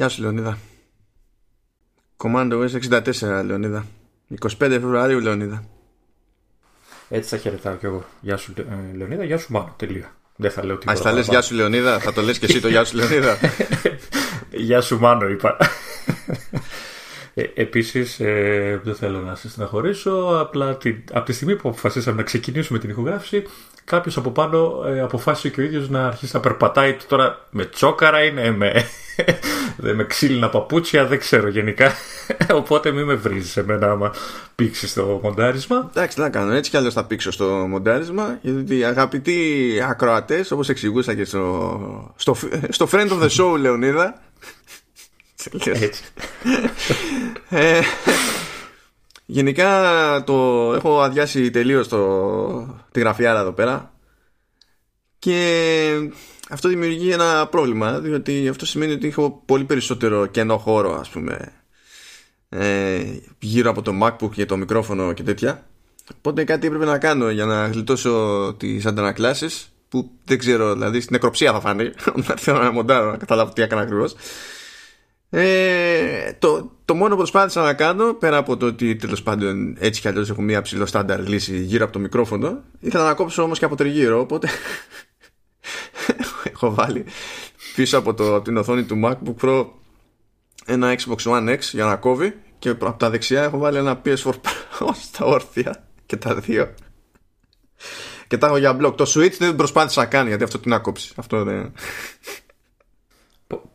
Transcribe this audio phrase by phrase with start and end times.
[0.00, 0.58] Γεια σου Λεωνίδα.
[2.16, 3.86] Commando S64 Λεωνίδα.
[4.40, 5.64] 25 Φεβρουαρίου Λεωνίδα.
[7.08, 8.04] Έτσι θα χαιρετάω κι εγώ.
[8.20, 9.74] Γεια σου ε, Λεωνίδα, γεια σου Μάνο.
[9.76, 10.16] Τελεία.
[10.36, 10.98] Δεν θα λέω τίποτα.
[10.98, 13.38] Α, θα λες γεια σου Λεωνίδα, θα το λες και εσύ το γεια σου Λεωνίδα.
[14.68, 15.56] γεια σου Μάνο, είπα.
[17.34, 20.38] Ε, Επίσης, ε, δεν θέλω να σα στεναχωρήσω.
[20.40, 23.42] Απλά την, από τη στιγμή που αποφασίσαμε να ξεκινήσουμε την ηχογράφηση,
[23.84, 26.96] κάποιος από πάνω ε, αποφάσισε και ο ίδιος να αρχίσει να περπατάει.
[27.08, 28.84] Τώρα με τσόκαρα είναι, με,
[29.80, 31.92] με ξύλινα παπούτσια, δεν ξέρω γενικά.
[32.60, 34.12] Οπότε μην με βρίζεις εμένα άμα
[34.54, 35.90] πήξεις το μοντάρισμα.
[35.90, 36.52] Εντάξει, τι να κάνω.
[36.52, 38.38] Έτσι κι αλλιώς θα πήξω στο μοντάρισμα.
[38.42, 42.36] Γιατί αγαπητοί ακροατές, όπως εξηγούσα και στο, στο,
[42.68, 44.22] στο Friend of the Show, Λεωνίδα.
[45.64, 46.02] Έτσι.
[47.48, 47.80] ε,
[49.26, 50.34] γενικά το
[50.74, 53.92] έχω αδειάσει τελείως το, τη γραφιάρα εδώ πέρα
[55.20, 56.10] και
[56.50, 61.52] αυτό δημιουργεί ένα πρόβλημα διότι αυτό σημαίνει ότι έχω πολύ περισσότερο κενό χώρο ας πούμε
[62.48, 63.02] ε,
[63.38, 65.66] γύρω από το macbook και το μικρόφωνο και τέτοια.
[66.18, 71.12] Οπότε κάτι έπρεπε να κάνω για να γλιτώσω τις αντανακλάσεις που δεν ξέρω δηλαδή στην
[71.12, 74.14] νεκροψία θα φανεί όταν θέλω να μοντάρω να καταλάβω τι έκανα ακριβώς.
[75.32, 80.00] Ε, το, το μόνο που προσπάθησα να κάνω πέρα από το ότι τέλος πάντων έτσι
[80.00, 83.58] κι αλλιώς έχω μία ψηλό στάνταρ λύση γύρω από το μικρόφωνο ήθελα να κόψω όμως
[83.58, 84.48] και από τριγύρω οπότε
[86.42, 87.04] έχω βάλει
[87.74, 89.66] πίσω από, το, από την οθόνη του MacBook Pro
[90.66, 94.14] ένα Xbox One X για να κόβει και από τα δεξιά έχω βάλει ένα PS4
[94.14, 96.74] Pro στα όρθια και τα δύο.
[98.26, 100.78] Και τα έχω για μπλοκ το Switch δεν προσπάθησα να κάνει γιατί αυτό τι να
[100.78, 101.72] κόψει αυτό δεν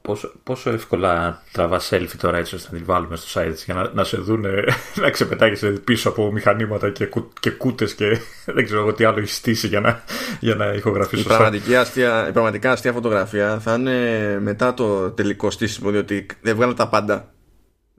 [0.01, 3.91] Πόσο, πόσο εύκολα τραβά selfie τώρα έτσι ώστε να τη βάλουμε στο site για να,
[3.93, 4.45] να σε δουν
[5.01, 8.19] να ξεπετάγεσαι πίσω από μηχανήματα και, κου, και κούτες και
[8.55, 10.03] δεν ξέρω εγώ τι άλλο έχεις στήσει για να,
[10.39, 11.21] για να ηχογραφήσει.
[11.21, 16.55] Η, πραγματική αστεία, η πραγματικά αστεία φωτογραφία θα είναι μετά το τελικό στήσιμο διότι δεν
[16.55, 17.33] βγάλω τα πάντα.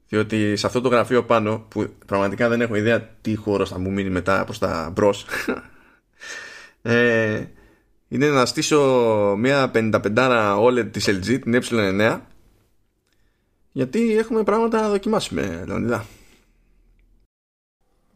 [0.08, 3.92] Διότι σε αυτό το γραφείο πάνω που πραγματικά δεν έχω ιδέα τι χώρος θα μου
[3.92, 5.26] μείνει μετά προς τα μπρος
[6.82, 7.44] ε,
[8.08, 8.80] είναι να στήσω
[9.38, 12.20] μια 55 OLED της LG, την E9
[13.72, 16.06] γιατί έχουμε πράγματα να δοκιμάσουμε, Λεωνίδα.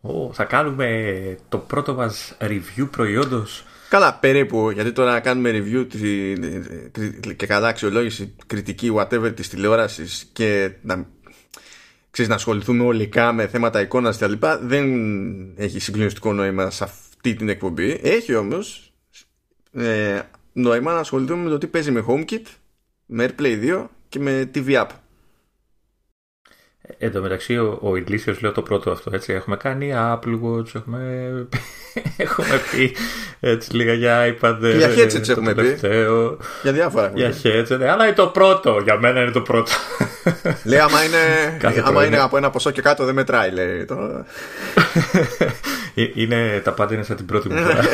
[0.02, 5.86] Oh, θα κάνουμε το πρώτο μας review προϊόντος Καλά, περίπου, γιατί τώρα κάνουμε review
[7.36, 11.06] και καλά αξιολόγηση κριτική whatever της τηλεόρασης και να,
[12.10, 14.26] ξέρεις, να ασχοληθούμε ολικά με θέματα εικόνας και
[14.60, 14.86] δεν
[15.56, 18.00] έχει συγκλονιστικό νόημα σε αυτή την εκπομπή.
[18.02, 18.89] Έχει όμως
[19.72, 20.20] ε,
[20.53, 22.44] νόημα να ασχοληθούμε με το τι παίζει με HomeKit,
[23.06, 24.88] με AirPlay 2 και με TV App.
[26.98, 29.10] Εν τω μεταξύ, ο, ο Ηλίσιος λέω το πρώτο αυτό.
[29.14, 29.32] Έτσι.
[29.32, 31.30] Έχουμε κάνει Apple Watch, έχουμε,
[32.16, 32.97] έχουμε πει
[33.41, 34.59] έτσι, λίγα για iPad.
[34.60, 35.78] Και για headset έχουμε πει.
[36.62, 37.12] Για διάφορα.
[37.14, 38.80] Για headset, ναι, αλλά είναι το πρώτο.
[38.82, 39.70] Για μένα είναι το πρώτο.
[40.64, 43.84] Λέει, άμα είναι, άμα είναι από ένα ποσό και κάτω δεν μετράει, λέει.
[43.84, 43.97] Το...
[45.94, 47.84] Ε, είναι, τα πάντα είναι σαν την πρώτη μου φορά.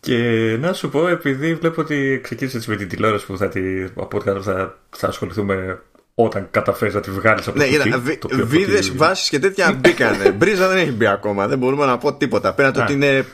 [0.00, 3.60] Και να σου πω, επειδή βλέπω ότι ξεκίνησες με την τηλεόραση που θα, τη,
[3.94, 5.82] από θα, θα ασχοληθούμε
[6.14, 8.42] όταν καταφέρεις να τη βγάλεις από ναι, το κουτί.
[8.42, 10.30] Βίδες, βάσεις και τέτοια μπήκανε.
[10.38, 11.48] Μπρίζα δεν έχει μπει ακόμα.
[11.48, 12.54] Δεν μπορούμε να πω τίποτα.
[12.54, 13.26] Πέραν το ότι είναι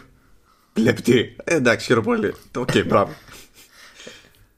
[0.74, 1.36] λεπτή.
[1.44, 2.34] Ε, εντάξει, χαίρομαι πολύ.
[2.56, 3.14] OK, okay, μπράβο.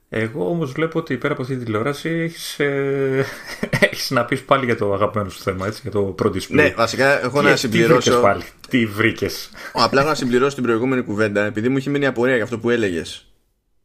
[0.09, 3.25] Εγώ όμως βλέπω ότι πέρα από αυτή τη τηλεόραση έχεις ε,
[3.85, 6.55] έχεις να πεις πάλι για το αγαπημένο σου θέμα, έτσι, για το Pro Display.
[6.55, 8.15] Ναι, βασικά έχω να συμπληρώσω.
[8.15, 12.35] Τι πάλι, τι βρήκες; Απλά να συμπληρώσω την προηγούμενη κουβέντα, επειδή μου είχε μείνει απορία
[12.35, 13.31] για αυτό που έλεγες.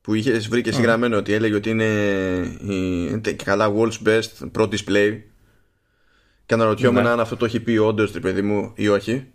[0.01, 1.85] Που είχες βρει και συγγραμμένο ότι έλεγε ότι είναι
[2.61, 5.21] η, και καλά World's Best Pro Display.
[6.47, 7.09] Και αναρωτιόμουν ναι.
[7.09, 9.27] αν αυτό το έχει πει όντως, παιδί μου, ή όχι.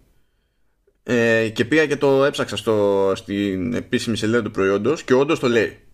[1.04, 5.50] Ε, και πήγα και το έψαξα στο, στην επίσημη σελίδα του προϊόντος και όντως το
[5.50, 5.87] λέει.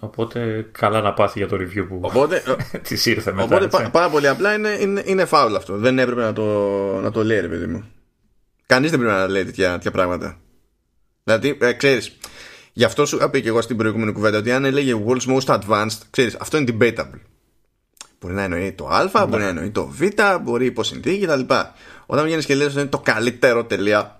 [0.00, 2.42] Οπότε καλά να πάθει για το review που οπότε,
[2.88, 3.44] της ήρθε μετά.
[3.44, 5.76] Οπότε πά, πάρα πολύ απλά είναι, είναι, είναι φάουλ αυτό.
[5.76, 6.44] Δεν έπρεπε να το,
[7.00, 7.84] να το λέει, ρε παιδί μου.
[8.66, 10.38] Κανείς δεν πρέπει να λέει τέτοια, τέτοια πράγματα.
[11.24, 12.16] Δηλαδή, ε, ξέρεις,
[12.72, 15.98] γι' αυτό σου είπα και εγώ στην προηγούμενη κουβέντα ότι αν έλεγε World's Most Advanced,
[16.10, 17.20] ξέρεις, αυτό είναι debatable.
[18.20, 19.26] Μπορεί να εννοεί το Α, ναι.
[19.26, 20.02] μπορεί να εννοεί το Β,
[20.42, 21.40] μπορεί υπό συνθήκη κτλ.
[22.06, 24.18] Όταν βγαίνεις και λες ότι είναι το καλύτερο τελεία.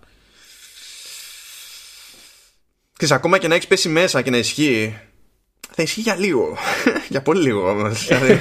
[2.97, 4.99] Και ακόμα και να έχεις πέσει μέσα και να ισχύει
[5.77, 6.57] θα ισχύει για λίγο.
[7.09, 8.07] για πολύ λίγο όμως.
[8.07, 8.41] Δηλαδή.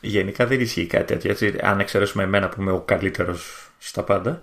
[0.00, 1.30] Γενικά δεν ισχύει κάτι τέτοιο.
[1.30, 4.40] Έτσι, αν εξαιρέσουμε εμένα που είμαι ο καλύτερος στα πάντα.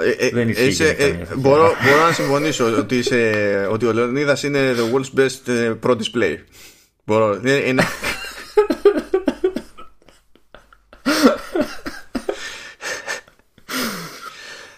[0.00, 0.66] Ε, ε, δεν ισχύει.
[0.66, 5.48] Είσαι, ε, μπορώ, μπορώ να συμφωνήσω ότι, είσαι, ότι ο Λεωνίδας είναι the world's best
[5.52, 6.36] ε, pro display.
[7.04, 7.40] Μπορώ.
[7.44, 7.82] Είναι,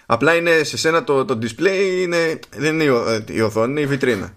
[0.06, 3.86] Απλά είναι σε σένα το, το display είναι, δεν είναι η, η οθόνη, είναι η
[3.86, 4.34] βιτρίνα.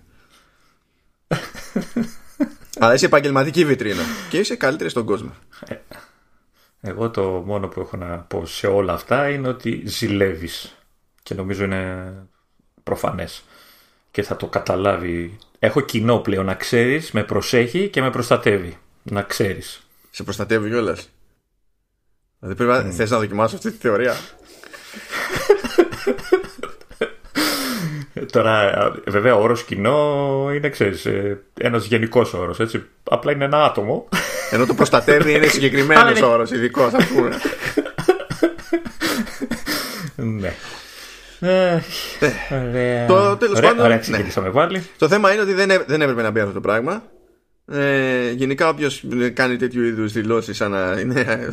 [2.80, 5.34] Αλλά είσαι επαγγελματική βιτρίνα και είσαι καλύτερη στον κόσμο.
[5.68, 5.76] Ε,
[6.82, 10.76] εγώ το μόνο που έχω να πω σε όλα αυτά είναι ότι ζηλεύεις
[11.24, 12.14] και νομίζω είναι
[12.84, 13.44] προφανές
[14.12, 15.38] και θα το καταλάβει.
[15.60, 18.78] Έχω κοινό πλέον να ξέρεις, με προσέχει και με προστατεύει.
[19.04, 19.88] Να ξέρεις.
[20.12, 21.10] Σε προστατεύει κιόλας.
[22.40, 24.16] Δηλαδή πρέπει να θες να δοκιμάσω αυτή τη θεωρία.
[28.32, 32.84] Τώρα, βέβαια, ο όρος κοινό είναι, ξέρεις, ε, ένας γενικός όρος, έτσι.
[33.04, 34.10] Απλά είναι ένα άτομο.
[34.52, 37.30] Ενώ το προστατεύει είναι συγκεκριμένος όρος, ειδικός, ας πούμε.
[40.16, 40.54] ναι.
[41.40, 44.00] Ε, το τέλος πάντων.
[44.44, 44.50] ναι.
[44.52, 44.84] πάλι.
[44.98, 47.04] Το θέμα είναι ότι δεν, δεν έπρεπε να μπει αυτό το πράγμα.
[47.72, 49.04] Ε, γενικά όποιος
[49.34, 51.50] κάνει τέτοιου είδους δηλώσεις σαν να είναι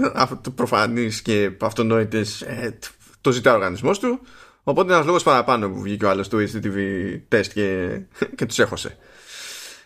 [0.55, 2.79] προφανείς και αυτονόητες ε,
[3.20, 4.20] το ζητάει ο οργανισμός του
[4.62, 6.76] οπότε ένας λόγος παραπάνω που βγήκε ο άλλος του HTTV
[7.29, 7.99] test και,
[8.37, 8.97] και τους έχωσε.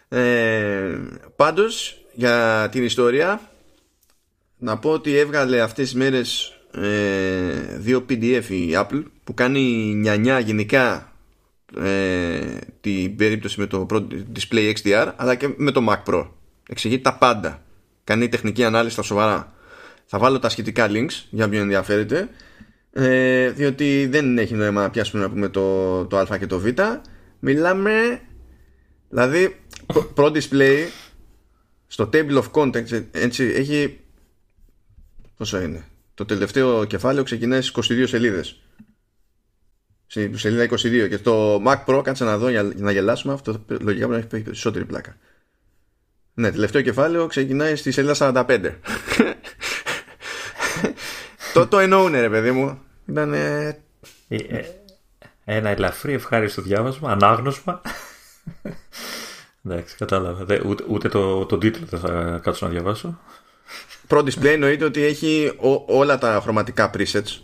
[0.09, 0.99] Ε,
[1.37, 3.41] πάντως για την ιστορία
[4.59, 9.61] να πω ότι έβγαλε αυτές τις μέρες ε, δύο PDF η Apple που κάνει
[9.95, 11.13] νιανιά γενικά
[11.81, 12.41] ε,
[12.81, 13.87] την περίπτωση με το
[14.35, 16.29] Display XDR αλλά και με το Mac Pro.
[16.69, 17.63] Εξηγεί τα πάντα.
[18.05, 19.53] Κάνει τεχνική ανάλυση στα σοβαρά.
[20.07, 22.29] Θα βάλω τα σχετικά links για ποιον ενδιαφέρεται
[22.99, 26.67] ε, διότι δεν έχει νόημα να πιάσουμε να πούμε το, το α και το β.
[27.39, 28.21] Μιλάμε
[29.09, 29.57] δηλαδή
[30.15, 30.87] Pro Display
[31.87, 34.01] στο Table of Contents έτσι έχει
[35.37, 35.85] πόσο είναι
[36.15, 38.61] το τελευταίο κεφάλαιο ξεκινάει στις 22 σελίδες.
[40.07, 44.07] Στη σελίδα 22 και το Mac Pro κάτσε να δω για να γελάσουμε αυτό λογικά
[44.09, 45.17] πρέπει να έχει περισσότερη πλάκα.
[46.35, 48.73] Ναι τελευταίο κεφάλαιο ξεκινάει στη σελίδα 45
[51.55, 53.79] το, το εννοούν ρε παιδί μου ήταν ε,
[54.29, 54.65] ε,
[55.45, 57.81] ένα ελαφρύ ευχάριστο διάβασμα ανάγνωσμα.
[59.65, 60.61] Εντάξει κατάλαβα.
[60.65, 63.21] Ούτε, ούτε το, το τίτλο δεν θα κάτσω να διαβάσω.
[64.09, 65.53] Pro Display εννοείται ότι έχει
[65.87, 67.41] όλα τα χρωματικά presets.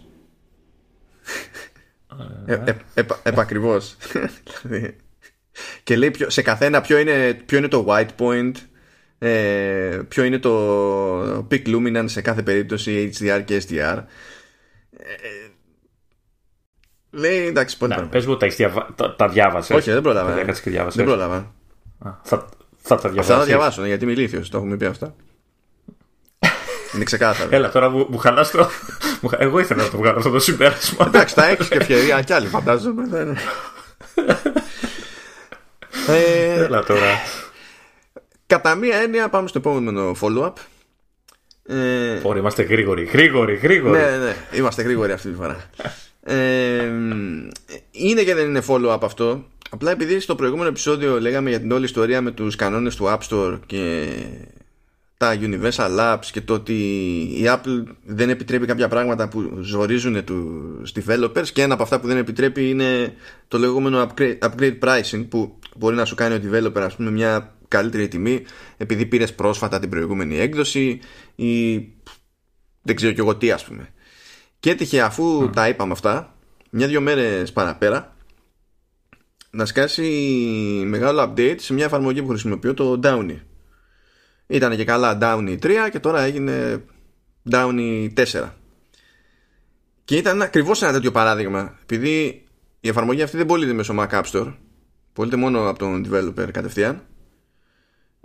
[2.47, 3.97] Ε, ε, ε, επακριβώς.
[4.62, 4.97] Δηλαδή,
[5.82, 8.53] και λέει σε καθένα ποιο είναι, ποιο είναι το white point
[9.19, 14.03] ε, ποιο είναι το peak luminance σε κάθε περίπτωση HDR και SDR
[14.97, 15.49] ε,
[17.14, 18.47] λέει εντάξει πολύ να, πες μου τα,
[18.97, 20.35] τα, τα διάβασες όχι δεν πρόλαβα
[20.94, 21.53] δεν πρόλαβα
[22.23, 22.49] θα,
[22.82, 25.14] θα τα διαβάσω θα τα διαβάσω γιατί είμαι ηλίθιος το έχουμε πει αυτά
[26.94, 27.49] είναι ξεκάθαρο.
[27.53, 28.70] Έλα τώρα μου, μου χαλάς το.
[29.38, 31.06] Εγώ ήθελα να το βγάλω αυτό το συμπέρασμα.
[31.06, 33.35] Εντάξει, θα έχεις και ευκαιρία κι άλλοι φαντάζομαι.
[36.08, 37.20] ε, Έλα τώρα.
[38.47, 40.53] Κατά μία έννοια πάμε στο επόμενο follow-up.
[41.67, 43.99] Ε, Ωραία, είμαστε γρήγοροι, γρήγοροι, γρήγοροι.
[43.99, 45.70] Ναι, ναι, είμαστε γρήγοροι αυτή τη φορά.
[46.24, 46.86] Ε,
[47.90, 49.44] είναι και δεν είναι follow-up αυτό.
[49.70, 53.19] Απλά επειδή στο προηγούμενο επεισόδιο λέγαμε για την όλη ιστορία με τους κανόνες του App
[53.28, 54.08] Store και
[55.16, 56.74] τα Universal Labs και το ότι
[57.20, 62.06] η Apple δεν επιτρέπει κάποια πράγματα που ζορίζουν τους developers και ένα από αυτά που
[62.06, 63.14] δεν επιτρέπει είναι
[63.48, 67.54] το λεγόμενο upgrade, upgrade pricing που μπορεί να σου κάνει ο developer ας πούμε μια
[67.69, 68.42] καλύτερη τιμή
[68.76, 71.00] επειδή πήρες πρόσφατα την προηγούμενη έκδοση
[71.34, 71.74] ή
[72.82, 73.88] δεν ξέρω και εγώ τι ας πούμε
[74.62, 76.35] και έτυχε αφού τα είπαμε αυτά
[76.70, 78.17] μια-δυο μέρες παραπέρα
[79.50, 80.03] να σκάσει
[80.87, 83.36] μεγάλο update σε μια εφαρμογή που χρησιμοποιώ το Downy
[84.46, 86.84] ήταν και καλά Downy 3 και τώρα έγινε
[87.51, 88.48] Downy 4.
[90.05, 91.79] Και ήταν ακριβώς ένα τέτοιο παράδειγμα.
[91.82, 92.44] Επειδή
[92.81, 94.55] η εφαρμογή αυτή δεν πωλείται μέσω Mac App Store.
[95.13, 97.06] Πωλείται μόνο από τον developer κατευθείαν.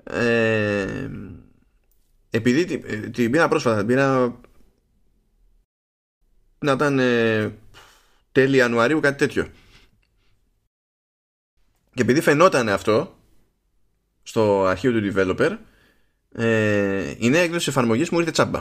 [0.03, 1.09] Ε,
[2.29, 4.39] επειδή την, την πήρα πρόσφατα, την πήρα
[6.59, 7.53] να ήταν ε,
[8.31, 9.47] τέλη Ιανουαρίου κάτι τέτοιο.
[11.93, 13.15] Και επειδή φαινόταν αυτό
[14.23, 15.57] στο αρχείο του developer
[16.31, 18.59] ε, η νέα έκδοση εφαρμογής μου ήρθε τσάμπα.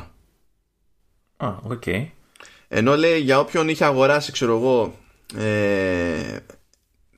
[1.37, 1.83] Α, OK.
[1.87, 2.07] Okay.
[2.69, 4.99] Ενώ λέει για όποιον είχε αγοράσει, ξέρω εγώ,
[5.37, 6.37] ε,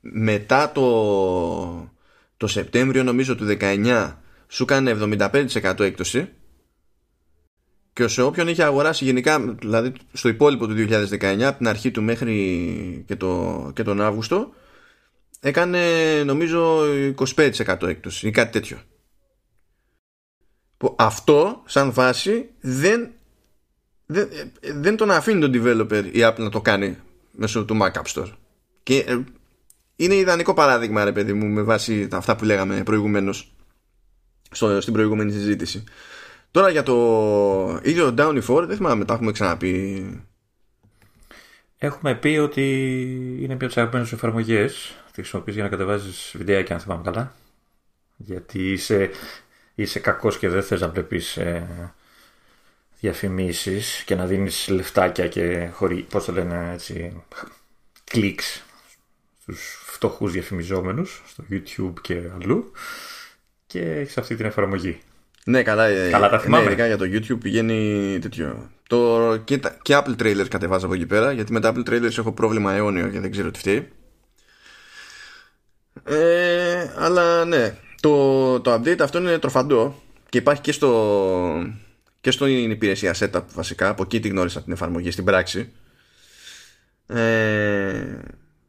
[0.01, 1.91] μετά το,
[2.37, 4.13] το Σεπτέμβριο νομίζω του 19
[4.47, 6.29] σου κάνει 75% έκπτωση
[7.99, 12.01] και σε όποιον είχε αγοράσει γενικά δηλαδή στο υπόλοιπο του 2019 από την αρχή του
[12.01, 14.53] μέχρι και, το, και τον Αύγουστο
[15.39, 15.79] έκανε
[16.23, 16.79] νομίζω
[17.35, 18.77] 25% έκπτωση ή κάτι τέτοιο
[20.77, 23.11] που αυτό σαν βάση δεν,
[24.05, 24.29] δεν,
[24.61, 26.97] δεν τον αφήνει τον developer η Apple να το κάνει
[27.31, 28.31] μέσω του Mac App Store.
[28.83, 29.19] Και ε,
[29.95, 33.53] είναι ιδανικό παράδειγμα ρε παιδί μου με βάση αυτά που λέγαμε προηγουμένως
[34.51, 35.83] στο, στην προηγούμενη συζήτηση.
[36.51, 40.23] Τώρα για το ίδιο Downy 4 δεν θυμάμαι τα έχουμε ξαναπεί.
[41.77, 42.63] Έχουμε πει ότι
[43.41, 44.95] είναι πιο τι αγαπημένε εφαρμογές.
[45.05, 47.35] Τη χρησιμοποιεί για να κατεβάζεις βιντεάκια, αν θυμάμαι καλά.
[48.15, 49.09] Γιατί είσαι,
[49.75, 51.93] είσαι κακός και δεν θες να βλέπεις ε,
[52.99, 57.23] διαφημίσεις και να δίνεις λεφτάκια και χωρί, πώς το λένε έτσι,
[58.03, 58.63] κλικς
[59.41, 62.71] στους φτωχούς διαφημιζόμενους στο YouTube και αλλού
[63.67, 65.01] και έχεις αυτή την εφαρμογή.
[65.45, 66.75] Ναι, καλά, ε, καλά τα ναι, θυμάμαι.
[66.75, 68.69] Ναι, για το YouTube πηγαίνει τέτοιο.
[68.87, 72.31] Το, και, και Apple Trailers κατεβάζω από εκεί πέρα, γιατί με τα Apple Trailers έχω
[72.31, 73.87] πρόβλημα αιώνιο και δεν ξέρω τι φταίει.
[76.03, 81.73] Ε, αλλά ναι, το, το update αυτό είναι τροφαντό και υπάρχει και στο
[82.21, 85.71] και στην υπηρεσία setup βασικά από εκεί τη γνώρισα την εφαρμογή στην πράξη
[87.07, 88.19] ε,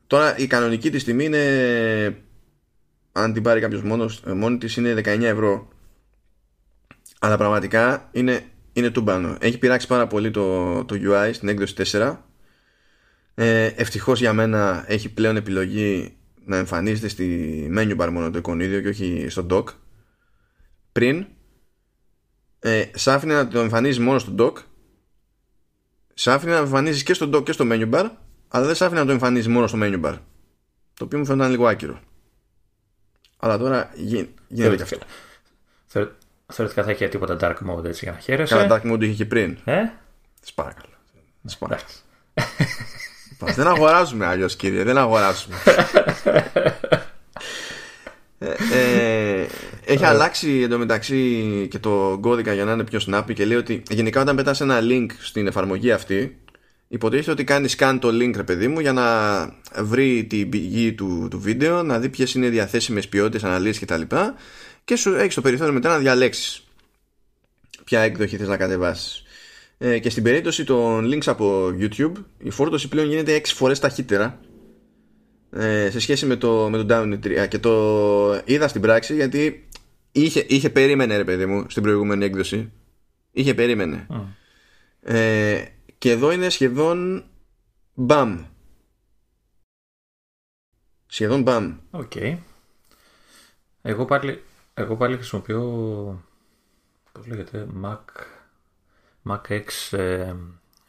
[0.06, 2.16] τώρα η κανονική της τιμή είναι
[3.12, 5.68] αν την πάρει κάποιος μόνος, μόνη της είναι 19 ευρώ
[7.22, 12.16] αλλά πραγματικά είναι, είναι τούμπανο έχει πειράξει πάρα πολύ το, το UI στην έκδοση 4
[13.34, 18.80] ε, ευτυχώς για μένα έχει πλέον επιλογή να εμφανίζεται στη menu bar μόνο το εικονίδιο
[18.80, 19.64] και όχι στο dock.
[20.92, 21.26] Πριν
[22.58, 24.62] ε, σ' άφηνε να το εμφανίζεις μόνο στο dock.
[26.14, 28.10] Σ' άφηνε να το εμφανίζεις και στο dock και στο menu bar
[28.48, 30.18] αλλά δεν σ' άφηνε να το εμφανίζεις μόνο στο menu bar.
[30.94, 32.00] Το οποίο μου φαίνονταν λίγο άκυρο.
[33.36, 33.90] Αλλά τώρα
[34.48, 34.98] γίνεται και αυτό
[36.50, 38.54] Θεωρητικά θα είχε τίποτα dark mode έτσι για να χαίρεσαι.
[38.54, 39.58] Καλά, dark mode είχε και πριν.
[39.64, 39.82] Ε;
[40.42, 40.94] Σπάρακαλο.
[43.54, 44.82] δεν αγοράζουμε αλλιώς, κύριε.
[44.84, 45.56] Δεν αγοράζουμε.
[48.38, 49.46] ε, ε,
[49.84, 54.20] έχει αλλάξει εντωμεταξύ και το κώδικα για να είναι πιο snappy και λέει ότι γενικά
[54.20, 56.38] όταν πετάς ένα link στην εφαρμογή αυτή
[56.88, 59.04] υποτίθεται ότι κάνεις scan το link ρε παιδί μου για να
[59.82, 64.02] βρει την πηγή του, του βίντεο να δει ποιες είναι οι διαθέσιμες ποιότητες αναλύσεις κτλ
[64.90, 66.64] και, και σου έχεις το περιθώριο μετά να διαλέξεις
[67.84, 69.22] ποια έκδοχη θες να κατεβάσεις.
[69.78, 74.40] Ε, και στην περίπτωση των links από YouTube η φόρτωση πλέον γίνεται 6 φορές ταχύτερα
[75.50, 79.68] ε, σε σχέση με το, με το Downie 3 και το είδα στην πράξη γιατί
[80.12, 82.72] είχε, είχε περίμενε ρε παιδί μου στην προηγούμενη έκδοση.
[83.32, 84.06] Είχε περίμενε.
[85.00, 85.64] Ε,
[85.98, 87.24] και εδώ είναι σχεδόν
[87.94, 88.44] μπαμ.
[91.06, 91.76] Σχεδόν μπαμ.
[91.90, 92.12] OK.
[92.14, 92.38] Okay.
[93.82, 94.42] εγώ πάλι
[94.80, 95.60] εγώ πάλι χρησιμοποιώ
[97.12, 97.98] πώς λέγεται Mac
[99.24, 100.34] Mac X ε,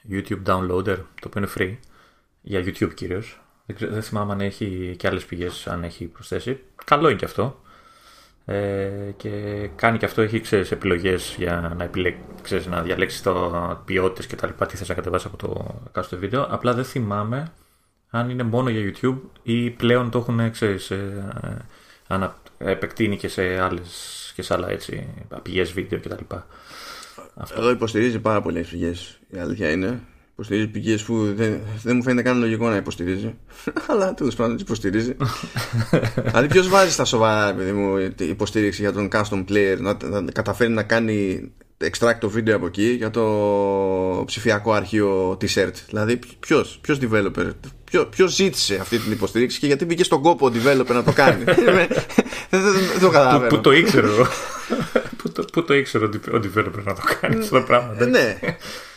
[0.10, 1.78] YouTube Downloader το οποίο είναι free
[2.42, 3.42] για YouTube κυρίως.
[3.66, 6.64] Δεν, δεν θυμάμαι αν έχει και άλλες πηγές αν έχει προσθέσει.
[6.86, 7.62] Καλό είναι και αυτό.
[8.46, 9.30] Ε, και
[9.76, 14.36] κάνει και αυτό έχει ξέρεις, επιλογές για να, επιλέξεις, ξέρεις, να διαλέξεις το ποιότητες και
[14.36, 16.48] τα λοιπά τι θες να κατεβάσεις από το κάστο βίντεο.
[16.50, 17.52] Απλά δεν θυμάμαι
[18.10, 21.66] αν είναι μόνο για YouTube ή πλέον το έχουν ξέρεις, ε,
[22.08, 25.08] ανα, επεκτείνει και σε άλλες και σε άλλα έτσι,
[25.42, 26.36] πηγές βίντεο κτλ.
[27.58, 29.20] Εδώ υποστηρίζει πάρα πολλέ πηγές.
[29.30, 30.00] Η αλήθεια είναι.
[30.34, 33.36] Υποστηρίζει πηγές που δεν, δεν μου φαίνεται καν λογικό να υποστηρίζει.
[33.90, 35.16] Αλλά τέλος πάντων τις υποστηρίζει.
[36.26, 40.72] δηλαδή, ποιος βάζει στα σοβαρά, παιδί μου, υποστήριξη για τον custom player να, να καταφέρει
[40.72, 41.52] να κάνει
[41.82, 45.74] extract το βίντεο από εκεί για το ψηφιακό αρχείο t-shirt.
[45.88, 47.52] Δηλαδή, ποιο ποιος developer,
[48.10, 51.44] ποιο ζήτησε αυτή την υποστήριξη και γιατί μπήκε στον κόπο ο developer να το κάνει.
[52.50, 52.62] δεν
[53.02, 53.48] το καταλαβαίνω.
[53.48, 54.08] Πού το ήξερε
[55.52, 58.06] Πού το ήξερε ο developer να το κάνει αυτό το πράγμα.
[58.06, 58.40] Ναι.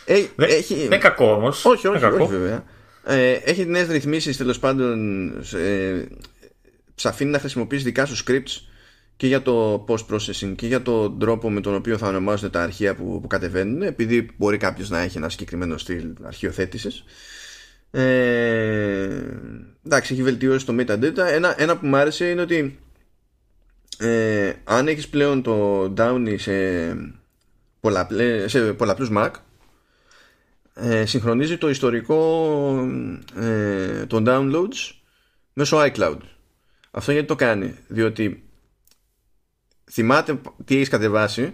[0.05, 0.75] Ε, έχει...
[0.75, 1.47] Δεν είναι κακό όμω.
[1.47, 2.63] Όχι, όχι, όχι, βέβαια.
[3.03, 5.27] Ε, έχει νέε ρυθμίσει τέλο πάντων.
[5.53, 6.05] Ε,
[6.95, 8.61] ψαφίνει να χρησιμοποιήσει δικά σου scripts
[9.17, 12.95] και για το post-processing και για τον τρόπο με τον οποίο θα ονομάζουν τα αρχεία
[12.95, 17.03] που, που κατεβαίνουν επειδή μπορεί κάποιος να έχει ένα συγκεκριμένο στυλ αρχιοθέτησης.
[17.91, 18.03] Ε,
[19.85, 22.79] εντάξει έχει βελτιώσει το metadata ένα, ένα που μου άρεσε είναι ότι
[23.97, 26.51] ε, αν έχεις πλέον το Downy σε,
[27.79, 29.31] πολλαπλέ, σε πολλαπλούς Mac
[30.73, 32.89] ε, συγχρονίζει το ιστορικό
[33.39, 34.93] ε, των downloads
[35.53, 36.17] μέσω iCloud.
[36.91, 38.44] Αυτό γιατί το κάνει διότι
[39.91, 41.53] θυμάται τι έχεις κατεβάσει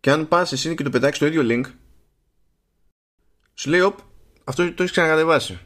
[0.00, 1.70] και αν πας εσύ και το πετάξεις το ίδιο link
[3.54, 3.98] σου λέει οπ
[4.44, 5.60] αυτό το έχεις ξανακατεβάσει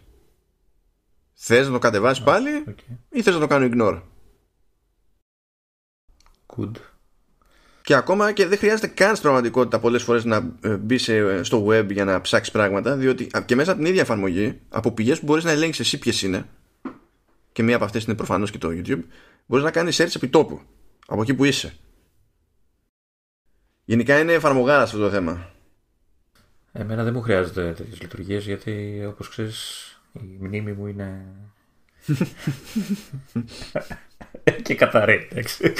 [1.36, 2.64] θες να το κατεβάσεις πάλι
[3.08, 4.02] ή θες να το κάνω ignore;
[6.56, 6.72] Good.
[7.82, 10.98] Και ακόμα και δεν χρειάζεται καν στην πραγματικότητα πολλές φορές να ε, μπει
[11.42, 15.18] στο web για να ψάξεις πράγματα, διότι και μέσα από την ίδια εφαρμογή, από πηγές
[15.18, 16.48] που μπορείς να ελέγξεις εσύ ποιες είναι,
[17.52, 19.02] και μία από αυτές είναι προφανώς και το YouTube,
[19.46, 20.60] μπορείς να κάνεις search επί τόπου
[21.06, 21.74] από εκεί που είσαι.
[23.84, 25.50] Γενικά είναι εφαρμογάρας αυτό το θέμα.
[26.72, 31.26] Εμένα δεν μου χρειάζεται τέτοιες λειτουργίες γιατί όπως ξέρεις η μνήμη μου είναι.
[34.62, 35.64] και καθαρή, εντάξει.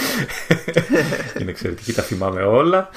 [1.41, 2.91] είναι εξαιρετική, τα θυμάμαι όλα.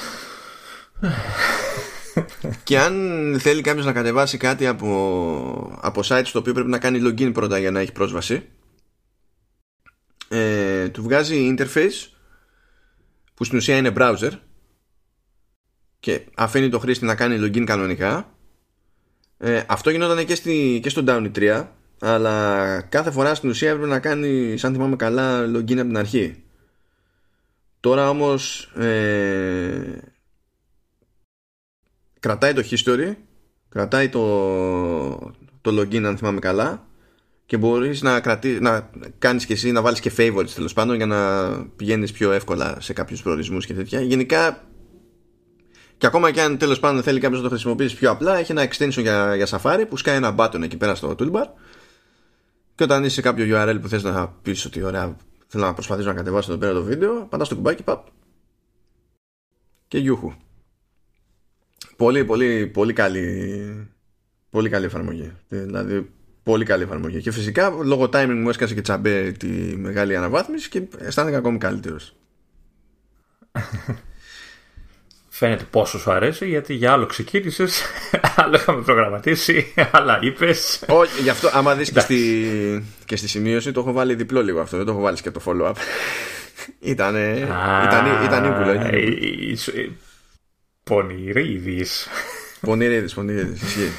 [2.63, 6.99] και αν θέλει κάποιος να κατεβάσει κάτι από, από site στο οποίο πρέπει να κάνει
[7.03, 8.49] login πρώτα για να έχει πρόσβαση,
[10.27, 12.18] ε, του βγάζει interface
[13.39, 14.31] που στην ουσία είναι browser
[15.99, 18.35] και αφήνει το χρήστη να κάνει login κανονικά.
[19.37, 21.67] Ε, αυτό γινόταν και, στη, και στο Downy 3
[21.99, 26.43] αλλά κάθε φορά στην ουσία έπρεπε να κάνει σαν θυμάμαι καλά login από την αρχή.
[27.79, 30.01] Τώρα όμως ε,
[32.19, 33.15] κρατάει το history
[33.69, 35.17] κρατάει το,
[35.61, 36.87] το login αν θυμάμαι καλά
[37.49, 38.89] και μπορείς να, κρατεί, να
[39.19, 42.93] κάνεις και εσύ να βάλεις και favorites τέλος πάντων για να πηγαίνεις πιο εύκολα σε
[42.93, 44.63] κάποιους προορισμούς και τέτοια γενικά
[45.97, 48.67] και ακόμα και αν τέλος πάντων θέλει κάποιος να το χρησιμοποιήσει πιο απλά, έχει ένα
[48.69, 51.45] extension για, για Safari που σκάει ένα button εκεί πέρα στο toolbar.
[52.75, 56.07] Και όταν είσαι σε κάποιο URL που θες να πεις ότι ωραία, θέλω να προσπαθήσω
[56.07, 58.07] να κατεβάσω εδώ πέρα το βίντεο, πατάς το κουμπάκι, παπ.
[59.87, 60.33] Και γιούχου.
[61.95, 63.89] Πολύ, πολύ, πολύ καλή,
[64.49, 65.31] πολύ καλή εφαρμογή.
[65.47, 66.09] Δηλαδή,
[66.49, 67.21] πολύ καλή εφαρμογή.
[67.21, 71.97] Και φυσικά λόγω timing μου έσκασε και τσαμπέ τη μεγάλη αναβάθμιση και αισθάνθηκα ακόμη καλύτερο.
[75.29, 77.67] Φαίνεται πόσο σου αρέσει γιατί για άλλο ξεκίνησε,
[78.35, 80.53] άλλο είχαμε προγραμματίσει, άλλα είπε.
[80.87, 84.59] Όχι, γι' αυτό άμα δει και, στη, και στη σημείωση το έχω βάλει διπλό λίγο
[84.59, 85.73] αυτό, δεν το έχω βάλει και το follow-up.
[86.79, 88.73] ήταν, ήταν, ήταν ύπουλο.
[90.83, 92.07] Πονηρίδης.
[92.61, 93.91] Πονηρίδης, πονηρίδης, ισχύει.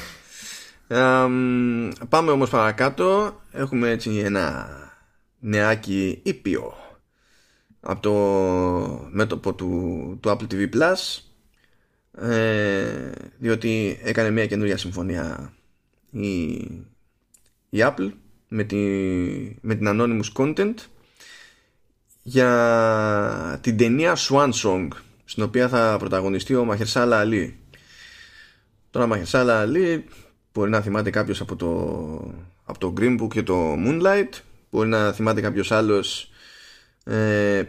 [2.09, 3.39] Πάμε όμως παρακάτω.
[3.51, 4.69] Έχουμε έτσι ένα
[5.39, 6.73] νεάκι ήπιο
[7.79, 11.21] από το μέτωπο του, του Apple TV Plus
[12.29, 15.53] ε, διότι έκανε μια καινούργια συμφωνία
[16.11, 16.51] η,
[17.69, 18.11] η Apple
[18.47, 18.77] με, τη,
[19.61, 20.75] με την Anonymous Content
[22.23, 24.87] για την ταινία Swan Song
[25.25, 27.59] στην οποία θα πρωταγωνιστεί ο Μαχερσάλα Αλή
[28.89, 30.05] τώρα Μαχερσάλα Αλή
[30.53, 31.69] μπορεί να θυμάται κάποιος από το,
[32.63, 34.29] από το Green Book και το Moonlight
[34.69, 36.31] μπορεί να θυμάται κάποιος άλλος
[37.03, 37.63] ε,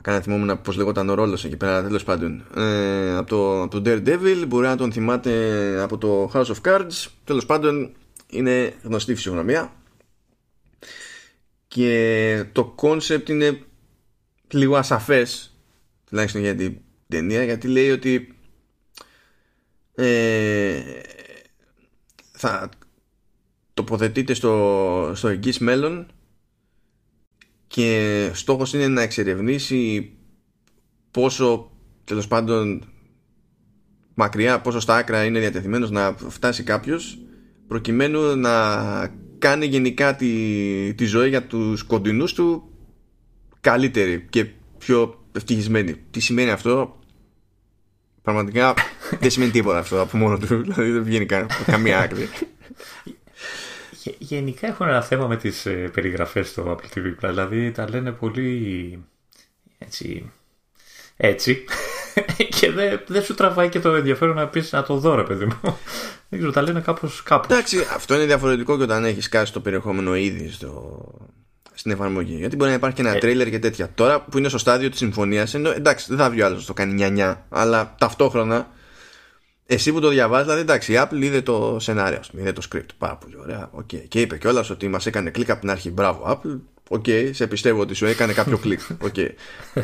[0.00, 2.44] Μα κάνει θυμόμουν πώς λεγόταν ο ρόλος εκεί πέρα, τέλος πάντων.
[2.56, 7.06] Ε, από, το, από το Daredevil, μπορεί να τον θυμάται από το House of Cards.
[7.24, 7.92] Τέλος πάντων,
[8.30, 9.72] είναι γνωστή φυσιογνωμία.
[11.68, 13.60] Και το concept είναι
[14.50, 15.56] λίγο ασαφές,
[16.08, 16.76] τουλάχιστον για την
[17.08, 18.34] ταινία, γιατί λέει ότι
[19.94, 20.82] ε,
[22.38, 22.68] θα
[23.74, 26.06] τοποθετείται στο, στο εγγύς μέλλον
[27.66, 30.12] και στόχος είναι να εξερευνήσει
[31.10, 31.70] πόσο
[32.04, 32.84] τέλος πάντων
[34.14, 37.18] μακριά, πόσο στα άκρα είναι διατεθειμένος να φτάσει κάποιος
[37.68, 42.70] προκειμένου να κάνει γενικά τη, τη ζωή για τους κοντινούς του
[43.60, 44.44] καλύτερη και
[44.78, 45.94] πιο ευτυχισμένη.
[46.10, 46.97] Τι σημαίνει αυτό;
[48.32, 48.74] Πραγματικά
[49.20, 51.26] δεν σημαίνει τίποτα αυτό από μόνο του δηλαδή δεν βγαίνει
[51.66, 52.28] καμία άκρη
[54.18, 59.04] Γενικά έχουν ένα θέμα με τις ε, περιγραφές στο Apple TV Δηλαδή τα λένε πολύ
[59.78, 60.32] έτσι,
[61.16, 61.64] έτσι
[62.58, 65.44] και δεν δε σου τραβάει και το ενδιαφέρον να πεις να το δω ρε παιδί
[65.44, 65.78] μου.
[66.28, 67.46] Δεν ξέρω, τα λένε κάπως κάπως.
[67.50, 71.02] Εντάξει, αυτό είναι διαφορετικό και όταν έχεις κάσει το περιεχόμενο ήδη στο,
[71.78, 72.34] στην εφαρμογή.
[72.34, 73.18] Γιατί μπορεί να υπάρχει και ένα ε...
[73.18, 73.90] τρέιλερ και τέτοια.
[73.94, 76.72] Τώρα που είναι στο στάδιο της συμφωνίας, εντάξει, δεν θα βγει ο άλλος να το
[76.72, 78.68] κάνει νιανιά, αλλά ταυτόχρονα
[79.66, 82.88] εσύ που το διαβάζεις, δηλαδή εντάξει, η Apple είδε το σενάριο, είδε το script.
[82.98, 83.70] Πάρα πολύ ωραία.
[83.80, 84.08] Okay.
[84.08, 85.90] Και είπε κιόλας ότι μας έκανε κλικ από την αρχή.
[85.90, 86.60] Μπράβο, Apple.
[86.88, 88.80] OK, okay, σε πιστεύω ότι σου έκανε κάποιο κλικ.
[89.02, 89.28] Okay.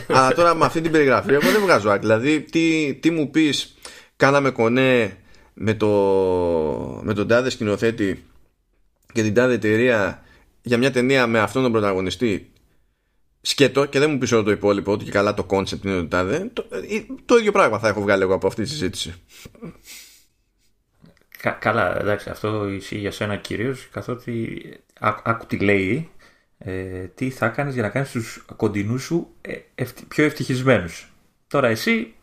[0.08, 2.00] Αλλά τώρα με αυτή την περιγραφή, εγώ δεν βγάζω άκρη.
[2.00, 3.74] Δηλαδή, τι, τι μου πεις,
[4.16, 5.16] κάναμε κονέ
[5.54, 5.88] με, το,
[7.02, 8.24] με τον τάδε σκηνοθέτη
[9.12, 10.23] και την τάδε εταιρεία
[10.66, 12.52] για μια ταινία με αυτόν τον πρωταγωνιστή
[13.40, 16.06] σκέτο και δεν μου πεις όλο το υπόλοιπο ότι και καλά το concept είναι το
[16.08, 16.80] τάδε το, ε,
[17.24, 19.14] το ίδιο πράγμα θα έχω βγάλει εγώ από αυτή τη συζήτηση.
[21.38, 24.62] Κα, καλά εντάξει αυτό ισχύει για σένα κυρίως καθότι
[25.00, 26.10] άκου τι λέει
[26.58, 31.12] ε, τι θα κάνεις για να κάνεις τους κοντινούς σου ε, πιο ευτυχισμένους.
[31.46, 32.14] Τώρα εσύ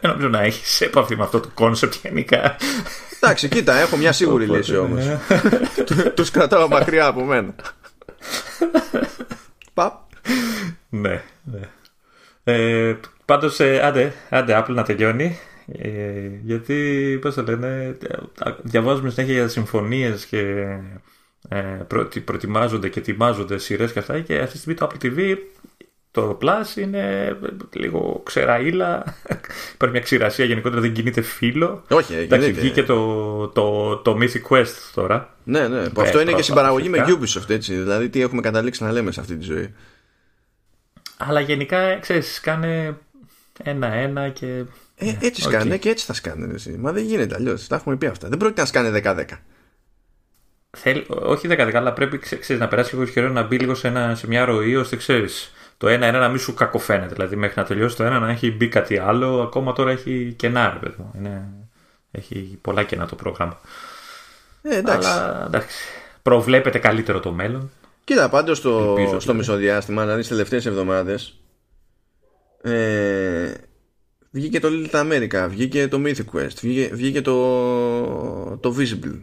[0.00, 2.56] δεν νομίζω να έχεις επαφή με αυτό το concept γενικά
[3.16, 5.20] εντάξει κοίτα έχω μια σίγουρη λύση όμως ναι.
[6.16, 7.54] τους κρατάω μακριά από μένα
[9.74, 9.94] Παπ
[10.88, 11.60] ναι, ναι.
[12.44, 15.38] Ε, Πάντως, ε, άντε, άντε, Apple να τελειώνει.
[15.66, 17.96] Ε, γιατί, πώς το λένε,
[18.62, 20.38] διαβάζουμε συνέχεια για συμφωνίες και
[21.48, 24.20] ε, προ, προετοιμάζονται και ετοιμάζονται σειρές και αυτά.
[24.20, 25.36] Και αυτή τη στιγμή το Apple TV,
[26.14, 27.36] το Plus είναι
[27.72, 29.16] λίγο ξεραίλα.
[29.72, 31.84] Υπάρχει μια ξηρασία γενικότερα, δεν κινείται φίλο.
[31.90, 35.34] Όχι, Εντάξει, βγήκε το, το, το Mythic Quest τώρα.
[35.44, 35.88] Ναι, ναι.
[35.88, 37.74] Που αυτό είναι και συμπαραγωγή με Ubisoft, έτσι.
[37.74, 39.74] Δηλαδή, τι έχουμε καταλήξει να λέμε σε αυτή τη ζωή.
[41.16, 42.96] Αλλά γενικά, ξέρεις, κάνε
[43.62, 44.64] ένα-ένα και...
[44.96, 45.48] Ε, έτσι okay.
[45.48, 46.54] σκάνε και έτσι θα σκάνε.
[46.54, 46.76] Εσύ.
[46.78, 47.66] Μα δεν γίνεται αλλιώς.
[47.66, 48.28] Τα έχουμε πει αυτά.
[48.28, 49.24] Δεν πρόκειται να σκάνε 10-10.
[50.76, 54.14] Θέλ, όχι 10-10, αλλά πρέπει ξέρεις, να περάσει λίγο καιρό να μπει λίγο σε, ένα,
[54.14, 55.52] σε μια ροή ώστε ξέρεις.
[55.76, 57.14] Το ένα είναι να μην σου κακοφαίνεται.
[57.14, 59.42] Δηλαδή μέχρι να τελειώσει το ένα να έχει μπει κάτι άλλο.
[59.42, 61.48] Ακόμα τώρα έχει κενά, ρε Είναι...
[62.10, 63.60] Έχει πολλά κενά το πρόγραμμα.
[64.62, 65.08] Ε, εντάξει.
[65.08, 65.76] Αλλά εντάξει.
[66.22, 67.70] Προβλέπετε καλύτερο το μέλλον.
[68.04, 71.40] Κοίτα, πάντως στο, στο μισοδιάστημα, δηλαδή στις τελευταίες εβδομάδες,
[72.62, 73.52] ε,
[74.30, 79.20] βγήκε το Little America, βγήκε το Mythic Quest, βγήκε, βγήκε το, το Visible.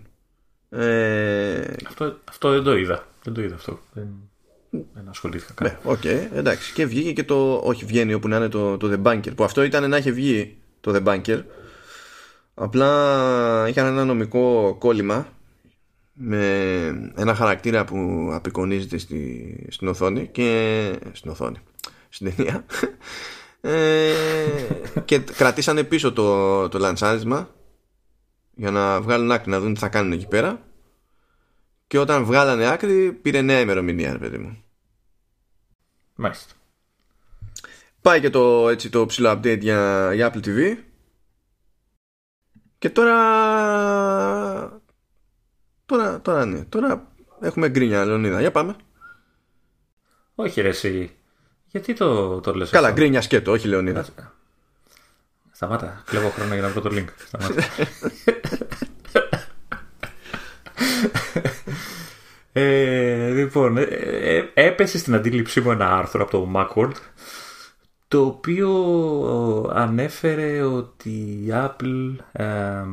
[0.70, 3.08] Ε, αυτό, αυτό δεν το είδα.
[3.24, 3.80] Δεν το είδα αυτό.
[3.94, 4.08] Δεν,
[4.72, 5.68] δεν ασχολήθηκα καν.
[5.68, 6.74] Ναι, OK, okay, εντάξει.
[6.74, 7.62] Και βγήκε και το.
[7.64, 9.36] Όχι, βγαίνει όπου να είναι το, το The Banker.
[9.36, 11.44] Που αυτό ήταν να έχει βγει το The Banker.
[12.54, 15.28] Απλά είχαν ένα νομικό κόλλημα
[16.14, 21.58] με ένα χαρακτήρα που απεικονίζεται στη, στην οθόνη και στην οθόνη,
[22.10, 22.66] στην ταινία
[23.62, 24.14] ε,
[25.06, 27.50] και κρατήσανε πίσω το, το λανσάρισμα
[28.56, 30.62] για να βγάλουν άκρη να δουν τι θα κάνουν εκεί πέρα
[31.92, 34.64] και όταν βγάλανε άκρη πήρε νέα ημερομηνία παιδί μου
[36.16, 36.54] Μάλιστα
[38.02, 40.78] Πάει και το, έτσι, το ψηλό update για, για Apple TV
[42.78, 43.20] και τώρα
[45.86, 46.64] Τώρα, τώρα ναι.
[46.64, 47.08] Τώρα
[47.42, 48.40] έχουμε γκρίνια, Λεωνίδα.
[48.40, 48.76] Για πάμε.
[50.36, 51.16] Όχι ρε εσύ.
[51.68, 54.06] Γιατί το, το λες Καλά, αυτό; γκρίνια σκέτο, όχι Λεωνίδα.
[55.52, 56.04] Σταμάτα.
[56.06, 57.08] Κλέβω χρόνο για να βρω το link.
[57.28, 57.64] Σταμάτα.
[62.54, 66.96] ε, λοιπόν, ε, ε, έπεσε στην αντίληψή μου ένα άρθρο από το Macworld
[68.12, 68.70] το οποίο
[69.74, 72.84] ανέφερε ότι η Apple ε,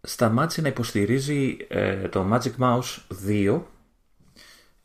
[0.00, 3.60] σταμάτησε να υποστηρίζει ε, το Magic Mouse 2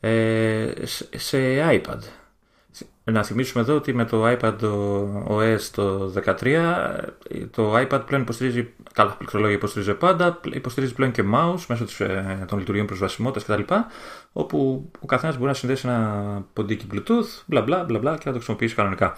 [0.00, 0.72] ε,
[1.16, 1.38] σε
[1.70, 1.98] iPad.
[3.04, 4.56] Να θυμίσουμε εδώ ότι με το iPad
[5.28, 7.04] OS το 13
[7.50, 12.44] το iPad πλέον υποστηρίζει, καλά πληκτρολόγια υποστηρίζει πάντα, υποστηρίζει πλέον και mouse μέσω της, ε,
[12.48, 13.74] των λειτουργίων προσβασιμότητας κτλ.
[14.32, 18.30] όπου ο καθένας μπορεί να συνδέσει ένα ποντίκι Bluetooth, μπλα μπλα μπλα μπλα και να
[18.30, 19.16] το χρησιμοποιήσει κανονικά.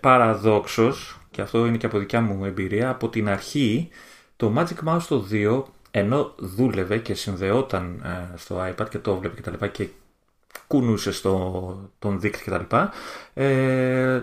[0.00, 3.88] Παραδόξως, και αυτό είναι και από δικιά μου εμπειρία, από την αρχή
[4.36, 9.40] το Magic Mouse το 2 ενώ δούλευε και συνδεόταν ε, στο iPad και το βλέπε
[9.40, 9.66] κτλ.
[9.66, 9.88] Και, και
[10.66, 12.76] κουνούσε στο, τον δείκτη κτλ.
[13.34, 14.20] Ε,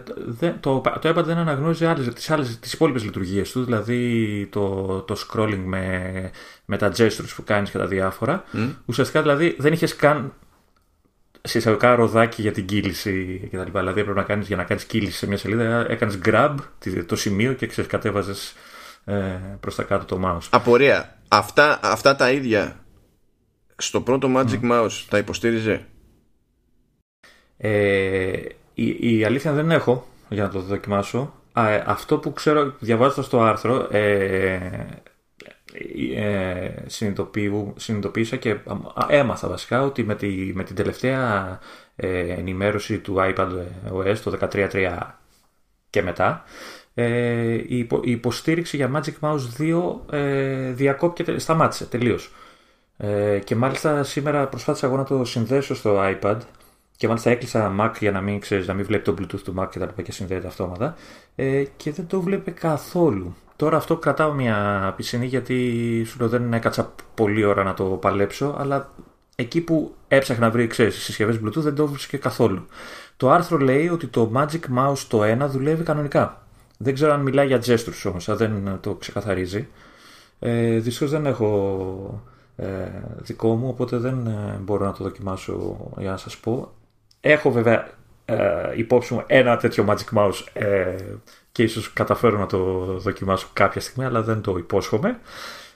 [0.59, 5.15] το, το iPad δεν αναγνώριζε άλλες, τις, άλλες, τις υπόλοιπες λειτουργίες του, δηλαδή το, το
[5.27, 6.31] scrolling με,
[6.65, 8.43] με τα gestures που κάνεις και τα διάφορα.
[8.53, 8.69] Mm.
[8.85, 10.33] Ουσιαστικά δηλαδή δεν είχες καν
[11.41, 13.77] σε εισαγωγικά ροδάκι για την κύληση κτλ.
[13.77, 16.55] Δηλαδή έπρεπε να κάνεις για να κάνεις κύληση σε μια σελίδα, έκανες grab
[17.05, 18.53] το σημείο και ξέρεις κατέβαζες
[19.05, 19.15] ε,
[19.59, 20.47] προς τα κάτω το mouse.
[20.49, 21.17] Απορία.
[21.27, 22.75] Αυτά, αυτά τα ίδια
[23.77, 25.85] στο πρώτο Magic Mouse τα υποστήριζε;
[27.63, 28.31] Ε,
[28.73, 31.33] η, η αλήθεια δεν έχω για να το δοκιμάσω.
[31.55, 34.59] Ε, αυτό που ξέρω διαβάζοντας το άρθρο ε,
[36.15, 36.71] ε,
[37.75, 38.57] συνειδητοποίησα και
[39.07, 41.59] έμαθα βασικά ότι με, τη, με την τελευταία
[41.95, 43.49] ε, ενημέρωση του iPad
[43.93, 44.97] OS το 13.3
[45.89, 46.43] και μετά
[46.93, 49.61] ε, η, υποστήριξη για Magic Mouse
[50.09, 52.33] 2 ε, διακόπηκε, σταμάτησε τελείως.
[52.97, 56.37] Ε, και μάλιστα σήμερα προσπάθησα εγώ να το συνδέσω στο iPad
[57.01, 59.67] και μάλιστα έκλεισα Mac για να μην, ξέρεις, να μην βλέπει το Bluetooth του Mac
[59.71, 60.95] και τα λοιπά και συνδέεται αυτόματα
[61.35, 63.35] ε, και δεν το βλέπει καθόλου.
[63.55, 68.55] Τώρα αυτό κρατάω μια πισινή γιατί σου λέω δεν έκατσα πολλή ώρα να το παλέψω
[68.59, 68.89] αλλά
[69.35, 72.65] εκεί που έψαχνα να βρει ξέρεις, συσκευές Bluetooth δεν το βρίσκε καθόλου.
[73.17, 76.45] Το άρθρο λέει ότι το Magic Mouse το 1 δουλεύει κανονικά.
[76.77, 79.67] Δεν ξέρω αν μιλάει για gestures όμως, αν δεν το ξεκαθαρίζει.
[80.39, 82.23] Ε, δυστυχώς δεν έχω
[82.55, 82.67] ε,
[83.17, 86.71] δικό μου, οπότε δεν ε, μπορώ να το δοκιμάσω για να σας πω.
[87.21, 87.87] Έχω βέβαια
[88.25, 90.95] ε, υπόψη μου ένα τέτοιο Magic Mouse ε,
[91.51, 95.19] και ίσως καταφέρω να το δοκιμάσω κάποια στιγμή, αλλά δεν το υπόσχομαι.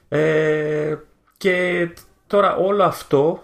[0.10, 0.96] Ε,
[1.38, 1.90] και
[2.28, 3.44] τώρα όλο αυτό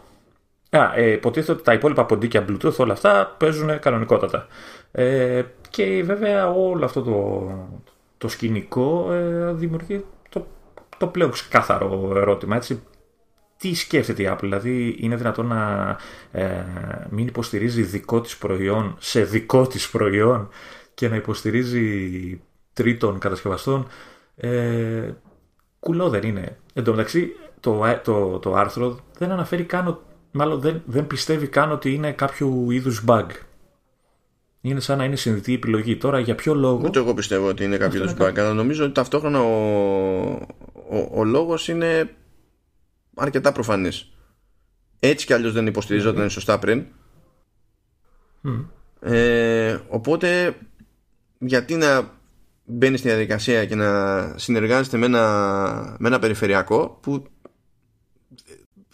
[0.77, 4.47] Α, ε, υποτίθεται ότι τα υπόλοιπα ποντίκια Bluetooth όλα αυτά παίζουν κανονικότατα.
[4.91, 7.51] Ε, και βέβαια όλο αυτό το,
[8.17, 10.47] το σκηνικό ε, δημιουργεί το,
[10.97, 12.55] το πλέον ξεκάθαρο ερώτημα.
[12.55, 12.83] Έτσι.
[13.61, 15.97] Τι σκέφτεται η Apple, δηλαδή είναι δυνατόν να
[16.31, 16.65] ε,
[17.09, 20.49] μην υποστηρίζει δικό της προϊόν σε δικό της προϊόν
[20.93, 22.41] και να υποστηρίζει
[22.73, 23.87] τρίτων κατασκευαστών.
[24.35, 25.09] Ε,
[25.79, 26.57] κουλό δεν είναι.
[26.73, 29.99] Εν τω μεταξύ το, το, το άρθρο δεν αναφέρει καν,
[30.31, 33.25] μάλλον δεν, δεν πιστεύει καν ότι είναι κάποιο είδους bug
[34.61, 35.97] είναι σαν να είναι συνδυτή επιλογή.
[35.97, 36.81] Τώρα για ποιο λόγο.
[36.85, 40.29] Ούτε εγώ πιστεύω ότι είναι κάποιο είδους bug, αλλά νομίζω ότι ταυτόχρονα ο,
[40.89, 42.09] ο, ο λόγος είναι
[43.15, 44.11] αρκετά προφανής.
[44.99, 46.31] Έτσι κι αλλιώς δεν υποστηριζόταν mm.
[46.31, 46.85] σωστά πριν.
[48.99, 50.55] Ε, οπότε
[51.39, 52.19] γιατί να
[52.65, 57.23] μπαίνει στη διαδικασία και να συνεργάζεται με ένα, με ένα περιφερειακό που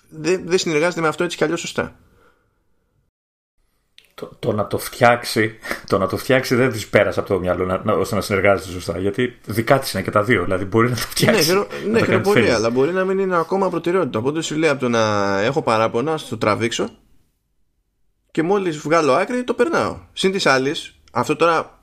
[0.09, 1.99] δεν, δεν συνεργάζεται με αυτό έτσι κι αλλιώς σωστά;
[4.19, 7.65] Το, το, να το φτιάξει, το να το φτιάξει δεν της πέρασε από το μυαλό
[7.65, 8.99] να, να, ώστε να συνεργάζεται σωστά.
[8.99, 10.43] Γιατί δικά της είναι και τα δύο.
[10.43, 11.53] Δηλαδή μπορεί να το φτιάξει.
[11.89, 14.19] Ναι, ναι πολύ, αλλά μπορεί να μην είναι ακόμα προτεραιότητα.
[14.19, 16.89] Οπότε σου λέει από το να έχω παράπονα, στο τραβήξω
[18.31, 19.99] και μόλις βγάλω άκρη το περνάω.
[20.13, 21.79] Συν της άλλης, αυτό τώρα.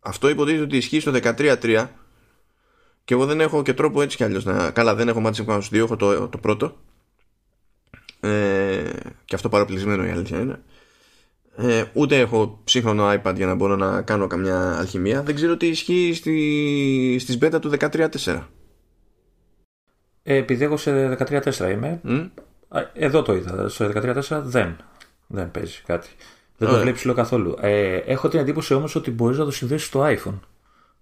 [0.00, 1.88] Αυτό υποτίθεται ότι ισχύει στο 13.3
[3.04, 4.70] και εγώ δεν έχω και τρόπο έτσι κι αλλιώς να.
[4.70, 6.76] Καλά, δεν έχω Magic Mouse 2, έχω το, το πρώτο.
[8.20, 8.90] Ε,
[9.24, 10.62] και αυτό παραπλησμένο η αλήθεια είναι.
[11.56, 15.22] Ε, ούτε έχω σύγχρονο iPad για να μπορώ να κάνω καμιά αλχημία.
[15.22, 18.40] Δεν ξέρω τι ισχύει στη, στις beta του 13.4.
[20.22, 22.28] Ε, επειδή εγώ σε 13.4 είμαι, mm?
[22.92, 23.68] εδώ το είδα.
[23.68, 24.76] Στο 13.4 δεν,
[25.26, 26.08] δεν παίζει κάτι.
[26.56, 27.56] Δεν το βλέπει ψηλό καθόλου.
[27.60, 30.38] Ε, έχω την εντύπωση όμως ότι μπορείς να το συνδέσεις στο iPhone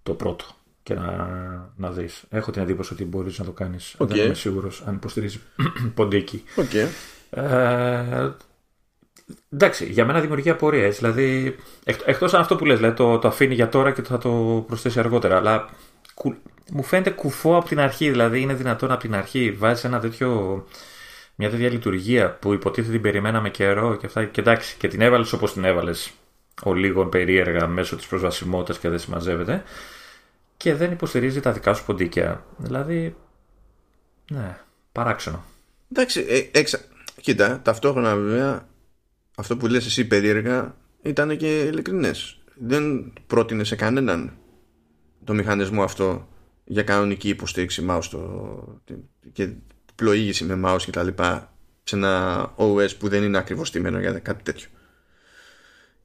[0.03, 0.45] το πρώτο
[0.83, 2.23] και να, να δεις.
[2.29, 3.95] Έχω την εντύπωση ότι μπορείς να το κάνεις.
[3.97, 4.07] Okay.
[4.07, 5.39] Δεν είμαι σίγουρος αν υποστηρίζει
[5.95, 6.43] ποντίκι.
[6.55, 6.87] Okay.
[7.29, 8.29] Ε,
[9.49, 10.97] εντάξει, για μένα δημιουργεί απορίες.
[10.97, 11.55] Δηλαδή,
[12.05, 14.99] εκτός αν αυτό που λες, δηλαδή, το, το αφήνει για τώρα και θα το προσθέσει
[14.99, 15.37] αργότερα.
[15.37, 15.69] Αλλά
[16.71, 18.09] μου φαίνεται κουφό από την αρχή.
[18.09, 20.63] Δηλαδή, είναι δυνατόν από την αρχή βάζεις ένα τέτοιο.
[21.35, 24.25] Μια τέτοια λειτουργία που υποτίθεται την περιμέναμε καιρό και αυτά.
[24.25, 26.11] Και εντάξει, και την έβαλες όπως την έβαλες
[26.63, 29.63] ο λίγο περίεργα μέσω της προσβασιμότητας και δεν συμμαζεύεται.
[30.57, 32.43] Και δεν υποστηρίζει τα δικά σου ποντίκια.
[32.57, 33.15] Δηλαδή.
[34.31, 34.57] Ναι,
[34.91, 35.43] παράξενο.
[35.91, 36.79] Εντάξει, ε, εξα...
[37.21, 38.69] κοίτα, ταυτόχρονα βέβαια
[39.35, 42.39] αυτό που λες εσύ περίεργα ήταν και ειλικρινές.
[42.55, 44.33] Δεν πρότεινε σε κανέναν
[45.23, 46.27] το μηχανισμό αυτό
[46.63, 48.81] για κανονική υποστήριξη mouse το,
[49.33, 49.49] και
[49.95, 54.11] πλοήγηση με mouse και τα λοιπά σε ένα OS που δεν είναι ακριβώς στημένο για
[54.11, 54.67] κάτι τέτοιο.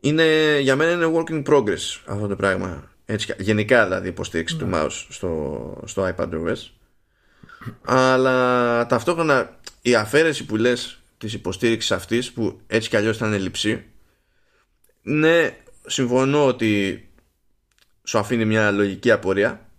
[0.01, 2.91] Είναι, για μένα είναι work in progress αυτό το πράγμα.
[3.05, 4.81] Έτσι, γενικά δηλαδή υποστήριξη του ναι.
[4.81, 6.71] mouse στο, στο iPad OS.
[7.85, 13.85] Αλλά ταυτόχρονα η αφαίρεση που λες της υποστήριξης αυτής που έτσι κι αλλιώς ήταν ελλειψή.
[15.03, 17.01] Ναι συμφωνώ ότι
[18.03, 19.71] σου αφήνει μια λογική απορία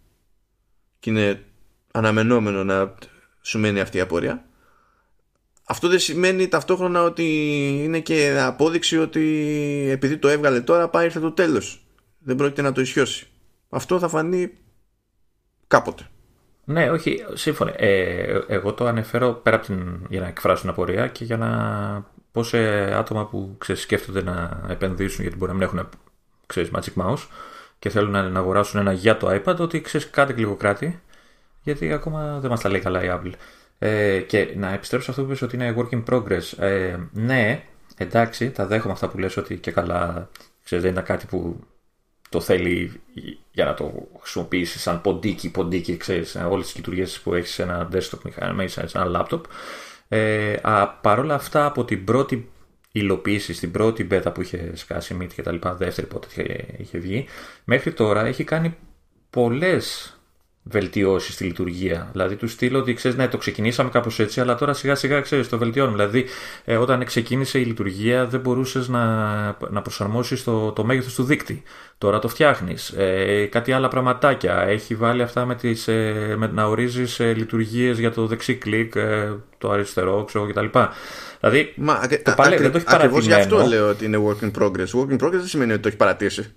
[1.00, 1.44] και είναι
[1.92, 2.96] αναμενόμενο να
[3.42, 4.46] σου μένει αυτή η απορία.
[5.64, 7.24] Αυτό δεν σημαίνει ταυτόχρονα ότι
[7.84, 9.24] είναι και απόδειξη ότι
[9.90, 11.86] επειδή το έβγαλε τώρα πάει ήρθε το τέλος.
[12.20, 13.28] Δεν πρόκειται να το ισιώσει.
[13.70, 14.52] Αυτό θα φανεί
[15.68, 16.10] κάποτε
[16.70, 17.74] ναι, όχι, σύμφωνα.
[17.76, 21.50] Ε, εγώ το ανεφέρω πέρα από την, για να εκφράσω την απορία και για να
[22.32, 22.58] πω σε
[22.94, 25.90] άτομα που ξέρεις, σκέφτονται να επενδύσουν γιατί μπορεί να μην έχουν
[26.46, 27.28] ξέρεις, Magic Mouse
[27.80, 31.02] και θέλουν να, να αγοράσουν ένα για το iPad ότι ξέρεις κάτι λίγο κράτη
[31.62, 33.32] γιατί ακόμα δεν μας τα λέει καλά η Apple.
[33.80, 36.64] Ε, και να επιστρέψω σε αυτό που είπες ότι είναι work in progress.
[36.64, 37.64] Ε, ναι,
[37.98, 40.30] εντάξει, τα δέχομαι αυτά που λες ότι και καλά
[40.64, 41.60] ξέρεις, δεν ήταν κάτι που
[42.30, 43.02] το θέλει
[43.52, 47.90] για να το χρησιμοποιήσει σαν ποντίκι, ποντίκι, ξέρεις, όλες τις λειτουργίες που έχεις σε ένα
[47.94, 49.42] desktop μηχανή, σε ένα laptop.
[50.08, 52.50] Ε, α, παρόλα αυτά από την πρώτη
[52.92, 56.98] υλοποίηση, στην πρώτη beta που είχε σκάσει Meet και τα λοιπά, δεύτερη πότε είχε, είχε
[56.98, 57.26] βγει,
[57.64, 58.78] μέχρι τώρα έχει κάνει
[59.30, 60.17] πολλές
[60.70, 62.10] βελτιώσει στη λειτουργία.
[62.12, 65.50] Δηλαδή του στείλω ότι ξέρεις, ναι, το ξεκινήσαμε κάπως έτσι, αλλά τώρα σιγά σιγά ξέρεις,
[65.50, 65.98] το βελτιώνουμε.
[65.98, 66.26] Δηλαδή,
[66.66, 69.06] ε, όταν ξεκίνησε η λειτουργία, δεν μπορούσες να,
[69.70, 71.64] να προσαρμόσεις το, το μέγεθος του δίκτυ.
[71.98, 72.90] Τώρα το φτιάχνεις.
[72.90, 74.62] Ε, κάτι άλλα πραγματάκια.
[74.62, 78.96] Έχει βάλει αυτά με, τις, ε, με να ορίζεις ε, λειτουργίες για το δεξί κλικ,
[78.96, 80.66] ε, το αριστερό, ξέρω κτλ.
[81.40, 82.96] Δηλαδή, Μα, το παλέ, δεν το έχει παρατήσει.
[82.96, 85.02] Ακριβώς γι' αυτό λέω ότι είναι work in progress.
[85.02, 86.54] Work in progress δεν σημαίνει ότι το έχει παρατήσει.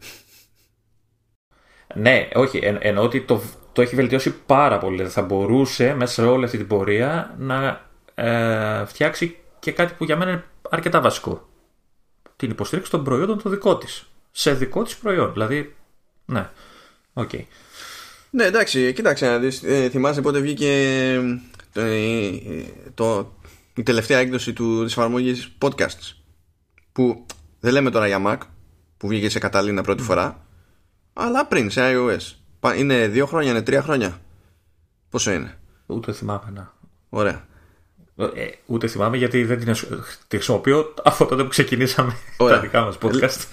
[1.94, 2.58] Ναι, όχι.
[2.62, 3.42] Εν, εννοώ ότι το,
[3.80, 5.08] το έχει βελτιώσει πάρα πολύ.
[5.08, 10.16] Θα μπορούσε μέσα σε όλη αυτή την πορεία να ε, φτιάξει και κάτι που για
[10.16, 11.48] μένα είναι αρκετά βασικό.
[12.36, 14.06] Την υποστήριξη των προϊόντων το δικό της.
[14.30, 15.32] Σε δικό της προϊόν.
[15.32, 15.76] Δηλαδή,
[16.24, 16.50] ναι.
[17.12, 17.30] OK.
[17.32, 17.44] Okay.
[18.30, 19.62] Ναι, εντάξει, κοίταξε να δεις.
[19.62, 21.12] Ε, θυμάσαι πότε βγήκε
[21.72, 22.62] ε,
[22.94, 23.32] το,
[23.74, 26.14] η τελευταία έκδοση του, της εφαρμογής podcasts
[26.92, 27.26] που
[27.60, 28.38] δεν λέμε τώρα για Mac
[28.96, 30.46] που βγήκε σε Καταλήνα πρώτη φορά
[31.12, 32.39] αλλά πριν σε iOS
[32.76, 34.20] είναι δύο χρόνια, είναι τρία χρόνια.
[35.10, 36.72] Πόσο είναι; Ούτε θυμάμαι να.
[37.08, 37.48] Ωραία.
[38.34, 39.74] Ε, ούτε θυμάμαι γιατί δεν την
[40.28, 42.54] χρησιμοποιώ από τότε που ξεκινήσαμε Ωραία.
[42.54, 43.44] τα δικά μας podcast.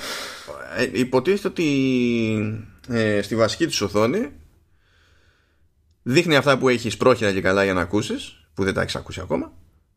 [0.78, 1.66] Ε, υποτίθεται ότι
[2.88, 4.32] ε, στη βασική της οθόνη
[6.04, 9.20] δείχνει αυτά που έχεις πρόχειρα και καλά για να ακούσεις που δεν τα έχεις ακούσει
[9.20, 9.52] ακόμα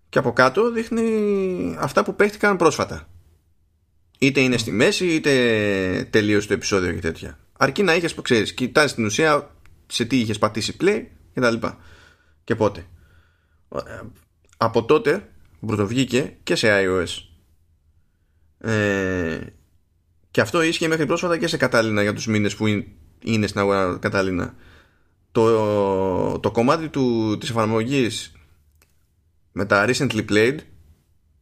[0.09, 3.09] και από κάτω δείχνει αυτά που παίχτηκαν πρόσφατα
[4.18, 8.94] είτε είναι στη μέση είτε τελείωσε το επεισόδιο και τέτοια Αρκεί να είχες, ξέρεις, κοιτάζει
[8.94, 9.55] την ουσία
[9.87, 11.79] σε τι είχες πατήσει play και τα λοιπά.
[12.44, 12.87] Και πότε.
[13.75, 14.01] Ε,
[14.57, 15.29] από τότε
[15.61, 17.07] που πρωτοβγήκε και σε iOS.
[18.59, 19.38] Ε,
[20.31, 22.66] και αυτό ίσχυε μέχρι πρόσφατα και σε Κατάληνα για τους μήνες που
[23.25, 24.55] είναι στην αγορά Κατάληνα.
[25.33, 28.33] Το, το κομμάτι του, της εφαρμογής
[29.53, 30.59] με τα recently played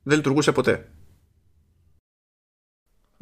[0.03, 0.89] δεν λειτουργούσε ποτέ.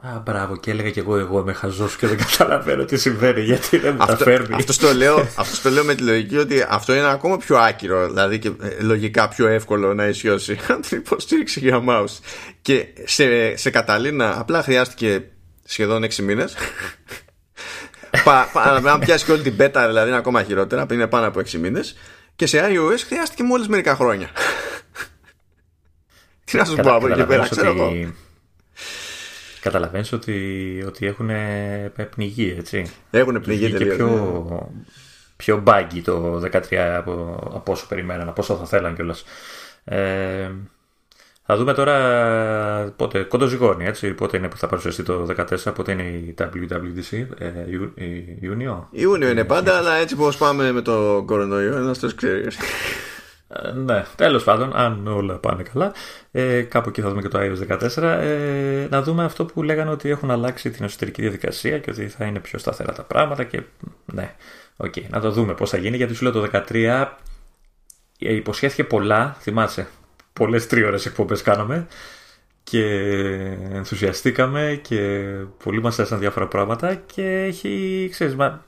[0.02, 3.78] Α, μπράβο, και έλεγα και εγώ, εγώ είμαι χαζός και δεν καταλαβαίνω τι συμβαίνει, γιατί
[3.78, 4.54] δεν μου τα φέρνει.
[4.54, 8.06] Αυτό το, λέω, αυτό το λέω με τη λογική ότι αυτό είναι ακόμα πιο άκυρο,
[8.08, 12.18] δηλαδή και ε, λογικά πιο εύκολο να ισιώσει αν την υποστήριξη για mouse.
[12.62, 15.24] Και σε, σε Καταλήνα απλά χρειάστηκε
[15.64, 16.54] σχεδόν 6 μήνες.
[18.84, 21.50] Αν πιάσει και όλη την πέτα, δηλαδή είναι ακόμα χειρότερα, πριν είναι πάνω από 6
[21.50, 21.96] μήνες.
[22.36, 24.30] Και σε iOS χρειάστηκε μόλις μερικά χρόνια.
[26.44, 28.14] Τι να σου πω από εκεί πέρα, ξέρω εγώ.
[29.66, 31.30] Καταλαβαίνεις ότι, ότι έχουν
[32.10, 32.90] πνιγεί, έτσι.
[33.10, 33.96] Έχουν πνιγεί τελείως.
[33.96, 34.84] πιο, ναι.
[35.36, 39.24] πιο μπάγκι το 13 από, από όσο περιμέναν, από όσο θα θέλαν κιόλας.
[39.84, 40.50] Ε,
[41.46, 45.26] θα δούμε τώρα πότε, κοντοζυγώνει, έτσι, πότε είναι που θα παρουσιαστεί το
[45.66, 47.50] 14, πότε είναι η WWDC, ε,
[48.40, 48.88] Ιούνιο.
[48.90, 52.56] Ιούνιο είναι πάντα, αλλά έτσι πως πάμε με το κορονοϊό, ένας το ξέρεις.
[53.48, 55.92] Ε, ναι, τέλος πάντων, αν όλα πάνε καλά,
[56.30, 59.90] ε, κάπου εκεί θα δούμε και το iOS 14, ε, να δούμε αυτό που λέγανε
[59.90, 63.62] ότι έχουν αλλάξει την εσωτερική διαδικασία και ότι θα είναι πιο σταθερά τα πράγματα και
[64.04, 64.34] ναι,
[64.76, 67.06] OK, okay, να το δούμε πώς θα γίνει, γιατί σου λέω το 13
[68.18, 69.88] υποσχέθηκε πολλά, θυμάσαι,
[70.32, 71.86] πολλές τρίωρες εκπομπές κάναμε
[72.62, 72.84] και
[73.72, 75.24] ενθουσιαστήκαμε και
[75.64, 78.64] πολύ μας έσαν διάφορα πράγματα και έχει, ξέρεις, μα,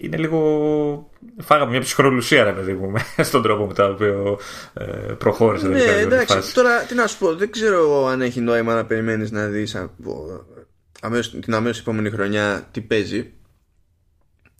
[0.00, 1.10] είναι λίγο.
[1.38, 2.92] Φάγαμε μια ψυχρολουσία, ρε παιδί μου,
[3.28, 4.38] στον τρόπο με τον οποίο
[4.74, 4.84] ε,
[5.18, 5.68] προχώρησε.
[5.68, 6.54] Ναι, εντάξει.
[6.54, 9.76] Τώρα, τι να σου πω, δεν ξέρω αν έχει νόημα να περιμένεις να δεις
[11.40, 13.32] την αμέσως επόμενη χρονιά τι παίζει.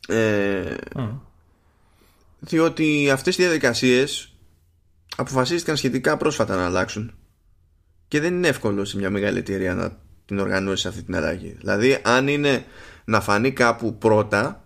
[0.09, 0.75] Ε,
[2.41, 4.35] Διότι αυτές οι διαδικασίες
[5.17, 7.15] αποφασίστηκαν σχετικά πρόσφατα να αλλάξουν
[8.09, 11.57] και δεν είναι εύκολο σε μια μεγάλη εταιρεία να την οργανώσεις αυτή την αλλαγή.
[11.59, 12.65] Δηλαδή, αν είναι
[13.05, 14.65] να φανεί κάπου πρώτα,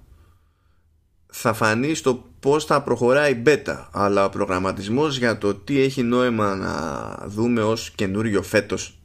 [1.37, 6.03] θα φανεί στο πώς θα προχωράει η beta αλλά ο προγραμματισμός για το τι έχει
[6.03, 8.99] νόημα να δούμε ως καινούριο φέτος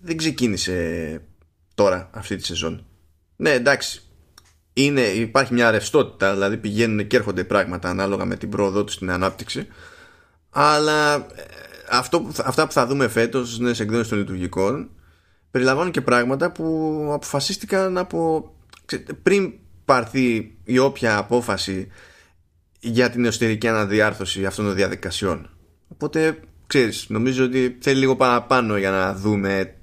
[0.00, 1.20] δεν ξεκίνησε
[1.74, 2.86] τώρα αυτή τη σεζόν.
[3.36, 4.00] Ναι εντάξει.
[4.72, 9.10] Είναι, υπάρχει μια ρευστότητα δηλαδή πηγαίνουν και έρχονται πράγματα ανάλογα με την πρόοδό τους στην
[9.10, 9.66] ανάπτυξη.
[10.50, 11.22] Αλλά ε,
[11.90, 14.90] αυτό, αυτά που θα δούμε φέτος νέες εκδόσεις των λειτουργικών
[15.50, 18.50] περιλαμβάνουν και πράγματα που αποφασίστηκαν από
[19.22, 19.52] πριν
[19.84, 21.88] πάρθει η όποια απόφαση
[22.80, 25.50] για την εσωτερική αναδιάρθρωση αυτών των διαδικασιών.
[25.88, 29.74] Οπότε, ξέρεις, νομίζω ότι θέλει λίγο παραπάνω για να δούμε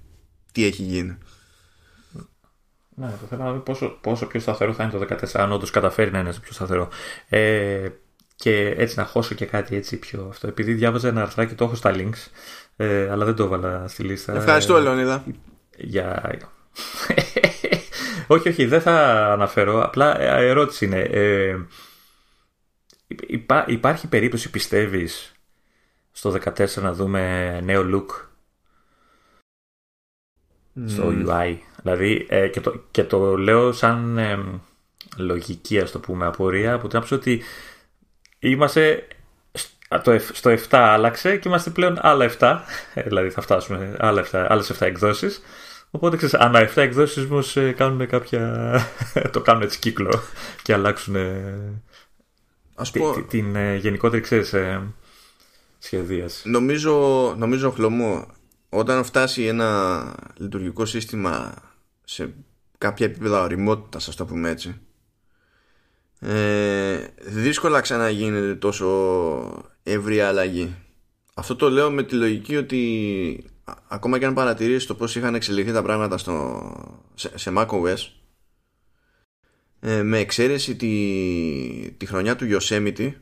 [0.52, 1.18] τι έχει γίνει.
[2.96, 5.70] Ναι, το θέλω να δούμε πόσο, πόσο πιο σταθερό θα είναι το 14, αν όντως
[5.70, 6.90] καταφέρει να είναι πιο σταθερό.
[7.30, 7.88] Ε,
[8.36, 10.48] και έτσι να χώσω και κάτι έτσι πιο αυτό.
[10.48, 12.28] Επειδή διάβαζα ένα αρθράκι, το έχω στα links,
[12.76, 14.36] ε, αλλά δεν το έβαλα στη λίστα.
[14.36, 15.24] Ευχαριστώ, Λεωνίδα.
[15.78, 16.40] Για...
[18.28, 19.84] όχι, όχι, δεν θα αναφέρω.
[19.84, 21.00] Απλά ε, ερώτηση είναι.
[21.00, 21.58] Ε,
[23.66, 25.32] υπάρχει περίπτωση, πιστεύεις,
[26.12, 28.28] στο 14 να δούμε νέο look
[30.86, 31.58] στο UI.
[31.82, 34.20] Δηλαδή, ε, και, το, και το λέω σαν
[35.18, 37.44] λογική, ας το πούμε, απορία, από την άποψη ότι
[38.40, 39.08] είμαστε
[40.34, 42.60] στο 7 άλλαξε και είμαστε πλέον άλλα 7,
[43.06, 45.42] δηλαδή θα φτάσουμε άλλα 7, άλλες 7 εκδόσεις
[45.96, 48.74] Οπότε ξέρεις, ανά 7 εκδόσεις όμως ε, κάνουν κάποια...
[49.32, 50.22] το κάνουν έτσι κύκλο
[50.62, 51.16] και αλλάξουν
[52.76, 53.24] Ας πω...
[53.28, 54.94] την ε, γενικότερη ξέρεις, ε,
[55.80, 56.50] σχεδίαση.
[56.50, 58.28] Νομίζω, νομίζω χλωμό,
[58.70, 60.04] όταν φτάσει ένα
[60.38, 61.54] λειτουργικό σύστημα
[62.04, 62.34] σε
[62.78, 64.80] κάποια επίπεδα οριμότητας, ας το πούμε έτσι,
[66.20, 68.88] ε, δύσκολα ξαναγίνεται τόσο
[69.84, 70.76] ευρία αλλαγή.
[71.34, 73.44] Αυτό το λέω με τη λογική ότι
[73.88, 76.62] ακόμα και αν παρατηρήσεις το πώς είχαν εξελιχθεί τα πράγματα στο,
[77.14, 77.96] σε, σε macOS
[79.80, 83.14] ε, με εξαίρεση τη, τη χρονιά του Yosemite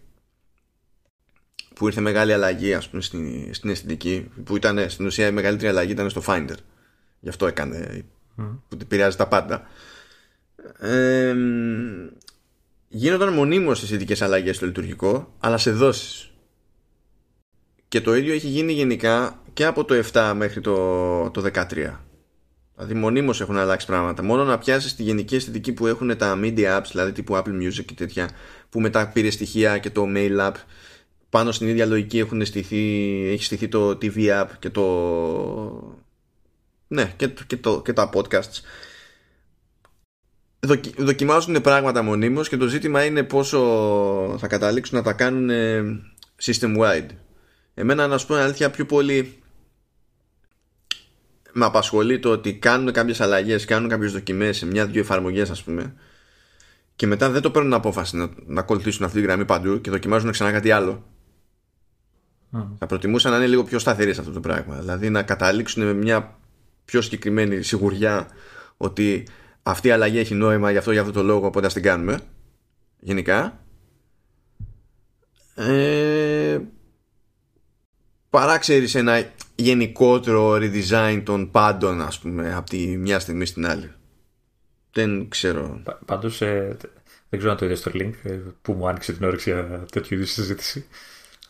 [1.73, 5.69] που ήρθε μεγάλη αλλαγή ας πούμε στην, στην αισθητική που ήταν στην ουσία η μεγαλύτερη
[5.69, 6.55] αλλαγή ήταν στο Finder.
[7.19, 9.67] Γι' αυτό έκανε που επηρεάζει τα πάντα.
[10.79, 11.35] Ε,
[12.87, 16.30] γίνονταν μονίμως αισθητικές αλλαγές στο λειτουργικό αλλά σε δόσεις
[17.91, 21.63] και το ίδιο έχει γίνει γενικά και από το 7 μέχρι το, το 13.
[22.75, 24.23] Δηλαδή μονίμως έχουν αλλάξει πράγματα.
[24.23, 27.85] Μόνο να πιάσεις τη γενική αισθητική που έχουν τα media apps, δηλαδή τύπου Apple Music
[27.85, 28.29] και τέτοια,
[28.69, 30.53] που μετά πήρε στοιχεία και το mail app,
[31.29, 35.97] πάνω στην ίδια λογική έχουν στηθεί, έχει στηθεί το TV app και το...
[36.87, 38.61] Ναι, και, και, το, και τα podcasts.
[40.97, 43.59] δοκιμάζουν πράγματα μονίμως και το ζήτημα είναι πόσο
[44.39, 45.49] θα καταλήξουν να τα κάνουν
[46.41, 47.09] system wide
[47.73, 49.41] Εμένα να σου πω αλήθεια πιο πολύ
[51.51, 55.95] με απασχολεί το ότι κάνουν κάποιες αλλαγές, κάνουν κάποιες δοκιμές σε μια-δυο εφαρμογές ας πούμε
[56.95, 60.31] και μετά δεν το παίρνουν απόφαση να, να ακολουθήσουν αυτή τη γραμμή παντού και δοκιμάζουν
[60.31, 61.03] ξανά κάτι άλλο.
[62.53, 62.67] Mm.
[62.77, 64.75] Θα προτιμούσα να είναι λίγο πιο σταθερή σε αυτό το πράγμα.
[64.75, 66.39] Δηλαδή να καταλήξουν με μια
[66.85, 68.27] πιο συγκεκριμένη σιγουριά
[68.77, 69.27] ότι
[69.63, 72.19] αυτή η αλλαγή έχει νόημα γι' αυτό για αυτό το λόγο οπότε ας την κάνουμε
[72.99, 73.59] γενικά
[75.55, 76.59] ε,
[78.31, 83.91] παρά ξέρεις ένα γενικότερο redesign των πάντων ας πούμε από τη μια στιγμή στην άλλη
[84.91, 86.77] δεν ξέρω πάντως ε,
[87.29, 90.15] δεν ξέρω αν το είδες στο link ε, που μου άνοιξε την όρεξη για τέτοιου
[90.15, 90.85] είδους συζήτηση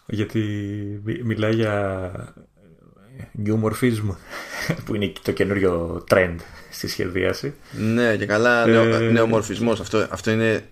[0.05, 0.39] γιατί
[1.23, 2.11] μιλάει για
[3.45, 4.15] new morphism
[4.85, 6.35] που είναι το καινούριο trend
[6.71, 7.53] στη σχεδίαση.
[7.71, 8.99] Ναι, και καλά, ε...
[9.11, 9.79] νεομορφισμός.
[9.79, 10.65] Αυτό, αυτό είναι,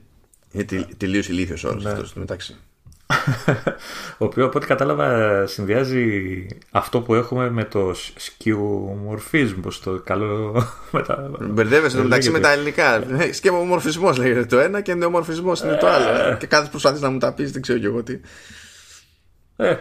[0.52, 0.66] είναι
[0.98, 1.90] τελείως ηλίθιος όρος ναι.
[1.90, 2.56] αυτός στο μεταξύ.
[4.18, 11.32] Ο οποίος από ό,τι κατάλαβα συνδυάζει αυτό που έχουμε με το σκιομορφισμό στο καλό μετα...
[11.40, 15.88] Μπερδεύεσαι το μεταξύ με τα ελληνικά ε, σκιομορφισμός λέγεται το ένα και νεομορφισμός είναι το
[15.88, 16.36] άλλο ε.
[16.40, 18.20] και κάθε προσπαθείς να μου τα πεις δεν ξέρω και εγώ τι
[19.56, 19.76] ε,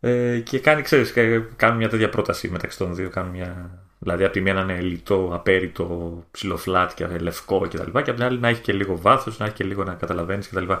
[0.00, 1.12] ε, και κάνει, ξέρεις,
[1.56, 3.10] κάνουν μια τέτοια πρόταση μεταξύ των δύο.
[3.10, 3.70] Κάνουν μια...
[3.98, 7.76] Δηλαδή, από τη μία να είναι λιτό, απέριτο, ψιλοφλάτ και λευκό κτλ.
[7.76, 9.94] Και, και από την άλλη να έχει και λίγο βάθος, να έχει και λίγο να
[9.94, 10.72] καταλαβαίνεις κτλ.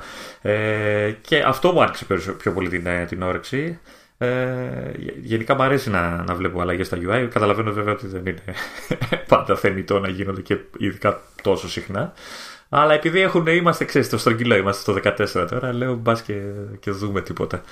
[0.42, 2.04] Ε, και αυτό μου άρεσε
[2.38, 3.78] πιο πολύ την, ε, την όρεξη.
[4.18, 4.28] Ε,
[5.22, 7.28] γενικά μου αρέσει να, να βλέπω αλλαγές στα UI.
[7.30, 8.42] Καταλαβαίνω βέβαια ότι δεν είναι
[9.28, 12.12] πάντα θεμητό να γίνονται και ειδικά τόσο συχνά.
[12.68, 16.40] Αλλά επειδή έχουν, είμαστε ξέρεις, στο στρογγυλό, είμαστε στο 14 τώρα, λέω μπας και,
[16.80, 17.62] και δούμε τίποτα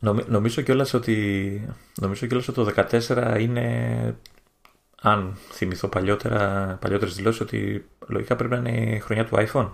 [0.00, 4.16] νομίζω κιόλας ότι, νομίζω κιόλας ότι το 14 είναι,
[5.02, 9.70] αν θυμηθώ παλιότερα, παλιότερες δηλώσεις, ότι λογικά πρέπει να είναι η χρονιά του iPhone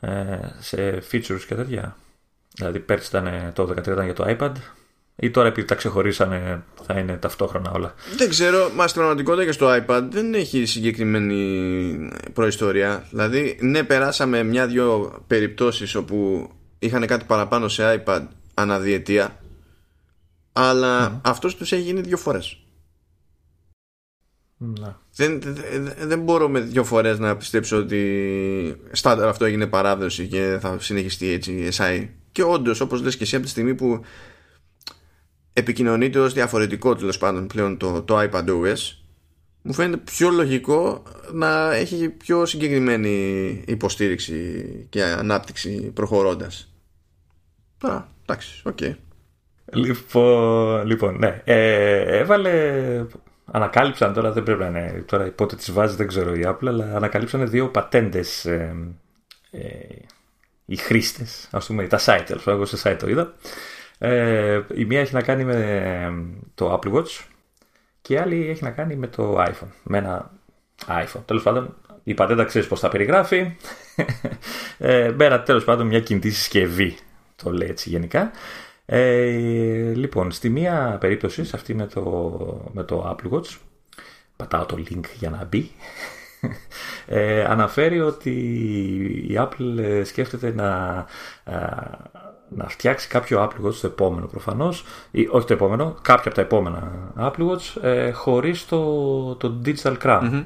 [0.00, 1.96] ε, σε features και τέτοια.
[2.54, 4.52] Δηλαδή πέρσι ήταν το 13 ήταν για το iPad
[5.16, 7.94] ή τώρα επειδή τα ξεχωρίσανε θα είναι ταυτόχρονα όλα.
[8.16, 13.06] Δεν ξέρω, μα στην πραγματικότητα και στο iPad δεν έχει συγκεκριμένη προϊστορία.
[13.10, 18.22] Δηλαδή, ναι, περάσαμε μια-δυο περιπτώσεις όπου είχαν κάτι παραπάνω σε iPad
[18.56, 19.40] αναδιετία
[20.52, 21.20] αλλά mm.
[21.24, 22.58] αυτός τους έχει γίνει δύο φορές
[24.56, 24.94] ναι.
[25.14, 30.58] δεν, δεν, δεν μπορώ με δύο φορές να πιστέψω ότι στάνταρ αυτό έγινε παράδοση και
[30.60, 34.00] θα συνεχιστεί έτσι SI και όντως, όπως λες και εσύ από τη στιγμή που
[35.52, 38.76] επικοινωνείται ως διαφορετικό τέλος πάντων πλέον το, το iPad OS
[39.62, 41.02] μου φαίνεται πιο λογικό
[41.32, 46.72] να έχει πιο συγκεκριμένη υποστήριξη και ανάπτυξη προχωρώντας
[47.78, 48.78] τώρα Εντάξει, OK.
[48.80, 48.94] Okay.
[49.72, 51.42] Λοιπόν, λοιπόν, ναι.
[51.44, 53.04] Ε, έβαλε.
[53.50, 55.04] Ανακάλυψαν τώρα, δεν πρέπει να είναι.
[55.06, 58.44] Τώρα πότε τις βάζει, δεν ξέρω η Apple, αλλά ανακαλύψαν δύο πατέντες.
[58.44, 58.74] Ε,
[59.50, 59.60] ε,
[60.64, 63.34] οι χρήστες, ας πούμε, τα site, εγώ σε site το είδα.
[63.98, 66.12] Ε, η μία έχει να κάνει με
[66.54, 67.24] το Apple Watch
[68.02, 69.70] και η άλλη έχει να κάνει με το iPhone.
[69.82, 70.30] Με ένα
[70.86, 71.22] iPhone.
[71.24, 73.38] Τέλος πάντων, η πατέντα ξέρεις πώς τα περιγράφει.
[74.78, 76.96] ε, με ένα τέλος πάντων μια κινητή συσκευή
[77.36, 78.30] το λέει έτσι γενικά.
[78.86, 83.56] Ε, λοιπόν, στη μία περίπτωση, σε αυτή με το, με το Apple Watch,
[84.36, 85.70] πατάω το link για να μπει,
[87.06, 88.30] ε, αναφέρει ότι
[89.28, 90.96] η Apple ε, σκέφτεται να,
[91.44, 91.56] ε,
[92.48, 96.40] να φτιάξει κάποιο Apple Watch το επόμενο προφανώς, ή, όχι το επόμενο, κάποια από τα
[96.40, 100.44] επόμενα Apple Watch, ε, χωρίς το, το Digital Crown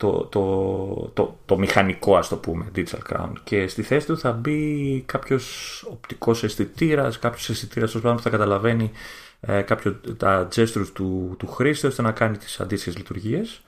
[0.00, 3.32] το, το, το, το μηχανικό ας το πούμε Digital Crown.
[3.44, 8.90] Και στη θέση του θα μπει κάποιος οπτικός αισθητήρας, κάποιος αισθητήρας που θα καταλαβαίνει
[9.40, 13.62] ε, κάποιο, τα gestures του, του χρήστη ώστε να κάνει τις αντίστοιχες λειτουργίες.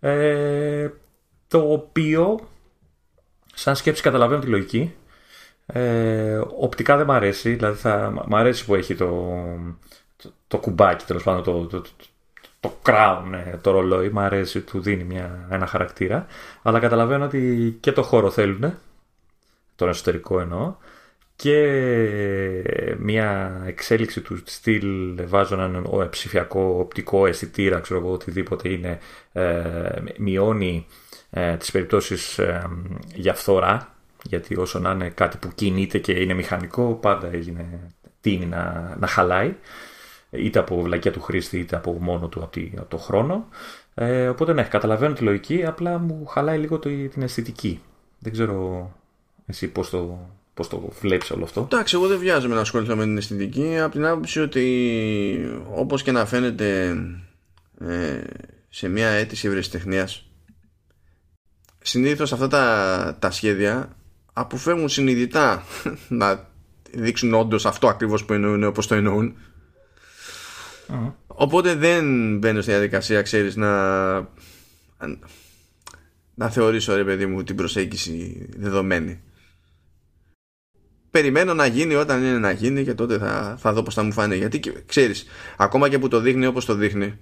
[0.00, 0.88] Ε,
[1.48, 2.48] το οποίο
[3.54, 4.94] σαν σκέψη καταλαβαίνω τη λογική.
[5.66, 9.34] Ε, οπτικά δεν μ' αρέσει δηλαδή θα, μ' αρέσει που έχει το,
[10.16, 11.88] το, το κουμπάκι τέλος πάντων το, το,
[12.66, 16.26] το crown ε, το ρολόι, μου αρέσει, του δίνει μια, ένα χαρακτήρα.
[16.62, 18.74] Αλλά καταλαβαίνω ότι και το χώρο θέλουν,
[19.76, 20.74] τον εσωτερικό εννοώ,
[21.36, 21.56] και
[22.98, 28.98] μια εξέλιξη του στυλ βάζω έναν ψηφιακό οπτικό αισθητήρα, ξέρω εγώ, οτιδήποτε είναι,
[29.32, 30.86] ε, μειώνει
[31.30, 32.70] ε, τις περιπτώσεις ε,
[33.14, 37.90] για φθορά, γιατί όσο να είναι κάτι που κινείται και είναι μηχανικό, πάντα έγινε,
[38.20, 39.54] τίνει να, να χαλάει
[40.30, 43.48] είτε από βλακία του χρήστη είτε από μόνο του από, το χρόνο.
[43.94, 47.80] Ε, οπότε ναι, καταλαβαίνω τη λογική, απλά μου χαλάει λίγο το, την αισθητική.
[48.18, 48.90] Δεν ξέρω
[49.46, 51.60] εσύ πώς το, πώς το βλέπεις όλο αυτό.
[51.60, 56.12] Εντάξει, εγώ δεν βιάζομαι να ασχοληθώ με την αισθητική από την άποψη ότι όπως και
[56.12, 56.96] να φαίνεται
[57.80, 58.20] ε,
[58.68, 60.26] σε μια αίτηση ευρεσιτεχνίας
[61.86, 63.96] συνήθως αυτά τα, τα σχέδια
[64.32, 65.62] αποφεύγουν συνειδητά
[66.08, 66.48] να
[66.90, 69.36] δείξουν όντως αυτό ακριβώς που εννοούν όπως το εννοούν
[71.26, 74.14] Οπότε δεν μπαίνω στη διαδικασία, ξέρεις, να,
[76.34, 79.20] να θεωρήσω, ρε παιδί μου, την προσέγγιση δεδομένη.
[81.10, 84.12] περιμένω να γίνει όταν είναι να γίνει και τότε θα, θα δω πώς θα μου
[84.12, 84.34] φάνε.
[84.34, 85.26] Γιατί ξέρεις
[85.56, 87.18] ακόμα και που το δείχνει όπως το δείχνει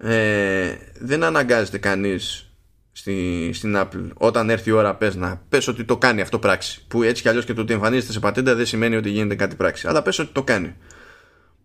[0.00, 2.50] ε, δεν αναγκάζεται κανείς
[2.92, 6.84] στη, στην Apple όταν έρθει η ώρα πες να πες ότι το κάνει αυτό πράξη.
[6.88, 9.56] Που έτσι κι αλλιώς και το ότι εμφανίζεται σε πατέντα δεν σημαίνει ότι γίνεται κάτι
[9.56, 9.88] πράξη.
[9.88, 10.74] Αλλά πες ότι το κάνει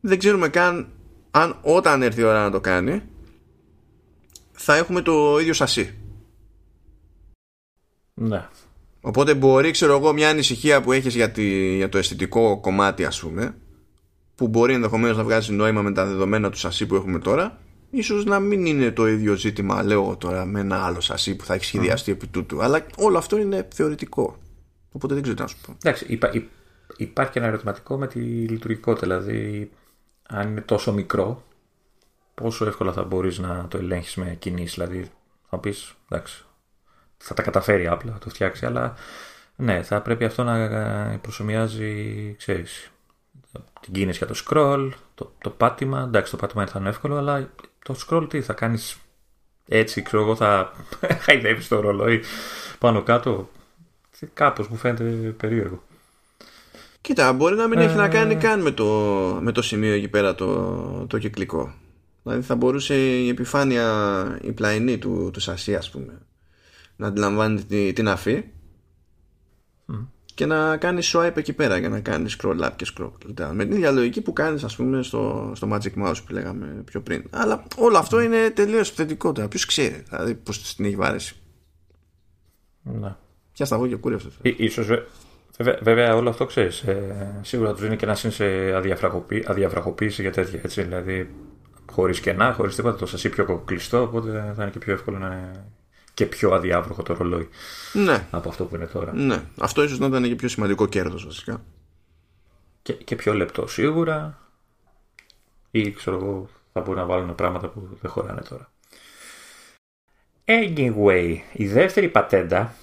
[0.06, 0.88] δεν ξέρουμε καν
[1.32, 3.02] αν όταν έρθει η ώρα να το κάνει
[4.52, 5.98] θα έχουμε το ίδιο σασί
[8.14, 8.48] ναι
[9.06, 13.20] Οπότε μπορεί, ξέρω εγώ, μια ανησυχία που έχεις για, τη, για το αισθητικό κομμάτι, ας
[13.20, 13.56] πούμε,
[14.36, 18.26] που μπορεί ενδεχομένως να βγάζει νόημα με τα δεδομένα του σασί που έχουμε τώρα, ίσως
[18.26, 21.66] να μην είναι το ίδιο ζήτημα, λέω τώρα, με ένα άλλο σασί που θα έχει
[21.66, 22.64] σχεδιαστεί επί τούτου.
[22.64, 24.38] Αλλά όλο αυτό είναι θεωρητικό.
[24.92, 25.78] Οπότε δεν ξέρω τι να σου πω.
[25.84, 26.32] Εντάξει, υπά,
[26.98, 29.08] υπάρχει και ένα ερωτηματικό με τη λειτουργικότητα.
[29.08, 29.72] Δηλαδή,
[30.34, 31.44] αν είναι τόσο μικρό,
[32.34, 35.12] πόσο εύκολα θα μπορείς να το ελέγχεις με κινήσεις; Δηλαδή,
[35.50, 36.44] θα πεις, εντάξει,
[37.18, 38.94] θα τα καταφέρει απλά, θα το φτιάξει, αλλά
[39.56, 42.92] ναι, θα πρέπει αυτό να προσωμιάζει, ξέρεις,
[43.80, 47.50] την κίνηση για το scroll, το, το πάτημα, εντάξει το πάτημα θα είναι εύκολο, αλλά
[47.84, 48.98] το scroll τι θα κάνεις
[49.68, 50.74] έτσι, ξέρω εγώ θα
[51.24, 52.24] χαϊδεύεις το ρολόι
[52.80, 53.50] πάνω κάτω,
[54.34, 55.84] κάπως μου φαίνεται περίεργο.
[57.04, 58.38] Κοίτα, μπορεί να μην έχει να κάνει ε.
[58.38, 58.86] καν με το,
[59.42, 61.74] με το σημείο εκεί πέρα το, το κυκλικό.
[62.24, 66.22] Δηλαδή θα μπορούσε η επιφάνεια, η πλαϊνή του, του σασί ας πούμε
[66.96, 68.44] να αντιλαμβάνει την αφή
[70.36, 73.52] και να κάνει swipe εκεί πέρα για να κάνει scroll up και scroll down.
[73.54, 77.02] Με την ίδια λογική που κάνεις, ας πούμε, στο, στο Magic Mouse που λέγαμε πιο
[77.02, 77.24] πριν.
[77.30, 79.48] Αλλά όλο αυτό είναι τελείως θετικό τώρα.
[79.48, 81.36] Ποιος ξέρει, δηλαδή, πώς την έχει βάρεσει.
[82.82, 83.16] Ναι.
[83.54, 84.30] Ποια στα και κούρευσε.
[84.42, 84.88] Ίσως,
[85.58, 86.82] βέβαια, βέβαια, όλο αυτό ξέρεις.
[86.82, 88.74] Ε, σίγουρα τους δίνει και να είναι σε
[89.48, 90.60] αδιαφραγοποίηση για τέτοια.
[90.64, 91.34] Έτσι, δηλαδή,
[91.92, 94.02] χωρίς κενά, χωρίς τίποτα, το σασί πιο κλειστό.
[94.02, 95.52] Οπότε θα είναι και πιο εύκολο να
[96.14, 97.50] και πιο αδιάβροχο το ρολόι
[97.94, 98.28] ναι.
[98.32, 99.14] από αυτό που είναι τώρα.
[99.14, 99.44] Ναι.
[99.60, 101.64] Αυτό ίσως να ήταν και πιο σημαντικό κέρδος βασικά.
[102.82, 104.40] Και, και πιο λεπτό σίγουρα
[105.72, 108.72] ή ξέρω εγώ θα μπορούν να βάλουν πράγματα που δεν χωράνε τώρα.
[110.46, 112.76] Anyway, η δεύτερη πατέντα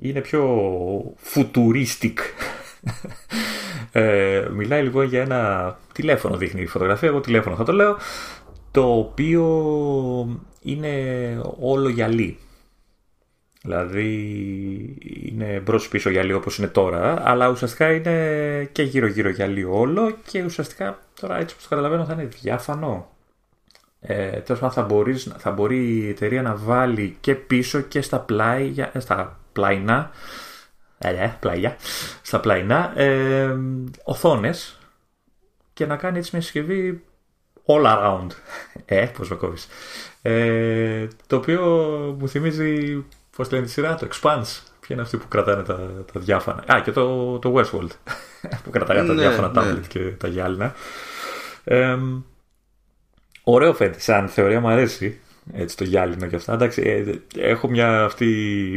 [0.00, 0.44] είναι πιο
[1.34, 2.14] futuristic.
[3.92, 7.96] ε, μιλάει λοιπόν για ένα τηλέφωνο δείχνει η φωτογραφία, εγώ τηλέφωνο θα το λέω,
[8.70, 9.44] το οποίο
[10.62, 10.92] είναι
[11.60, 12.38] όλο γυαλί.
[13.62, 14.12] Δηλαδή
[15.22, 20.16] είναι μπρος πίσω γυαλί όπως είναι τώρα, αλλά ουσιαστικά είναι και γύρω γύρω γυαλί όλο
[20.26, 23.10] και ουσιαστικά τώρα έτσι όπως το καταλαβαίνω θα είναι διάφανο.
[24.00, 28.20] Ε, τέλος πάντων θα, μπορείς, θα μπορεί η εταιρεία να βάλει και πίσω και στα
[28.20, 30.10] πλάι, στα πλαϊνά,
[30.98, 31.76] ε, πλαϊά,
[32.22, 33.56] στα πλαϊνά ε,
[34.04, 34.78] οθόνες
[35.72, 37.04] και να κάνει έτσι μια συσκευή
[37.66, 38.26] all around.
[38.84, 39.68] Ε, πώς με κόβεις.
[40.22, 41.62] Ε, το οποίο
[42.18, 43.04] μου θυμίζει,
[43.36, 44.62] πώς λένε τη σειρά, το Expanse.
[44.80, 45.76] Ποια είναι αυτή που κρατάνε τα,
[46.12, 46.64] τα διάφανα.
[46.72, 47.90] Α, και το, το Westworld.
[48.64, 49.72] που κρατάνε τα ναι, διάφανα ναι.
[49.72, 50.74] tablet και τα γυάλινα.
[51.64, 51.96] Ε,
[53.42, 55.20] ωραίο φαίνεται, σαν θεωρία μου αρέσει.
[55.52, 56.52] Έτσι το γυάλινο και αυτά.
[56.52, 58.26] Εντάξει, ε, έχω μια αυτή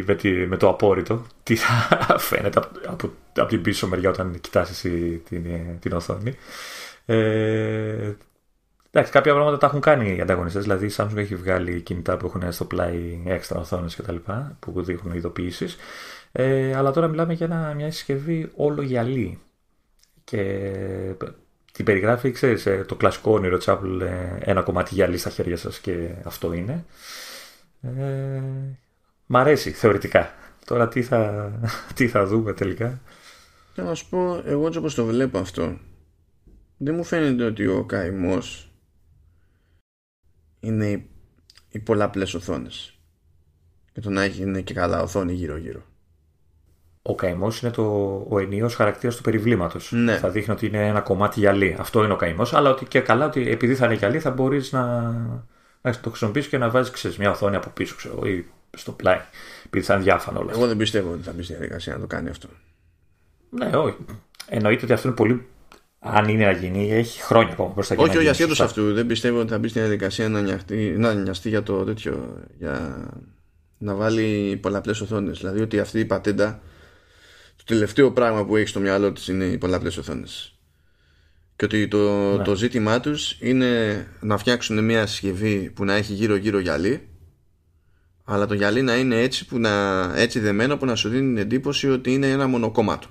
[0.08, 1.26] με, τη, με το απόρριτο.
[1.44, 1.98] Τι θα
[2.30, 5.44] φαίνεται από, από, από, την πίσω μεριά όταν κοιτάσει την,
[5.80, 6.36] την οθόνη.
[7.06, 8.12] Ε,
[8.94, 10.62] Εντάξει, κάποια πράγματα τα έχουν κάνει οι ανταγωνιστές.
[10.62, 14.16] Δηλαδή, η Samsung έχει βγάλει κινητά που έχουν στο πλάι έξτρα οθόνες κτλ.
[14.60, 15.78] που δείχνουν ειδοποιήσεις.
[16.32, 19.40] Ε, αλλά τώρα μιλάμε για ένα, μια συσκευή όλο γυαλί.
[20.24, 20.36] Και
[21.72, 25.58] την περιγράφει, ξέρεις, ε, το κλασικό όνειρο της Apple, ε, ένα κομμάτι γυαλί στα χέρια
[25.58, 26.86] σας και αυτό είναι.
[27.82, 28.42] Ε,
[29.26, 30.34] μ' αρέσει θεωρητικά.
[30.66, 31.52] Τώρα τι θα,
[31.96, 33.02] τι θα δούμε τελικά.
[33.76, 35.78] Θα να σου πω, εγώ έτσι όπως το βλέπω αυτό,
[36.78, 38.72] δεν μου φαίνεται ότι ο καημός
[40.60, 41.10] είναι οι,
[41.70, 43.00] οι πολλαπλές οθόνες.
[43.94, 45.91] Και το να έχει είναι και καλά οθόνη γύρω-γύρω.
[47.02, 47.84] Ο καημός είναι το,
[48.30, 49.92] ο ενίος χαρακτήρας του περιβλήματος.
[49.92, 50.18] Ναι.
[50.18, 51.76] Θα δείχνει ότι είναι ένα κομμάτι γυαλί.
[51.80, 52.54] Αυτό είναι ο καημός.
[52.54, 55.02] Αλλά ότι και καλά ότι επειδή θα είναι γυαλί θα μπορείς να,
[55.82, 58.46] να το χρησιμοποιήσεις και να βάζεις μια οθόνη από πίσω ξέρω, ή
[58.78, 59.20] στο πλάι.
[59.66, 62.08] Επειδή θα είναι διάφανο όλα Εγώ δεν πιστεύω ότι θα μπει στη διαδικασία να το
[62.08, 62.48] κάνει αυτό.
[63.50, 63.98] Ναι, όχι.
[64.48, 65.46] Εννοείται ότι αυτό είναι πολύ
[66.04, 68.94] αν είναι να γίνει, έχει χρόνια ακόμα προς τα Όχι, όχι, ασχέτως αυτού.
[68.94, 72.44] Δεν πιστεύω ότι θα μπει στην διαδικασία να, νοιαστεί, να νοιαστεί για το τέτοιο.
[72.58, 73.06] Για
[73.78, 75.38] να βάλει πολλαπλές οθόνες.
[75.38, 76.62] Δηλαδή ότι αυτή η πατέντα, το
[77.72, 80.56] τελευταίο πράγμα που έχει στο μυαλό της είναι οι πολλαπλές οθόνες.
[81.56, 82.44] Και ότι το, ναι.
[82.44, 87.08] το ζήτημά τους είναι να φτιάξουν μια συσκευή που να έχει γύρω-γύρω γυαλί,
[88.24, 91.38] αλλά το γυαλί να είναι έτσι, που να, έτσι δεμένο που να σου δίνει την
[91.38, 93.08] εντύπωση ότι είναι ένα μονοκόμματο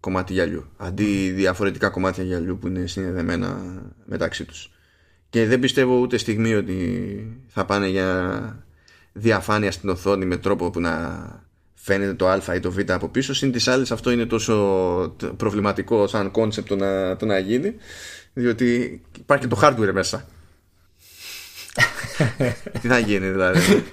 [0.00, 4.70] κομμάτι γυαλιού αντί διαφορετικά κομμάτια γυαλιού που είναι συνδεδεμένα μεταξύ τους
[5.30, 8.66] και δεν πιστεύω ούτε στιγμή ότι θα πάνε για
[9.12, 11.45] διαφάνεια στην οθόνη με τρόπο που να
[11.86, 13.34] φαίνεται το α ή το β από πίσω.
[13.34, 14.54] Συν τις άλλες αυτό είναι τόσο
[15.36, 17.74] προβληματικό σαν κόνσεπτ το να, το να γίνει
[18.32, 20.24] διότι υπάρχει και το hardware μέσα.
[22.80, 23.84] Τι θα γίνει δηλαδή;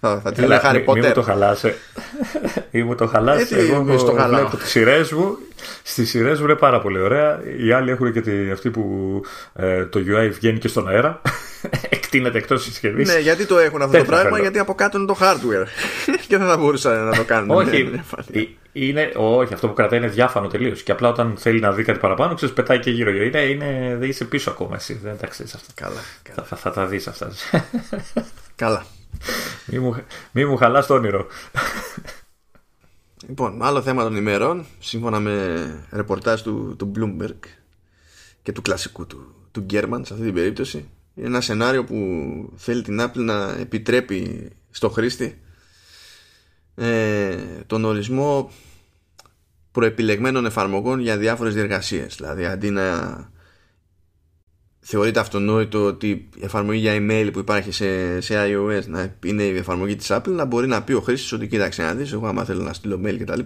[0.00, 1.74] Θα, θα τη λέει Harry Potter Μη μου το χαλάσε
[2.70, 5.36] Μη μου το χαλάσε Εγώ βλέπω τις σειρές μου.
[5.82, 7.40] Στις σειρές μου είναι πάρα πολύ ωραία.
[7.58, 9.22] Οι άλλοι έχουν και τη, αυτή που
[9.54, 11.20] ε, το UI βγαίνει και στον αέρα
[11.88, 13.08] Εκτείνεται εκτός συσκευής.
[13.08, 15.66] Ναι γιατί το έχουν αυτό το πράγμα Γιατί από κάτω είναι το hardware
[16.28, 18.04] Και δεν θα μπορούσαν να το κάνουν Όχι
[18.78, 20.82] είναι, όχι, αυτό που κρατάει είναι διάφανο τελείως.
[20.82, 23.10] Και απλά όταν θέλει να δει κάτι παραπάνω, ξέρεις, πετάει και γύρω.
[23.10, 24.94] Είναι, είναι, δεν είσαι πίσω ακόμα εσύ.
[24.94, 25.72] Δεν τα ξέρεις αυτά.
[25.74, 26.00] Καλά.
[26.22, 26.46] καλά.
[26.46, 27.32] Θα, θα, τα δεις αυτά.
[28.54, 28.86] Καλά.
[29.66, 29.96] Μη μου,
[30.32, 31.26] μη μου χαλάς το όνειρο.
[33.28, 37.48] Λοιπόν, άλλο θέμα των ημερών, σύμφωνα με ρεπορτάζ του, του Bloomberg
[38.42, 41.96] και του κλασικού του, του German σε αυτή την περίπτωση, είναι ένα σενάριο που
[42.56, 45.40] θέλει την Apple να επιτρέπει στο χρήστη
[46.74, 47.36] ε,
[47.66, 48.50] τον ορισμό
[49.72, 52.14] προεπιλεγμένων εφαρμογών για διάφορες διεργασίες.
[52.16, 53.30] Δηλαδή αντί να
[54.80, 59.56] θεωρείται αυτονόητο ότι η εφαρμογή για email που υπάρχει σε, σε iOS να είναι η
[59.56, 62.44] εφαρμογή της Apple να μπορεί να πει ο χρήστης ότι κοίταξε να δεις εγώ άμα
[62.44, 63.40] θέλω να στείλω mail κτλ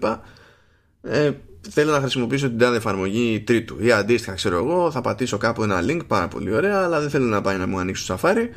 [1.03, 1.31] ε,
[1.71, 5.81] θέλω να χρησιμοποιήσω την τάδε εφαρμογή τρίτου ή αντίστοιχα ξέρω εγώ θα πατήσω κάπου ένα
[5.83, 8.49] link πάρα πολύ ωραία αλλά δεν θέλω να πάει να μου ανοίξει το Safari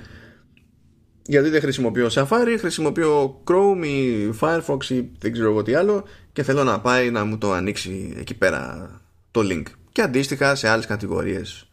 [1.26, 6.44] γιατί δεν χρησιμοποιώ Safari, χρησιμοποιώ Chrome ή Firefox ή δεν ξέρω εγώ τι άλλο και
[6.44, 8.90] θέλω να πάει να μου το ανοίξει εκεί πέρα
[9.32, 9.64] το link.
[9.92, 11.68] Και αντίστοιχα σε άλλες κατηγορίες.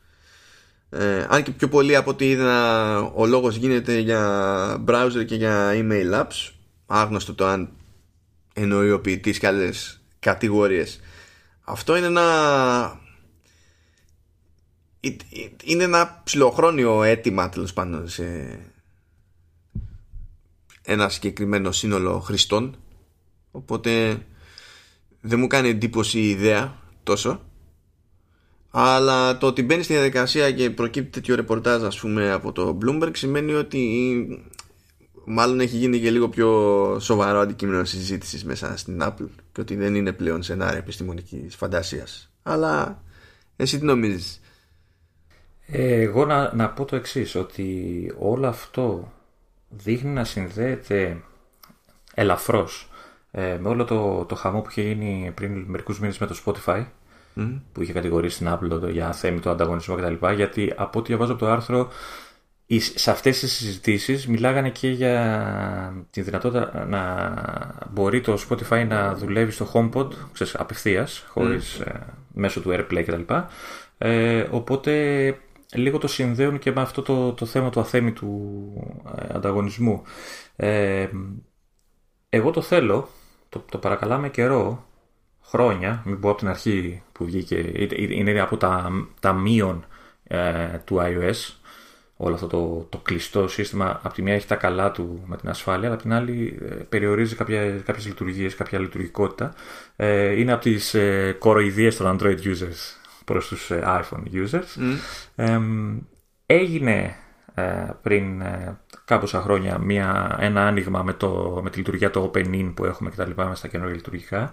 [0.91, 5.71] Ε, αν και πιο πολύ από ό,τι είδα ο λόγος γίνεται για browser και για
[5.75, 6.53] email apps
[6.87, 7.69] άγνωστο το αν
[8.55, 11.01] εννοεί ο ποιητής και άλλες κατηγορίες.
[11.71, 13.01] Αυτό είναι ένα
[15.65, 18.59] είναι ένα ψηλοχρόνιο αίτημα τέλος πάντων σε,
[20.83, 22.77] ένα συγκεκριμένο σύνολο χρηστών.
[23.51, 24.23] Οπότε
[25.21, 27.41] δεν μου κάνει εντύπωση η ιδέα τόσο.
[28.71, 33.11] Αλλά το ότι μπαίνει στη διαδικασία και προκύπτει τέτοιο ρεπορτάζ ας πούμε από το Bloomberg
[33.17, 34.45] σημαίνει ότι
[35.25, 36.49] μάλλον έχει γίνει και λίγο πιο
[37.01, 43.03] σοβαρό αντικείμενο συζήτησης μέσα στην Apple και ότι δεν είναι πλέον σενάριο επιστημονικής φαντασίας αλλά
[43.57, 44.41] εσύ τι νομίζεις;
[45.67, 49.13] Εγώ να, να πω το εξής ότι όλο αυτό
[49.69, 51.23] δείχνει να συνδέεται
[52.15, 52.91] ελαφρώς
[53.31, 56.85] ε, με όλο το, το χαμό που είχε γίνει πριν μερικούς μήνες με το Spotify
[57.73, 60.27] που είχε κατηγορήσει την Apple για θέμητο ανταγωνισμό κτλ.
[60.35, 61.89] Γιατί από ό,τι διαβάζω από το άρθρο
[62.79, 67.35] σε αυτές τις συζητήσεις μιλάγανε και για τη δυνατότητα να
[67.91, 73.35] μπορεί το Spotify να δουλεύει στο HomePod ξέρεις, απευθείας, χωρίς, ε, μέσω του AirPlay κτλ.
[73.99, 75.37] Ε, οπότε
[75.75, 78.53] λίγο το συνδέουν και με αυτό το, το θέμα του αθέμητου
[79.17, 80.03] ε, ανταγωνισμού.
[80.57, 81.09] Ε,
[82.29, 83.09] εγώ το θέλω,
[83.49, 84.87] το, το παρακαλάμε καιρό,
[85.43, 88.91] χρόνια, μην πω από την αρχή που βγήκε, είναι από τα,
[89.21, 89.85] τα μείον
[90.25, 91.55] ε, του iOS,
[92.23, 95.49] όλο αυτό το, το κλειστό σύστημα, από τη μία έχει τα καλά του με την
[95.49, 96.59] ασφάλεια, αλλά από την άλλη
[96.89, 99.55] περιορίζει κάποια, κάποιες λειτουργίες, κάποια λειτουργικότητα.
[100.37, 104.99] είναι από τις ε, κοροϊδίες των Android users προς τους ε, iPhone users.
[106.47, 107.17] έγινε
[107.55, 112.73] ε, πριν ε, κάποια χρόνια μια, ένα άνοιγμα με, το, με τη λειτουργία το Open
[112.75, 114.53] που έχουμε και τα λοιπά στα καινούργια λειτουργικά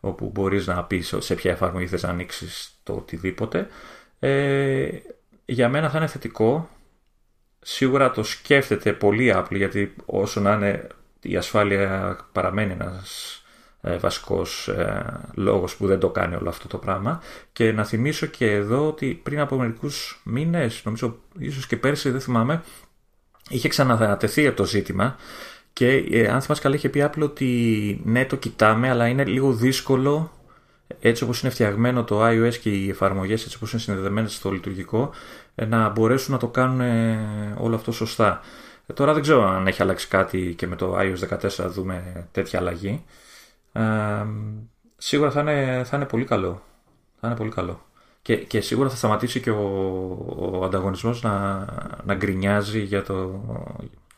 [0.00, 3.66] όπου μπορείς να πεις σε ποια εφαρμογή θες να ανοίξεις το οτιδήποτε.
[4.18, 4.88] Ε,
[5.44, 6.68] για μένα θα είναι θετικό.
[7.68, 10.86] Σίγουρα το σκέφτεται πολύ Apple γιατί όσο να είναι
[11.20, 13.42] η ασφάλεια παραμένει ένας
[13.80, 17.22] ε, βασικός ε, λόγος που δεν το κάνει όλο αυτό το πράγμα.
[17.52, 22.20] Και να θυμίσω και εδώ ότι πριν από μερικούς μήνες, νομίζω ίσως και πέρσι δεν
[22.20, 22.62] θυμάμαι,
[23.48, 25.16] είχε ξανατεθεί από το ζήτημα
[25.72, 29.52] και ε, αν θυμάσαι καλά είχε πει Apple ότι ναι το κοιτάμε αλλά είναι λίγο
[29.52, 30.32] δύσκολο
[31.00, 35.10] έτσι όπως είναι φτιαγμένο το iOS και οι εφαρμογές έτσι όπως είναι συνδεδεμένες στο λειτουργικό
[35.66, 36.80] να μπορέσουν να το κάνουν
[37.58, 38.40] όλο αυτό σωστά.
[38.94, 43.04] Τώρα δεν ξέρω αν έχει αλλάξει κάτι και με το iOS 14 δούμε τέτοια αλλαγή
[44.96, 46.62] σίγουρα θα είναι, θα είναι πολύ καλό.
[47.20, 47.84] Θα είναι πολύ καλό.
[48.22, 49.62] Και, και σίγουρα θα σταματήσει και ο,
[50.36, 51.64] ο ανταγωνισμός να,
[52.04, 53.40] να γκρινιάζει για, το,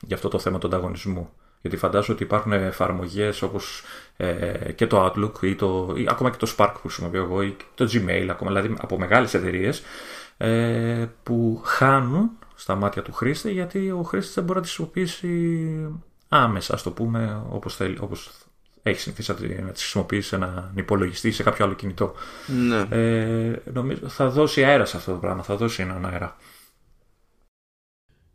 [0.00, 1.30] για αυτό το θέμα του ανταγωνισμού.
[1.60, 3.82] Γιατί φαντάζομαι ότι υπάρχουν εφαρμογές όπως
[4.16, 7.56] ε, και το Outlook ή, το, ή ακόμα και το Spark που χρησιμοποιώ εγώ ή
[7.74, 9.82] το Gmail, ακόμα, δηλαδή από μεγάλες εταιρείες
[10.38, 15.98] ε, που χάνουν στα μάτια του χρήστη γιατί ο χρήστη δεν μπορεί να τις χρησιμοποιήσει
[16.28, 18.30] άμεσα, ας το πούμε, όπως όπως
[18.82, 22.14] έχει συνηθίσει να τις χρησιμοποιήσει σε έναν υπολογιστή ή σε κάποιο άλλο κινητό.
[22.46, 22.86] Ναι.
[22.90, 26.36] Ε, νομίζω θα δώσει αέρα σε αυτό το πράγμα, θα δώσει έναν αέρα.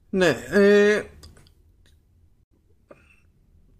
[0.09, 0.37] Ναι.
[0.49, 1.03] Ε,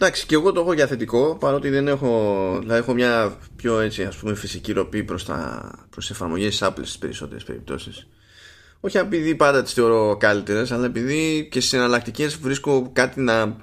[0.06, 4.04] Εντάξει, και εγώ το έχω για θετικό, παρότι δεν έχω, δηλαδή έχω μια πιο έτσι
[4.04, 8.08] ας πούμε φυσική ροπή προς, τα, προς εφαρμογές Apple στις περισσότερες περιπτώσεις.
[8.80, 13.58] Όχι επειδή πάντα τις θεωρώ καλύτερες, αλλά επειδή και στις εναλλακτικές βρίσκω κάτι να,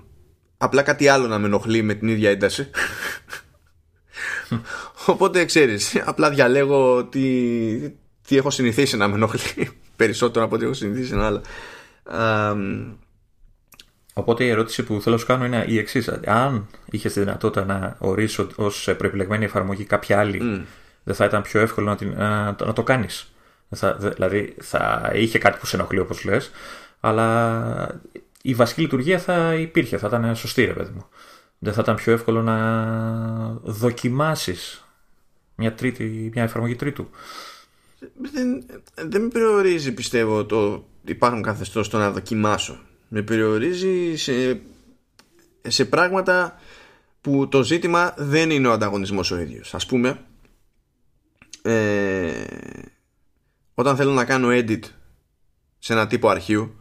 [0.58, 2.70] απλά κάτι άλλο να με ενοχλεί με την ίδια ένταση.
[5.06, 7.20] Οπότε ξέρεις, απλά διαλέγω τι,
[8.26, 11.42] τι έχω συνηθίσει να με ενοχλεί περισσότερο από ό,τι έχω συνηθίσει να άλλα.
[14.20, 16.08] Οπότε η ερώτηση που θέλω να σου κάνω είναι η εξής.
[16.26, 20.66] Αν είχες τη δυνατότητα να ορίσει ως προεπιλεγμένη εφαρμογή κάποια άλλη,
[21.02, 23.32] δεν θα ήταν πιο εύκολο να, την, να, το κάνεις.
[23.98, 26.50] Δηλαδή θα είχε κάτι που σε ενοχλεί όπως λες,
[27.00, 28.00] αλλά
[28.42, 31.06] η βασική λειτουργία θα υπήρχε, θα ήταν σωστή, ρε παιδί μου.
[31.58, 32.56] Δεν θα ήταν πιο εύκολο να
[33.62, 34.84] δοκιμάσεις
[35.54, 37.10] μια, τρίτη, μια εφαρμογή τρίτου.
[38.32, 38.64] Δεν,
[39.08, 42.78] δεν με περιορίζει πιστεύω το υπάρχουν καθεστώς το να δοκιμάσω
[43.12, 44.60] με περιορίζει σε,
[45.68, 46.60] σε πράγματα
[47.20, 49.74] που το ζήτημα δεν είναι ο ανταγωνισμός ο ίδιος.
[49.74, 50.24] Ας πούμε
[51.62, 52.44] ε,
[53.74, 54.80] όταν θέλω να κάνω edit
[55.78, 56.74] σε ένα τύπο αρχείου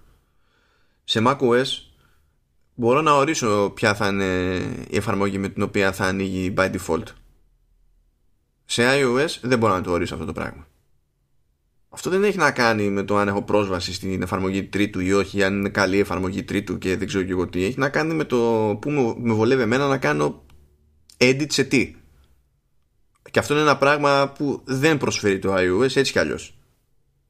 [1.04, 1.66] σε macOS
[2.76, 4.56] μπορώ να ορίσω ποια θα είναι
[4.90, 7.06] η εφαρμογή με την οποία θα ανοίγει by default.
[8.66, 10.69] Σε iOS δεν μπορώ να το ορίσω αυτό το πράγμα
[11.90, 15.44] αυτό δεν έχει να κάνει με το αν έχω πρόσβαση στην εφαρμογή τρίτου ή όχι,
[15.44, 17.64] αν είναι καλή εφαρμογή τρίτου και δεν ξέρω και εγώ τι.
[17.64, 18.38] Έχει να κάνει με το
[18.82, 20.46] που με βολεύει εμένα να κάνω
[21.18, 21.96] edit σε τι.
[23.32, 26.58] Και αυτό είναι ένα πράγμα που δεν προσφέρει το iOS έτσι κι αλλιώς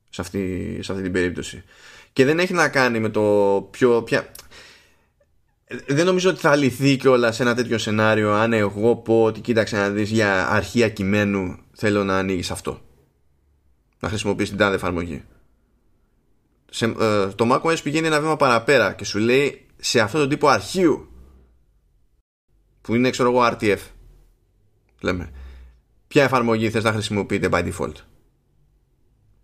[0.10, 1.64] σε αυτή, σε αυτή την περίπτωση.
[2.14, 3.22] Και δεν έχει να κάνει με το
[3.72, 4.02] πιο...
[4.02, 4.32] Ποια...
[5.88, 9.78] Δεν νομίζω ότι θα λυθεί κιόλας σε ένα τέτοιο σενάριο αν εγώ πω ότι κοίταξε
[9.78, 12.89] να δεις για αρχεία κειμένου θέλω να ανοίγεις αυτό
[14.00, 15.24] να χρησιμοποιήσει την τάδε εφαρμογή.
[16.70, 20.48] Σε, ε, το macOS πηγαίνει ένα βήμα παραπέρα και σου λέει σε αυτό το τύπο
[20.48, 21.10] αρχείου
[22.82, 23.80] που είναι ξέρω εγώ RTF
[25.02, 25.32] λέμε
[26.08, 27.94] ποια εφαρμογή θες να χρησιμοποιείτε by default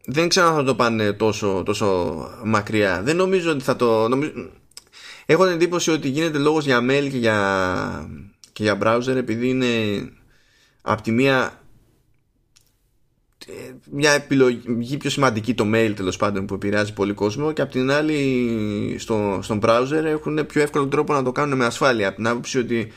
[0.06, 4.32] δεν ξέρω αν θα το πάνε τόσο, τόσο μακριά δεν νομίζω ότι θα το νομίζω...
[5.26, 8.10] έχω την εντύπωση ότι γίνεται λόγος για mail και για,
[8.52, 9.66] και για browser επειδή είναι
[10.82, 11.60] από τη μία
[13.92, 17.92] μια επιλογή πιο σημαντική το mail τέλος πάντων που επηρεάζει πολύ κόσμο και απ' την
[17.92, 22.08] άλλη στο, στον browser έχουν πιο εύκολο τρόπο να το κάνουν με ασφάλεια.
[22.08, 22.92] Από την άποψη ότι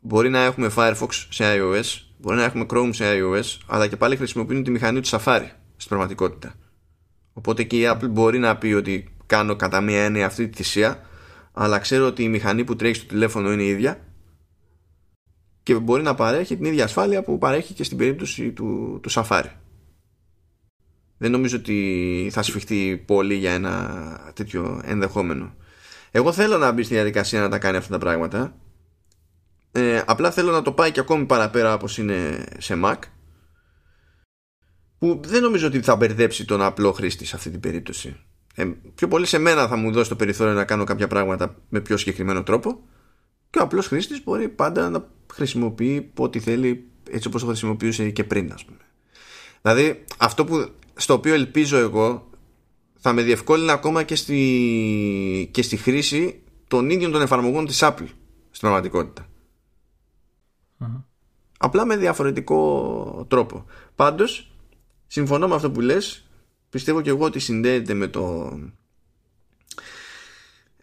[0.00, 4.16] μπορεί να έχουμε Firefox σε iOS μπορεί να έχουμε Chrome σε iOS αλλά και πάλι
[4.16, 6.54] χρησιμοποιούν τη μηχανή του Safari στην πραγματικότητα.
[7.32, 11.00] Οπότε και η Apple μπορεί να πει ότι κάνω κατά μία έννοια αυτή τη θυσία
[11.52, 14.00] αλλά ξέρω ότι η μηχανή που τρέχει στο τηλέφωνο είναι η ίδια
[15.64, 19.50] και μπορεί να παρέχει την ίδια ασφάλεια που παρέχει και στην περίπτωση του, του Safari.
[21.18, 25.54] Δεν νομίζω ότι θα σφιχτεί πολύ για ένα τέτοιο ενδεχόμενο.
[26.10, 28.56] Εγώ θέλω να μπει στη διαδικασία να τα κάνει αυτά τα πράγματα.
[29.72, 32.98] Ε, απλά θέλω να το πάει και ακόμη παραπέρα όπως είναι σε Mac
[34.98, 38.16] που δεν νομίζω ότι θα μπερδέψει τον απλό χρήστη σε αυτή την περίπτωση.
[38.54, 41.80] Ε, πιο πολύ σε μένα θα μου δώσει το περιθώριο να κάνω κάποια πράγματα με
[41.80, 42.82] πιο συγκεκριμένο τρόπο
[43.54, 48.24] και ο απλός χρήστης μπορεί πάντα να χρησιμοποιεί ό,τι θέλει έτσι όπως το χρησιμοποιούσε και
[48.24, 48.78] πριν ας πούμε.
[49.62, 52.30] Δηλαδή αυτό που, στο οποίο ελπίζω εγώ
[52.94, 58.08] θα με διευκόλυνε ακόμα και στη, και στη χρήση των ίδιων των εφαρμογών της Apple
[58.50, 59.26] στην πραγματικοτητα
[61.58, 63.64] Απλά με διαφορετικό τρόπο.
[63.94, 64.52] Πάντως,
[65.06, 66.26] συμφωνώ με αυτό που λες,
[66.70, 68.52] πιστεύω και εγώ ότι συνδέεται με το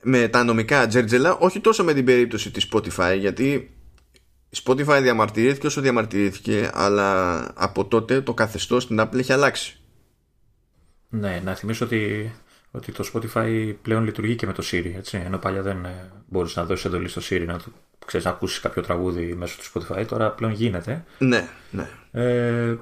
[0.03, 3.71] με τα νομικά τζέρτζελα, όχι τόσο με την περίπτωση της Spotify, γιατί
[4.49, 9.79] η Spotify διαμαρτυρήθηκε όσο διαμαρτυρήθηκε, αλλά από τότε το καθεστώς στην Apple έχει αλλάξει.
[11.09, 12.33] Ναι, να θυμίσω ότι,
[12.71, 16.59] ότι το Spotify πλέον λειτουργεί και με το Siri, έτσι, ενώ παλιά δεν ε, μπορούσε
[16.59, 17.59] να δώσεις εντολή στο Siri να,
[18.05, 21.03] ξέρεις, να ακούσεις κάποιο τραγούδι μέσω του Spotify, τώρα πλέον γίνεται.
[21.17, 21.89] Ναι, ναι.
[22.11, 22.77] Ε,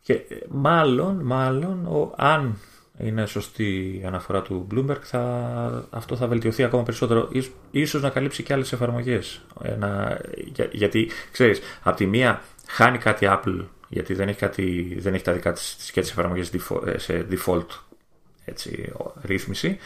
[0.00, 2.58] και μάλλον, μάλλον, ο, αν
[2.98, 7.28] είναι σωστή η αναφορά του Bloomberg, θα, αυτό θα βελτιωθεί ακόμα περισσότερο.
[7.70, 9.40] Ίσως να καλύψει και άλλες εφαρμογές.
[10.52, 15.24] για, γιατί, ξέρεις, από τη μία χάνει κάτι Apple, γιατί δεν έχει, κάτι, δεν έχει
[15.24, 16.50] τα δικά της και τις εφαρμογές
[16.86, 17.66] ε, σε default
[18.44, 18.92] έτσι,
[19.22, 19.78] ρύθμιση.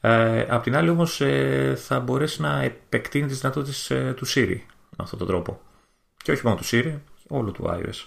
[0.00, 4.58] Ε, απ' την άλλη όμως ε, θα μπορέσει να επεκτείνει τις δυνατότητες ε, του Siri
[4.90, 5.60] με αυτόν τον τρόπο.
[6.22, 6.94] Και όχι μόνο του Siri,
[7.28, 8.04] όλου του iOS.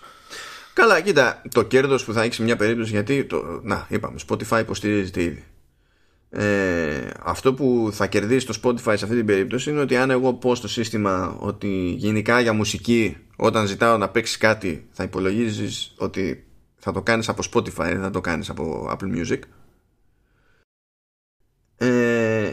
[0.74, 3.24] Καλά, κοίτα, το κέρδος που θα έχεις σε μια περίπτωση, γιατί.
[3.26, 5.44] Το, να, είπαμε, Spotify υποστηρίζεται ήδη.
[6.32, 10.34] Ε, αυτό που θα κερδίσει το Spotify σε αυτή την περίπτωση είναι ότι αν εγώ
[10.34, 16.44] πω στο σύστημα ότι γενικά για μουσική όταν ζητάω να παίξεις κάτι θα υπολογίζεις ότι
[16.80, 19.40] θα το κάνεις από Spotify δεν θα το κάνεις από Apple Music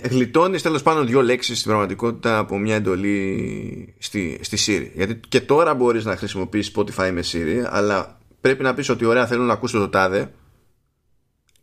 [0.02, 4.90] ε, γλιτώνεις τέλος πάντων δύο λέξεις στην πραγματικότητα από μια εντολή στη, στη Siri.
[4.94, 9.26] Γιατί και τώρα μπορείς να χρησιμοποιήσει Spotify με Siri, αλλά πρέπει να πεις ότι ωραία
[9.26, 10.32] θέλω να ακούσω το τάδε,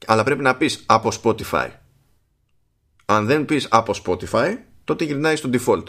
[0.06, 1.68] αλλά πρέπει να πεις από Spotify.
[3.06, 5.84] Αν δεν πεις από Spotify, τότε γυρνάει στο default.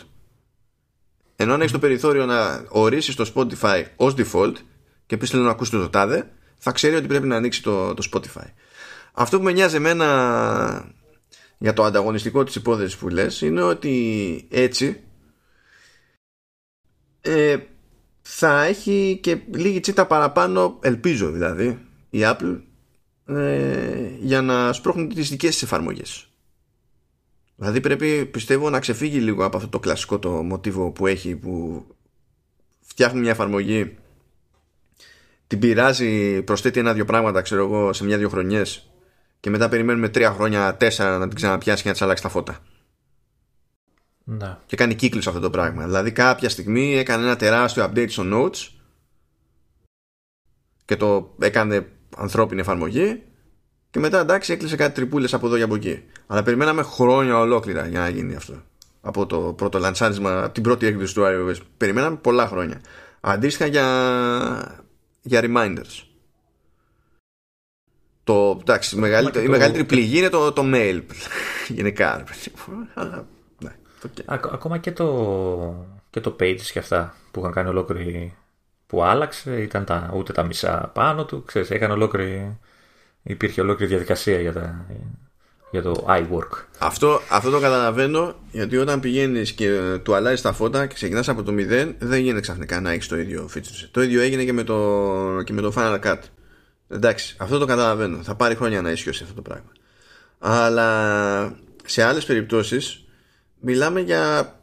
[1.37, 4.55] Ενώ αν έχεις το περιθώριο να ορίσεις το Spotify ως default
[5.07, 8.09] και πεις θέλω να ακούσει το τάδε, θα ξέρει ότι πρέπει να ανοίξει το, το
[8.13, 8.47] Spotify.
[9.13, 10.95] Αυτό που με νοιάζει εμένα
[11.65, 15.01] για το ανταγωνιστικό της υπόθεσης που λες είναι ότι έτσι
[17.21, 17.57] ε,
[18.23, 21.79] θα έχει και λίγη τσίτα παραπάνω ελπίζω δηλαδή
[22.11, 22.61] η Apple
[23.27, 26.29] ε, για να σπρώχνουν τις δικές της εφαρμογές.
[27.57, 31.85] Δηλαδή πρέπει πιστεύω να ξεφύγει λίγο από αυτό το κλασικό το μοτίβο που έχει που
[32.81, 33.97] φτιάχνει μια εφαρμογή
[35.47, 38.89] την πειράζει προσθέτει ένα-δυο πράγματα ξέρω εγώ σε μια-δυο χρονιές
[39.45, 42.59] και μετά περιμένουμε τρία χρόνια, τέσσερα να την ξαναπιάσει και να της αλλάξει τα φώτα.
[44.25, 44.57] Ναι.
[44.67, 45.85] Και κάνει κύκλο αυτό το πράγμα.
[45.85, 48.69] Δηλαδή κάποια στιγμή έκανε ένα τεράστιο update στο Notes
[50.85, 51.87] και το έκανε
[52.17, 53.23] ανθρώπινη εφαρμογή
[53.91, 56.03] και μετά εντάξει έκλεισε κάτι τρυπούλες από εδώ και από εκεί.
[56.27, 58.63] Αλλά περιμέναμε χρόνια ολόκληρα για να γίνει αυτό.
[59.01, 61.57] Από το πρώτο λανσάρισμα, την πρώτη έκδοση του iOS.
[61.77, 62.81] Περιμέναμε πολλά χρόνια.
[63.21, 64.85] Αντίστοιχα για,
[65.23, 66.14] για reminders.
[68.25, 71.01] Το, εντάξει, η μεγαλύτερη, η μεγαλύτερη πληγή είναι το, το mail.
[71.69, 72.25] Γενικά.
[73.59, 73.71] ναι,
[74.27, 78.35] ακόμα και το, και το Pages και αυτά που είχαν κάνει ολόκληρη.
[78.87, 81.45] που άλλαξε, ήταν τα, ούτε τα μισά πάνω του.
[81.45, 82.59] Ξέρεις, έκανε ολόκληρη.
[83.23, 84.87] Υπήρχε ολόκληρη διαδικασία για, τα,
[85.71, 86.65] για το iWork.
[86.79, 91.43] Αυτό, αυτό το καταλαβαίνω γιατί όταν πηγαίνεις και του αλλάζεις τα φώτα και ξεκινάς από
[91.43, 93.89] το 0, δεν γίνεται ξαφνικά να έχεις το ίδιο feature.
[93.91, 96.19] Το ίδιο έγινε και με το, και με το Final Cut.
[96.89, 98.23] Εντάξει, αυτό το καταλαβαίνω.
[98.23, 99.73] Θα πάρει χρόνια να ισχύσει αυτό το πράγμα.
[100.39, 103.05] Αλλά σε άλλες περιπτώσεις
[103.61, 104.55] μιλάμε για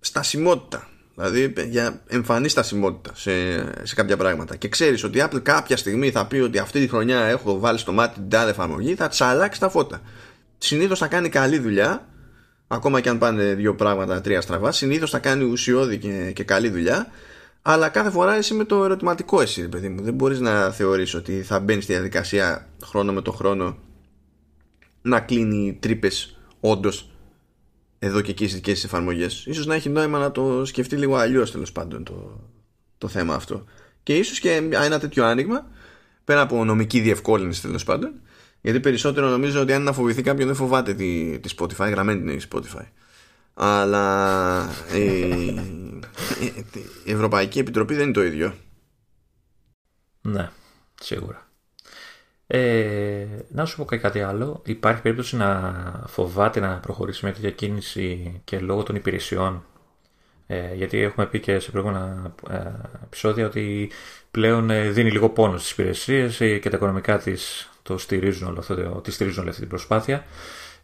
[0.00, 0.86] στασιμότητα.
[1.14, 3.32] Δηλαδή για εμφανή στασιμότητα σε,
[3.86, 4.56] σε κάποια πράγματα.
[4.56, 7.78] Και ξέρεις ότι η Apple κάποια στιγμή θα πει ότι αυτή τη χρονιά έχω βάλει
[7.78, 10.00] στο μάτι την τάδε εφαρμογή, θα της αλλάξει τα φώτα.
[10.58, 12.08] Συνήθως θα κάνει καλή δουλειά,
[12.66, 14.72] ακόμα και αν πάνε δύο πράγματα, τρία στραβά.
[14.72, 17.10] Συνήθως θα κάνει ουσιώδη και, και καλή δουλειά
[17.62, 20.02] αλλά κάθε φορά εσύ με το ερωτηματικό εσύ, παιδί μου.
[20.02, 23.78] Δεν μπορείς να θεωρείς ότι θα μπαίνεις στη διαδικασία χρόνο με το χρόνο
[25.02, 27.10] να κλείνει τρύπες όντως
[27.98, 29.46] εδώ και εκεί στις δικές της εφαρμογές.
[29.52, 32.40] σω να έχει νόημα να το σκεφτεί λίγο αλλιώς τέλος πάντων το,
[32.98, 33.64] το θέμα αυτό.
[34.02, 35.66] Και ίσως και ένα τέτοιο άνοιγμα,
[36.24, 38.20] πέρα από νομική διευκόλυνση τέλος πάντων,
[38.60, 42.28] γιατί περισσότερο νομίζω ότι αν να φοβηθεί κάποιον δεν φοβάται τη, τη Spotify, γραμμένη την
[42.28, 42.86] έχει Spotify
[43.54, 44.68] αλλά
[47.04, 48.54] η, Ευρωπαϊκή Επιτροπή δεν είναι το ίδιο.
[50.22, 50.50] Ναι,
[51.00, 51.46] σίγουρα.
[52.46, 54.62] Ε, να σου πω και κάτι άλλο.
[54.64, 59.64] Υπάρχει περίπτωση να φοβάται να προχωρήσει με τη διακίνηση και λόγω των υπηρεσιών.
[60.46, 62.62] Ε, γιατί έχουμε πει και σε προηγούμενα ε,
[63.04, 63.90] επεισόδια ότι
[64.30, 68.74] πλέον ε, δίνει λίγο πόνο στις υπηρεσίες και τα οικονομικά της το στηρίζουν όλο αυτό,
[68.74, 70.24] τη στηρίζουν όλη αυτή την προσπάθεια.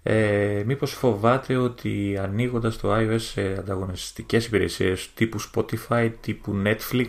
[0.02, 7.08] Ε, μήπως φοβάται ότι ανοίγοντας το iOS σε ανταγωνιστικές υπηρεσίες τύπου Spotify, τύπου Netflix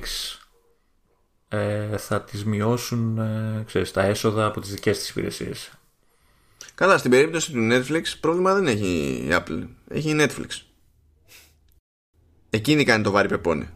[1.48, 5.72] ε, θα τις μειώσουν ε, ξέρεις, τα έσοδα από τις δικές της υπηρεσίες;
[6.76, 8.88] Καλά, στην περίπτωση του Netflix πρόβλημα δεν έχει
[9.26, 10.62] η Apple, έχει η Netflix.
[12.50, 13.70] Εκείνη κάνει το βάρη πεπόνι.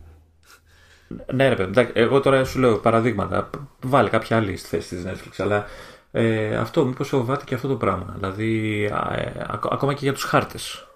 [1.34, 3.50] Ναι, ρε παιδί, εγώ τώρα σου λέω παραδείγματα.
[3.82, 5.66] Βάλει κάποια άλλη στη θέση της Netflix, αλλά
[6.16, 8.14] ε, αυτό μήπως φοβάται και αυτό το πράγμα.
[8.16, 8.84] Δηλαδή,
[9.16, 10.88] ε, ακόμα και για τους χάρτες.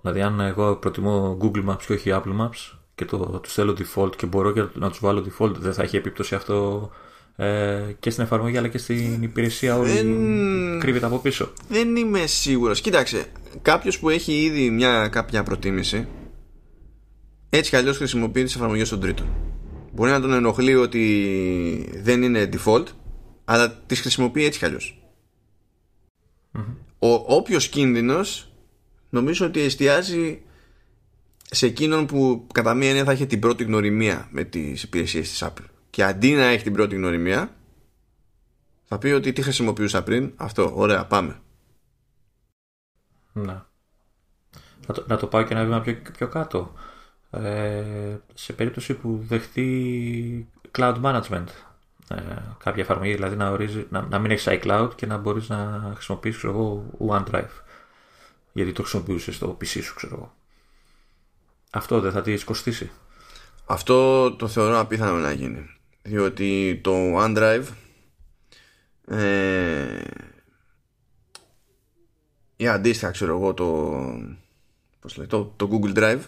[0.00, 4.16] Δηλαδή, αν εγώ προτιμώ Google Maps και όχι Apple Maps και το, τους θέλω default
[4.16, 6.90] και μπορώ και να τους βάλω default, δεν θα έχει επίπτωση αυτό
[7.36, 10.80] ε, και στην εφαρμογή αλλά και στην υπηρεσία όλη δεν...
[10.80, 11.52] κρύβεται από πίσω.
[11.68, 12.80] Δεν είμαι σίγουρος.
[12.80, 13.26] Κοίταξε,
[13.62, 16.06] κάποιος που έχει ήδη μια κάποια προτίμηση
[17.50, 19.26] έτσι κι αλλιώς χρησιμοποιεί τις εφαρμογές των τρίτων.
[19.92, 22.84] Μπορεί να τον ενοχλεί ότι δεν είναι default
[23.44, 25.02] αλλά τις χρησιμοποιεί έτσι κι αλλιως
[26.98, 28.52] Ο όποιος κίνδυνος
[29.10, 30.42] νομίζω ότι εστιάζει
[31.54, 35.44] σε εκείνον που κατά μία έννοια θα έχει την πρώτη γνωριμία με τις υπηρεσίες της
[35.44, 35.64] Apple.
[35.90, 37.56] Και αντί να έχει την πρώτη γνωριμία
[38.84, 41.40] θα πει ότι τι χρησιμοποιούσα πριν αυτό, ωραία πάμε.
[43.32, 43.70] Να.
[44.86, 46.72] Να το, να το πάω και ένα βήμα πιο, πιο κάτω.
[47.30, 51.71] Ε, σε περίπτωση που δεχτεί cloud management ε,
[52.58, 56.44] κάποια εφαρμογή, δηλαδή να, ορίζει, να, να μην έχεις iCloud και να μπορείς να χρησιμοποιήσεις
[56.44, 57.50] εγώ OneDrive.
[58.52, 60.34] Γιατί το χρησιμοποιούσες στο PC σου ξέρω εγώ.
[61.70, 62.90] Αυτό δεν θα τη κοστίσει.
[63.66, 65.70] Αυτό το θεωρώ απίθανο να γίνει.
[66.02, 67.64] Διότι το OneDrive
[69.06, 70.00] ε,
[72.56, 73.66] ή αντίστοιχα ξέρω εγώ το,
[75.00, 76.20] πώς λέει, το, το Google Drive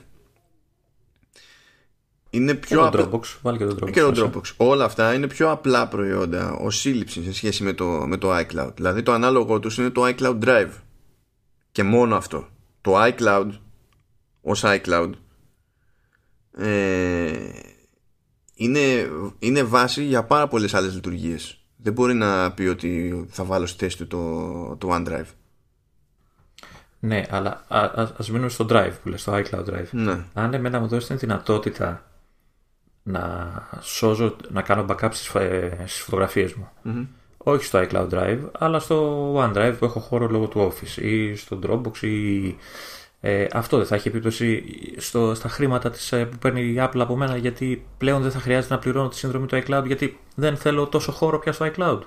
[2.34, 3.90] είναι πιο και το Dropbox, βάλει και το Dropbox.
[3.90, 4.52] Και το Dropbox.
[4.56, 8.72] Όλα αυτά είναι πιο απλά προϊόντα ω σύλληψης σε σχέση με το, με το iCloud.
[8.74, 10.70] Δηλαδή το ανάλογο τους είναι το iCloud Drive.
[11.72, 12.48] Και μόνο αυτό.
[12.80, 13.48] Το iCloud
[14.40, 15.10] ως iCloud
[16.56, 17.32] ε,
[18.54, 21.64] είναι, είναι βάση για πάρα πολλές άλλες λειτουργίες.
[21.76, 25.26] Δεν μπορεί να πει ότι θα βάλω στη θέση του το, το OneDrive.
[26.98, 29.88] Ναι, αλλά α ας μείνουμε στο Drive που λες, στο iCloud Drive.
[29.90, 30.24] Ναι.
[30.34, 32.04] Αν εμένα μου δώσει την δυνατότητα
[33.06, 36.68] να σώζω, να κάνω backup στις, ε, στις φωτογραφίες μου.
[37.36, 41.58] Όχι στο iCloud Drive, αλλά στο OneDrive που έχω χώρο λόγω του Office ή στο
[41.62, 42.56] Dropbox ή
[43.20, 44.64] ε, αυτό δεν θα έχει επίπτωση
[44.96, 48.38] στο, στα χρήματα της, ε, που παίρνει η Apple από μένα γιατί πλέον δεν θα
[48.38, 52.00] χρειάζεται να πληρώνω τη συνδρομή του iCloud γιατί δεν θέλω τόσο χώρο πια στο iCloud.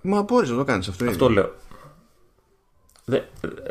[0.00, 1.04] Μα μπορείς να το κάνεις αυτό.
[1.04, 1.50] Αυτό λέω.
[3.04, 3.22] Δεν,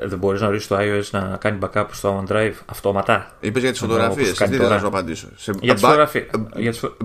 [0.01, 3.79] δεν μπορείς να ορίσει το iOS να κάνει backup στο OneDrive αυτόματα; Είπες για τις
[3.79, 4.37] φωτογραφίες.
[4.37, 5.27] Τι δεν θα σου απαντήσω.
[5.35, 6.29] Σε για τις φωτογραφίες.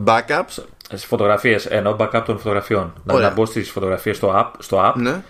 [0.05, 0.64] Backups.
[0.89, 1.66] Στι φωτογραφίες.
[1.66, 2.93] Εννοώ backup των φωτογραφιών.
[3.05, 5.22] Να, να μπω στις φωτογραφίες στο app, στο app ναι.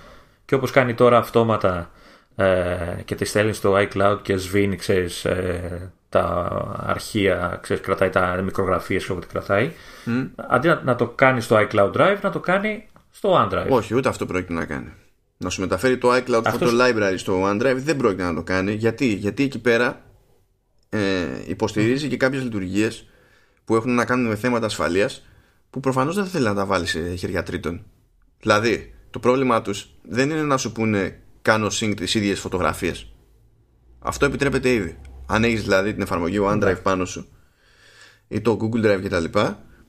[0.44, 1.90] και όπως κάνει τώρα αυτόματα
[2.36, 6.48] ε, και τη στέλνει στο iCloud και σβήνει, ξέρεις, ε, τα
[6.86, 9.72] αρχεία, ξέρεις, κρατάει τα μικρογραφίες και ό,τι κρατάει.
[10.06, 10.28] Mm.
[10.36, 13.68] Αντί να, να το κάνει στο iCloud Drive, να το κάνει στο OneDrive.
[13.68, 14.92] Όχι, ούτε αυτό πρόκειται να κάνει
[15.36, 16.72] να σου μεταφέρει το iCloud Αυτός...
[16.72, 18.72] Photo Library στο OneDrive δεν πρόκειται να το κάνει.
[18.72, 20.04] Γιατί, Γιατί εκεί πέρα
[20.88, 23.08] ε, υποστηρίζει και κάποιες λειτουργίες
[23.64, 25.26] που έχουν να κάνουν με θέματα ασφαλείας
[25.70, 27.84] που προφανώς δεν θέλει να τα βάλει σε χέρια τρίτων.
[28.40, 33.12] Δηλαδή, το πρόβλημά τους δεν είναι να σου πούνε κάνω sync τις ίδιες φωτογραφίες.
[33.98, 34.98] Αυτό επιτρέπεται ήδη.
[35.26, 36.74] Αν έχεις δηλαδή την εφαρμογή OneDrive ναι.
[36.74, 37.28] πάνω σου
[38.28, 39.38] ή το Google Drive κτλ.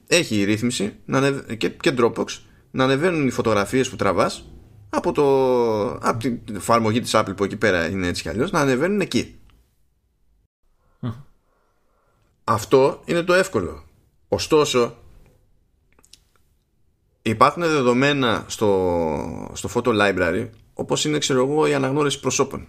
[0.08, 0.95] Έχει η ρύθμιση
[1.58, 2.26] και, και Dropbox
[2.72, 4.45] να ανεβαίνουν οι φωτογραφίες που τραβάς
[4.89, 8.59] από, το, από την εφαρμογή της Apple που εκεί πέρα είναι έτσι κι αλλιώς να
[8.59, 9.39] ανεβαίνουν εκεί.
[12.43, 13.83] Αυτό είναι το εύκολο.
[14.27, 14.97] Ωστόσο,
[17.21, 22.67] υπάρχουν δεδομένα στο, στο Photo Library όπως είναι ξέρω εγώ η αναγνώριση προσώπων.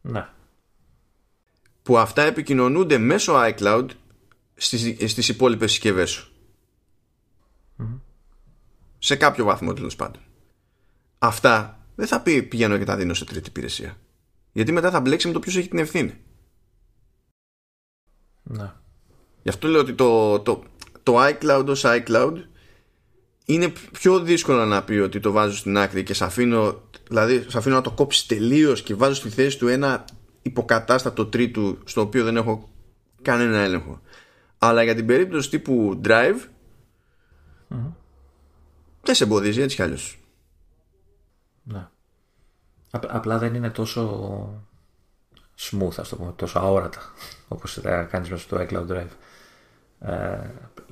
[0.00, 0.28] Ναι.
[1.82, 3.86] Που αυτά επικοινωνούνται μέσω iCloud
[4.54, 6.32] στις, στις υπόλοιπες συσκευές σου.
[8.98, 10.22] Σε κάποιο βαθμό τέλος πάντων
[11.22, 13.96] αυτά δεν θα πει πηγαίνω και τα δίνω σε τρίτη υπηρεσία.
[14.52, 16.14] Γιατί μετά θα μπλέξει με το ποιος έχει την ευθύνη.
[18.42, 18.72] Ναι.
[19.42, 20.62] Γι' αυτό λέω ότι το, το,
[21.02, 22.34] το iCloud ως iCloud
[23.44, 27.58] είναι πιο δύσκολο να πει ότι το βάζω στην άκρη και σε αφήνω, δηλαδή, σε
[27.58, 30.04] αφήνω να το κόψεις τελείως και βάζω στη θέση του ένα
[30.42, 32.68] υποκατάστατο τρίτου στο οποίο δεν έχω
[33.22, 34.00] κανένα έλεγχο.
[34.58, 36.48] Αλλά για την περίπτωση τύπου drive
[39.02, 40.19] δεν σε εμποδίζει έτσι κι αλλιώς.
[41.62, 41.88] Ναι.
[42.90, 44.64] Απλά δεν είναι τόσο
[45.58, 47.00] smooth, ας το πούμε, τόσο αόρατα
[47.48, 49.10] όπως θα κάνεις μέσα στο iCloud Drive.
[50.00, 50.38] Ε,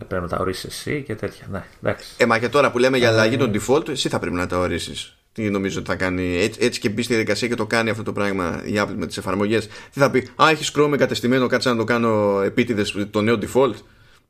[0.08, 1.46] πρέπει να τα ορίσεις εσύ και τέτοια.
[1.50, 2.14] Ναι, εντάξει.
[2.16, 4.58] Ε, μα και τώρα που λέμε για αλλαγή των default, εσύ θα πρέπει να τα
[4.58, 5.18] ορίσεις.
[5.32, 6.36] Τι νομίζω ότι θα κάνει.
[6.36, 9.06] Έτσι, έτσι και μπει στη διαδικασία και το κάνει αυτό το πράγμα η Apple με
[9.06, 9.66] τις εφαρμογές.
[9.66, 13.74] Τι θα πει, Α, έχεις Chrome εγκατεστημένο, κάτσε να το κάνω επίτηδες το νέο default.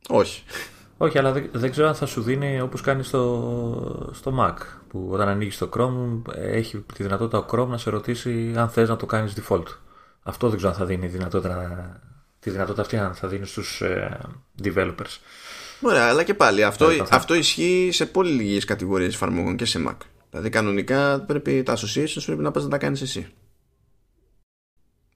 [0.08, 0.42] Όχι.
[1.00, 4.56] Όχι, αλλά δεν, δεν ξέρω αν θα σου δίνει όπως κάνει στο, στο Mac
[4.88, 8.88] που όταν ανοίγεις το Chrome έχει τη δυνατότητα ο Chrome να σε ρωτήσει αν θες
[8.88, 9.66] να το κάνεις default.
[10.22, 12.00] Αυτό δεν ξέρω αν θα δίνει δυνατότητα,
[12.40, 14.18] τη δυνατότητα αυτή αν θα δίνει στους ε,
[14.62, 15.18] developers.
[15.80, 19.96] Ωραία, αλλά και πάλι αυτό, αυτό ισχύει σε πολύ λίγες κατηγορίες εφαρμογών και σε Mac.
[20.30, 23.26] Δηλαδή κανονικά πρέπει τα associations πρέπει να πας να τα κάνεις εσύ.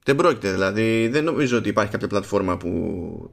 [0.05, 3.31] Δεν πρόκειται δηλαδή, δεν νομίζω ότι υπάρχει κάποια πλατφόρμα που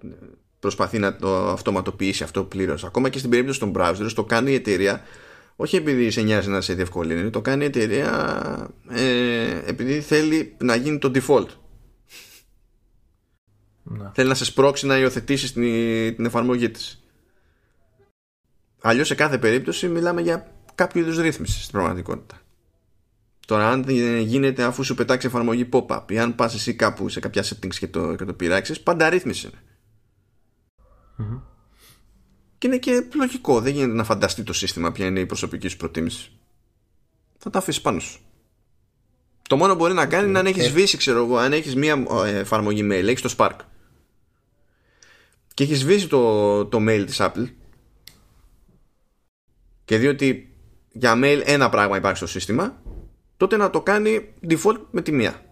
[0.61, 2.85] προσπαθεί να το αυτοματοποιήσει αυτό πλήρως.
[2.85, 5.03] Ακόμα και στην περίπτωση των browsers το κάνει η εταιρεία
[5.61, 10.75] όχι επειδή σε νοιάζει να σε διευκολύνει, το κάνει η εταιρεία ε, επειδή θέλει να
[10.75, 11.47] γίνει το default.
[13.83, 14.13] Να.
[14.15, 15.63] Θέλει να σε σπρώξει να υιοθετήσεις την,
[16.17, 17.05] την εφαρμογή της.
[18.81, 22.41] Αλλιώς σε κάθε περίπτωση μιλάμε για κάποιο είδους ρύθμιση στην πραγματικότητα.
[23.47, 23.85] Τώρα, αν
[24.21, 27.89] γίνεται αφού σου πετάξει εφαρμογή pop-up ή αν πας εσύ κάπου σε κάποια settings και
[27.89, 29.63] το, και το πειράξεις, πάντα ρύθμιση είναι.
[32.59, 33.61] Και είναι και λογικό.
[33.61, 36.31] Δεν γίνεται να φανταστεί το σύστημα ποια είναι η προσωπική σου προτίμηση.
[37.39, 38.21] Θα τα αφήσεις πάνω σου.
[39.49, 42.05] Το μόνο που μπορεί να κάνει είναι αν έχεις σβήσει, ξέρω εγώ, αν έχεις μία
[42.25, 43.57] ε, εφαρμογή mail, έχεις το Spark
[45.55, 47.49] και έχεις σβήσει το, το mail της Apple
[49.85, 50.57] και διότι
[50.93, 52.83] για mail ένα πράγμα υπάρχει στο σύστημα
[53.37, 55.45] τότε να το κάνει default με τη μία.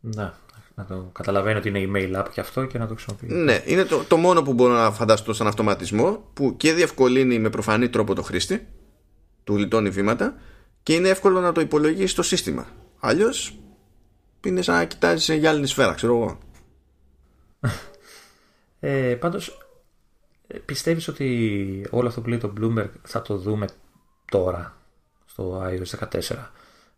[0.00, 0.32] Ναι
[0.74, 3.26] να το καταλαβαίνει ότι είναι email app και αυτό και να το χρησιμοποιεί.
[3.26, 7.50] Ναι, είναι το, το μόνο που μπορώ να φανταστώ σαν αυτοματισμό που και διευκολύνει με
[7.50, 8.68] προφανή τρόπο το χρήστη,
[9.44, 10.34] του γλιτώνει βήματα
[10.82, 12.66] και είναι εύκολο να το υπολογίσει το σύστημα.
[13.00, 13.58] Αλλιώς
[14.44, 16.38] είναι σαν να κοιτάζεις γυάλινη σφαίρα, ξέρω εγώ.
[18.80, 19.58] Ε, πάντως
[20.64, 23.66] πιστεύεις ότι όλο αυτό που λέει το Bloomberg θα το δούμε
[24.24, 24.76] τώρα
[25.24, 26.36] στο iOS 14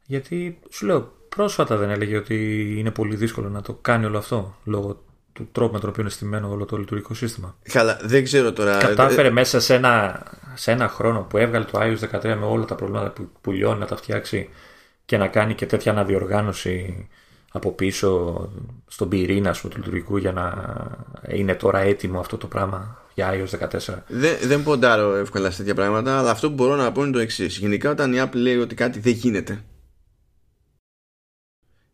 [0.07, 4.57] γιατί σου λέω πρόσφατα δεν έλεγε ότι είναι πολύ δύσκολο να το κάνει όλο αυτό
[4.65, 7.57] λόγω του τρόπου με τον οποίο είναι στημένο όλο το λειτουργικό σύστημα.
[7.73, 8.79] Καλά, δεν ξέρω τώρα.
[8.79, 10.23] Κατάφερε μέσα σε ένα,
[10.55, 13.79] σε ένα χρόνο που έβγαλε το iOS 13 με όλα τα προβλήματα που, που λιώνει
[13.79, 14.49] να τα φτιάξει
[15.05, 17.09] και να κάνει και τέτοια αναδιοργάνωση
[17.53, 18.41] από πίσω
[18.87, 20.55] στον πυρήνα σου του λειτουργικού για να
[21.29, 23.95] είναι τώρα έτοιμο αυτό το πράγμα για iOS 14.
[24.07, 27.19] Δεν, δεν ποντάρω εύκολα σε τέτοια πράγματα, αλλά αυτό που μπορώ να πω είναι το
[27.19, 27.59] εξής.
[27.59, 29.65] Γενικά, όταν η Apple λέει ότι κάτι δεν γίνεται,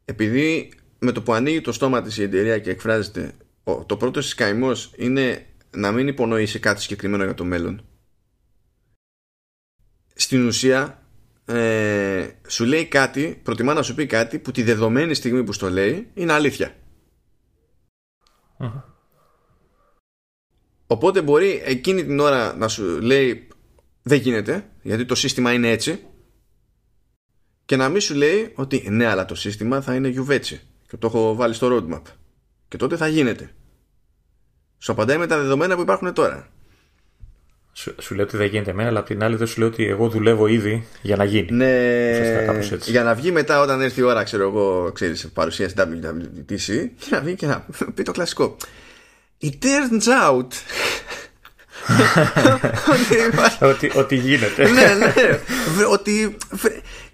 [0.05, 3.33] επειδή με το που ανοίγει το στόμα της η εταιρεία και εκφράζεται,
[3.87, 7.85] το πρώτο συσκαημός είναι να μην υπονοήσει κάτι συγκεκριμένο για το μέλλον.
[10.15, 11.03] Στην ουσία,
[11.45, 15.71] ε, σου λέει κάτι, προτιμά να σου πει κάτι που τη δεδομένη στιγμή που στο
[15.71, 16.33] λέει είναι
[20.87, 23.49] Οπότε μπορεί εκείνη την ώρα να σου λέει
[24.03, 26.07] δεν γίνεται γιατί το σύστημα είναι έτσι
[27.73, 31.07] και να μην σου λέει ότι ναι αλλά το σύστημα θα είναι γιουβέτσι και το
[31.07, 32.03] έχω βάλει στο roadmap
[32.69, 33.51] και τότε θα γίνεται.
[34.79, 36.49] Σου απαντάει με τα δεδομένα που υπάρχουν τώρα.
[37.73, 39.87] Σου, σου λέει ότι δεν γίνεται εμένα, αλλά απ' την άλλη δεν σου λέει ότι
[39.87, 41.53] εγώ δουλεύω ήδη για να γίνει.
[41.53, 42.37] Ναι,
[42.85, 47.21] για να βγει μετά όταν έρθει η ώρα, ξέρω εγώ, ξέρεις, παρουσίαση WWDC και να
[47.21, 48.57] βγει και να πει το κλασικό.
[49.43, 50.49] It turns out
[53.61, 54.71] ότι, ότι γίνεται.
[54.71, 55.39] ναι, ναι.
[55.91, 56.37] Ότι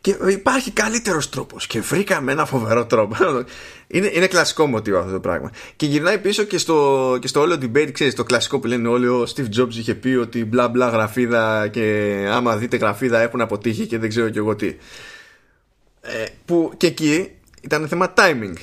[0.01, 3.17] και υπάρχει καλύτερος τρόπος και βρήκαμε ένα φοβερό τρόπο.
[3.91, 5.51] Είναι, είναι κλασικό μοτίβο αυτό το πράγμα.
[5.77, 9.09] Και γυρνάει πίσω και στο, και στο όλο debate, ξέρεις, το κλασικό που λένε όλοι,
[9.09, 13.87] ο Steve Jobs είχε πει ότι μπλα μπλα γραφίδα και άμα δείτε γραφίδα έχουν αποτύχει
[13.87, 14.77] και δεν ξέρω και εγώ τι.
[16.01, 18.55] Ε, που και εκεί ήταν θέμα timing.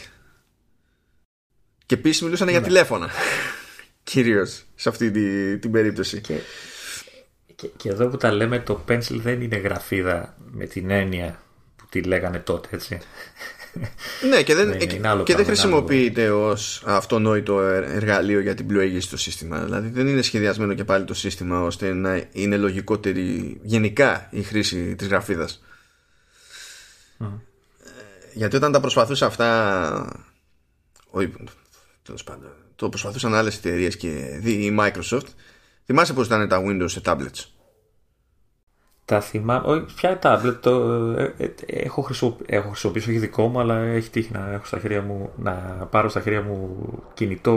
[1.86, 2.66] Και επίσης μιλούσαν για ναι.
[2.66, 3.10] τηλέφωνα.
[4.06, 6.22] Κυρίως σε αυτή την, την περίπτωση.
[6.22, 6.40] Και,
[7.56, 11.44] και, και, εδώ που τα λέμε, το pencil δεν είναι γραφίδα με την έννοια
[11.76, 13.00] που τη λέγανε τότε, έτσι.
[14.30, 14.78] ναι, και δεν,
[15.24, 19.64] και, δεν χρησιμοποιείται ως αυτονόητο εργαλείο για την πλοήγηση στο σύστημα.
[19.64, 24.96] Δηλαδή δεν είναι σχεδιασμένο και πάλι το σύστημα ώστε να είναι λογικότερη γενικά η χρήση
[24.96, 25.64] της γραφίδας.
[27.20, 27.26] Mm.
[28.34, 30.26] Γιατί όταν τα προσπαθούσε αυτά
[32.04, 35.28] τέλος πάντων, το προσπαθούσαν άλλες εταιρείες και δει η Microsoft.
[35.86, 37.44] Θυμάσαι πώς ήταν τα Windows σε tablets;
[39.06, 39.68] Τα θυμάμαι.
[39.68, 40.56] Όχι, ποια tablet.
[40.62, 44.66] Το, ε, ε, έχω, χρησιμοποιήσει, έχω χρησιμοποιήσει, όχι δικό μου, αλλά έχει τύχει να έχω
[44.66, 45.52] στα χέρια μου να
[45.92, 46.78] πάρω στα χέρια μου
[47.14, 47.56] κινητό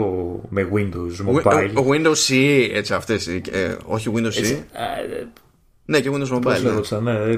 [0.49, 1.71] με Windows Mobile.
[1.75, 3.27] Ο, Windows CE, έτσι αυτές.
[3.27, 4.57] Ε, όχι Windows CE.
[5.85, 7.01] ναι, και Windows Mobile.
[7.01, 7.11] ναι.
[7.11, 7.37] ναι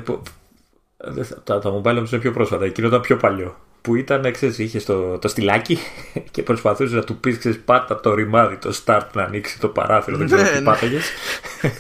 [1.44, 2.66] τα, τα mobile όμω είναι πιο πρόσφατα.
[2.66, 5.78] Εκείνο ήταν πιο παλιό που ήταν, ξέρεις, είχε το, το στυλάκι
[6.32, 10.18] και προσπαθούσε να του πεις, ξέρεις, πάτα το ρημάδι, το start να ανοίξει το παράθυρο,
[10.18, 10.64] δεν ξέρω ναι, τι ναι.
[10.64, 11.12] πάταγες.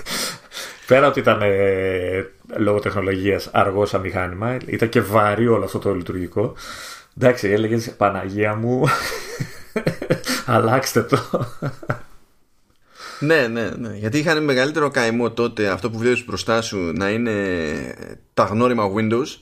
[0.87, 5.93] Πέρα ότι ήταν ε, λόγω τεχνολογίας αργός σαν μηχάνημα, ήταν και βαρύ όλο αυτό το
[5.93, 6.53] λειτουργικό.
[7.17, 8.83] Εντάξει, έλεγες Παναγία μου,
[10.45, 11.47] αλλάξτε το.
[13.19, 13.93] ναι, ναι, ναι.
[13.95, 17.35] Γιατί είχαν μεγαλύτερο καημό τότε αυτό που βλέπεις μπροστά σου να είναι
[18.33, 19.37] τα γνώριμα Windows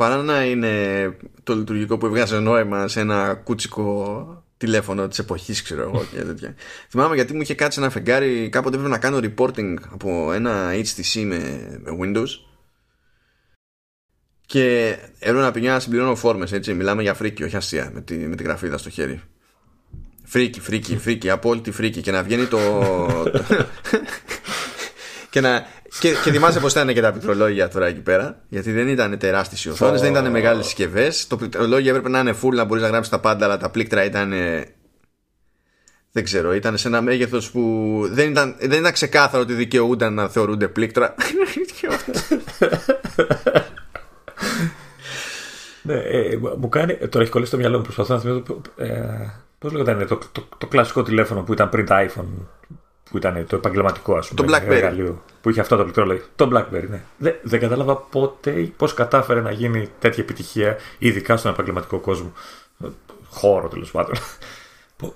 [0.00, 5.82] παρά να είναι το λειτουργικό που έβγαζε νόημα σε ένα κούτσικο τηλέφωνο της εποχής, ξέρω
[5.82, 6.54] εγώ και τέτοια.
[6.88, 11.24] Θυμάμαι γιατί μου είχε κάτσει ένα φεγγάρι, κάποτε έπρεπε να κάνω reporting από ένα HTC
[11.24, 11.38] με,
[11.82, 12.28] με Windows.
[14.46, 16.74] Και έπρεπε να πηγαίνω να συμπληρώνω φόρμες, έτσι.
[16.74, 19.20] Μιλάμε για φρίκη, όχι αστεία, με τη, με τη γραφίδα στο χέρι.
[20.24, 22.00] Φρίκη, φρίκη, φρίκη, απόλυτη φρίκη.
[22.00, 22.58] Και να βγαίνει το.
[25.30, 25.66] και να,
[25.98, 28.40] και, και θυμάσαι πώ ήταν και τα πληκτρολόγια τώρα εκεί πέρα.
[28.48, 31.26] Γιατί δεν ήταν τεράστιες οι οθόνες, δεν ήταν μεγάλες συσκευές.
[31.26, 34.04] Το πληκτρολόγιο έπρεπε να είναι full να μπορείς να γράψεις τα πάντα, αλλά τα πλήκτρα
[34.04, 34.32] ήταν.
[36.12, 37.60] Δεν ξέρω, ήταν σε ένα μέγεθος που
[38.10, 41.14] δεν ήταν, δεν ήταν ξεκάθαρο ότι δικαιούνταν να θεωρούνται πλήκτρα.
[45.82, 46.96] ναι, ε, μου κάνει.
[46.96, 47.82] Τώρα έχει κολλήσει το μυαλό μου.
[47.82, 48.60] Προσπαθώ να θυμηθώ.
[48.76, 49.30] Ε,
[49.60, 52.46] Πώς λέγονταν το, το, το, κλασικό τηλέφωνο που ήταν πριν τα iPhone
[53.10, 54.48] που ήταν το επαγγελματικό ας πούμε.
[54.48, 54.70] Το Blackberry.
[54.70, 56.24] Εργαλείο, που είχε αυτό το πληκτρολόγιο.
[56.36, 57.02] Το Blackberry, ναι.
[57.16, 62.32] Δεν, δεν κατάλαβα ποτέ πώς κατάφερε να γίνει τέτοια επιτυχία, ειδικά στον επαγγελματικό κόσμο.
[63.28, 64.14] Χώρο τέλος πάντων.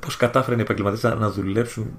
[0.01, 1.97] Πώς κατάφεραν οι επαγγελματίες να δουλέψουν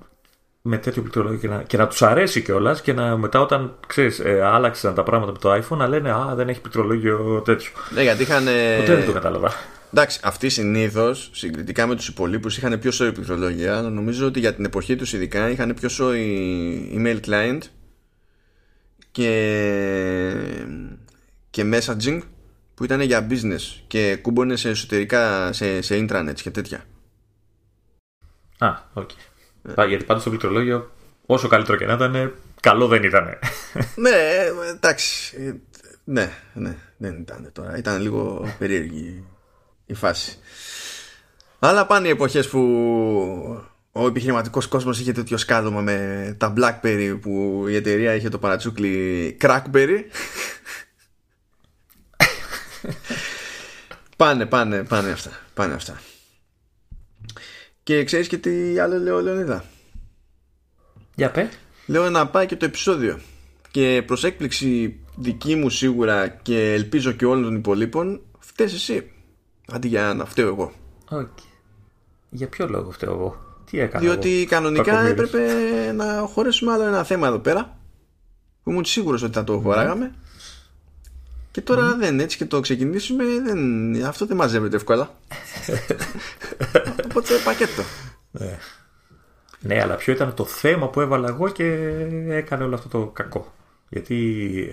[0.61, 4.19] με τέτοιο πληκτρολόγιο και να, και να τους αρέσει κιόλας και να μετά όταν ξέρεις,
[4.19, 7.71] ε, άλλαξαν τα πράγματα με το iPhone να λένε Α, δεν έχει πληκτρολόγιο τέτοιο.
[7.93, 8.43] Ναι, γιατί είχαν.
[8.77, 9.51] Ποτέ δεν το κατάλαβα.
[9.93, 13.81] Εντάξει, αυτοί συνήθως συγκριτικά με τους υπολοίπους είχαν πιο σόη πληκτρολόγια.
[13.81, 17.59] Νομίζω ότι για την εποχή τους ειδικά είχαν πιο σόη email client
[19.11, 19.31] και,
[21.49, 22.21] και messaging
[22.73, 26.85] που ήταν για business και κούμπωνε σε εσωτερικά σε, σε intranets και τέτοια.
[28.57, 29.09] Α, OK.
[29.09, 29.87] Okay.
[29.87, 30.91] Γιατί πάντως το πληκτρολόγιο
[31.25, 33.25] όσο καλύτερο και να ήταν, καλό δεν ήταν.
[33.95, 34.11] ναι,
[34.69, 35.37] εντάξει.
[36.03, 37.77] Ναι, ναι, δεν ήταν τώρα.
[37.77, 39.23] Ήταν λίγο περίεργη
[39.85, 40.37] η φάση.
[41.59, 42.59] Αλλά πάνε οι εποχές που
[43.91, 49.37] ο επιχειρηματικός κόσμος είχε τέτοιο σκάδωμα με τα Blackberry που η εταιρεία είχε το παρατσούκλι
[49.41, 49.99] Crackberry.
[54.17, 55.31] πάνε, πάνε, πάνε αυτά.
[55.53, 56.01] Πάνε αυτά.
[57.83, 59.65] Και ξέρεις και τι άλλο λέω Λεωνίδα;
[61.15, 61.49] Για πέ.
[61.85, 63.19] Λέω να πάει και το επεισόδιο.
[63.71, 69.11] Και προς έκπληξη δική μου σίγουρα και ελπίζω και όλων των υπολείπων φταίς εσύ.
[69.67, 70.71] Αντί για να φταίω εγώ.
[71.09, 71.27] Okay.
[72.29, 75.41] Για ποιο λόγο φταίω εγώ; Τι έκανα Διότι εγώ, κανονικά έπρεπε
[75.91, 77.77] να χωρέσουμε άλλο ένα θέμα εδώ πέρα.
[78.63, 80.13] Που ήμουν σίγουρος ότι θα το χωράγαμε.
[81.55, 85.09] Και τώρα δεν έτσι και το ξεκινήσουμε δεν, Αυτό δεν μαζεύεται εύκολα
[87.05, 87.83] Οπότε πακέτο
[88.31, 88.57] ναι.
[89.59, 91.63] ναι αλλά ποιο ήταν το θέμα που έβαλα εγώ Και
[92.29, 93.53] έκανε όλο αυτό το κακό
[93.89, 94.15] Γιατί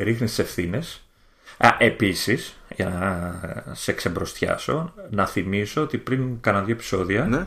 [0.01, 1.07] ρίχνεις τι ευθύνες.
[1.59, 7.47] Α, επίσης, για να σε ξεμπροστιάσω, να θυμίσω ότι πριν κάνα δύο επεισόδια ναι.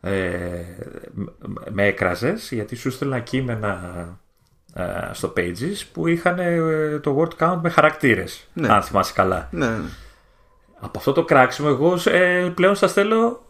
[0.00, 0.64] ε,
[1.70, 3.80] με έκραζες γιατί σου έστελνα κείμενα
[4.74, 4.82] ε,
[5.12, 8.72] στο Pages που είχαν ε, το word count με χαρακτήρες, Ναι.
[8.72, 9.48] αν θυμάσαι καλά.
[9.50, 9.88] Ναι, ναι.
[10.80, 13.40] Από αυτό το κράξιμο εγώ ε, πλέον σας στέλνω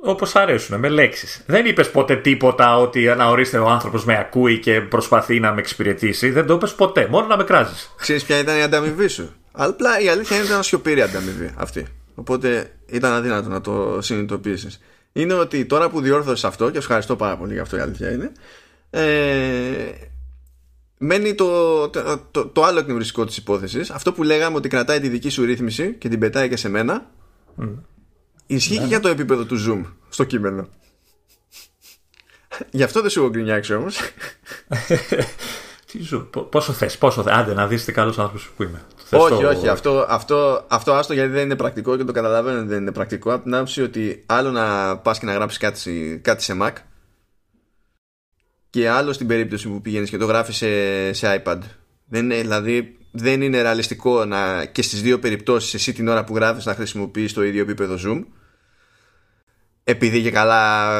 [0.00, 1.42] όπως αρέσουν, με λέξεις.
[1.46, 5.60] Δεν είπες ποτέ τίποτα ότι να ορίστε ο άνθρωπος με ακούει και προσπαθεί να με
[5.60, 6.30] εξυπηρετήσει.
[6.30, 7.94] Δεν το είπες ποτέ, μόνο να με κράζεις.
[7.98, 11.50] Ξέρεις ποια ήταν η ανταμοιβή σου; Αλλά απλά η αλήθεια είναι ότι ήταν σιωπηρή ανταμοιβή
[11.56, 14.80] αυτή Οπότε ήταν αδύνατο να το συνειδητοποιήσεις
[15.12, 18.10] Είναι ότι τώρα που διόρθωσες αυτό Και σου ευχαριστώ πάρα πολύ για αυτό η αλήθεια
[18.10, 18.32] είναι
[18.90, 19.90] ε,
[20.98, 25.08] Μένει το, το, το, το άλλο εκνευριστικό της υπόθεσης Αυτό που λέγαμε ότι κρατάει τη
[25.08, 27.10] δική σου ρύθμιση Και την πετάει και σε μένα
[28.50, 30.68] Ισχύει και για το επίπεδο του zoom Στο κείμενο
[32.70, 33.98] Γι' αυτό δεν σου έχω γκρινιάξει όμως
[35.92, 37.32] Τι σου, πο- πόσο θες, πόσο θες.
[37.32, 38.82] Άντε να δεις τι καλός άνθρωπος που είμαι.
[39.04, 39.68] Θες όχι, το- όχι.
[39.68, 43.32] Αυτό, αυτό, αυτό άστο γιατί δεν είναι πρακτικό και το καταλαβαίνω ότι δεν είναι πρακτικό.
[43.32, 46.72] Από την άποψη ότι άλλο να πας και να γράψεις κάτι, κάτι σε Mac
[48.70, 51.58] και άλλο στην περίπτωση που πηγαίνεις και το γράφεις σε, σε iPad.
[52.04, 56.34] Δεν είναι, δηλαδή δεν είναι ρεαλιστικό να, και στις δύο περιπτώσεις εσύ την ώρα που
[56.34, 58.24] γράφεις να χρησιμοποιείς το ίδιο επίπεδο zoom
[59.90, 60.98] επειδή και καλά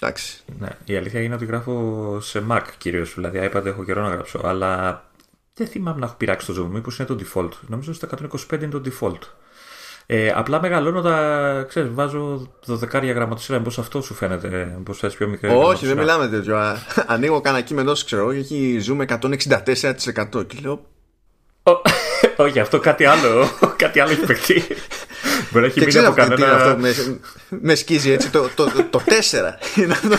[0.00, 3.14] εντάξει Ναι, η αλήθεια είναι ότι γράφω σε Mac κυρίως.
[3.14, 4.40] Δηλαδή, iPad έχω καιρό να γράψω.
[4.44, 5.02] Αλλά
[5.54, 6.70] δεν θυμάμαι να έχω πειράξει το zoom.
[6.72, 7.50] Μήπως είναι το default.
[7.66, 8.08] Νομίζω ότι στα
[8.56, 9.18] 125 είναι το default.
[10.06, 11.64] Ε, απλά μεγαλώνω τα.
[11.68, 13.58] ξέρεις, βάζω 12 γραμματοσύλλα.
[13.58, 14.74] Μήπως αυτό σου φαίνεται.
[14.76, 15.48] Μήπως θες πιο μικρή.
[15.48, 15.94] Όχι, δεν γραμματοσύλλα.
[15.94, 16.56] μιλάμε τέτοιο.
[16.56, 16.76] Α,
[17.06, 19.18] Ανοίγω κανένα κείμενο, ξέρω εγώ, και έχει zoom
[20.34, 20.46] 164%.
[20.46, 20.86] Και λέω.
[21.62, 21.72] Ω,
[22.44, 23.48] Όχι, αυτό κάτι άλλο.
[23.84, 24.62] κάτι άλλο έχει παιχτεί.
[25.50, 26.74] Μπορεί να έχει Και μείνει ξέρω από αυτό τι είναι αυτό κανένα.
[26.74, 26.80] που
[27.50, 28.30] με, με σκίζει έτσι.
[28.30, 29.10] Το, το, το, το 4
[29.82, 30.16] είναι αυτό που.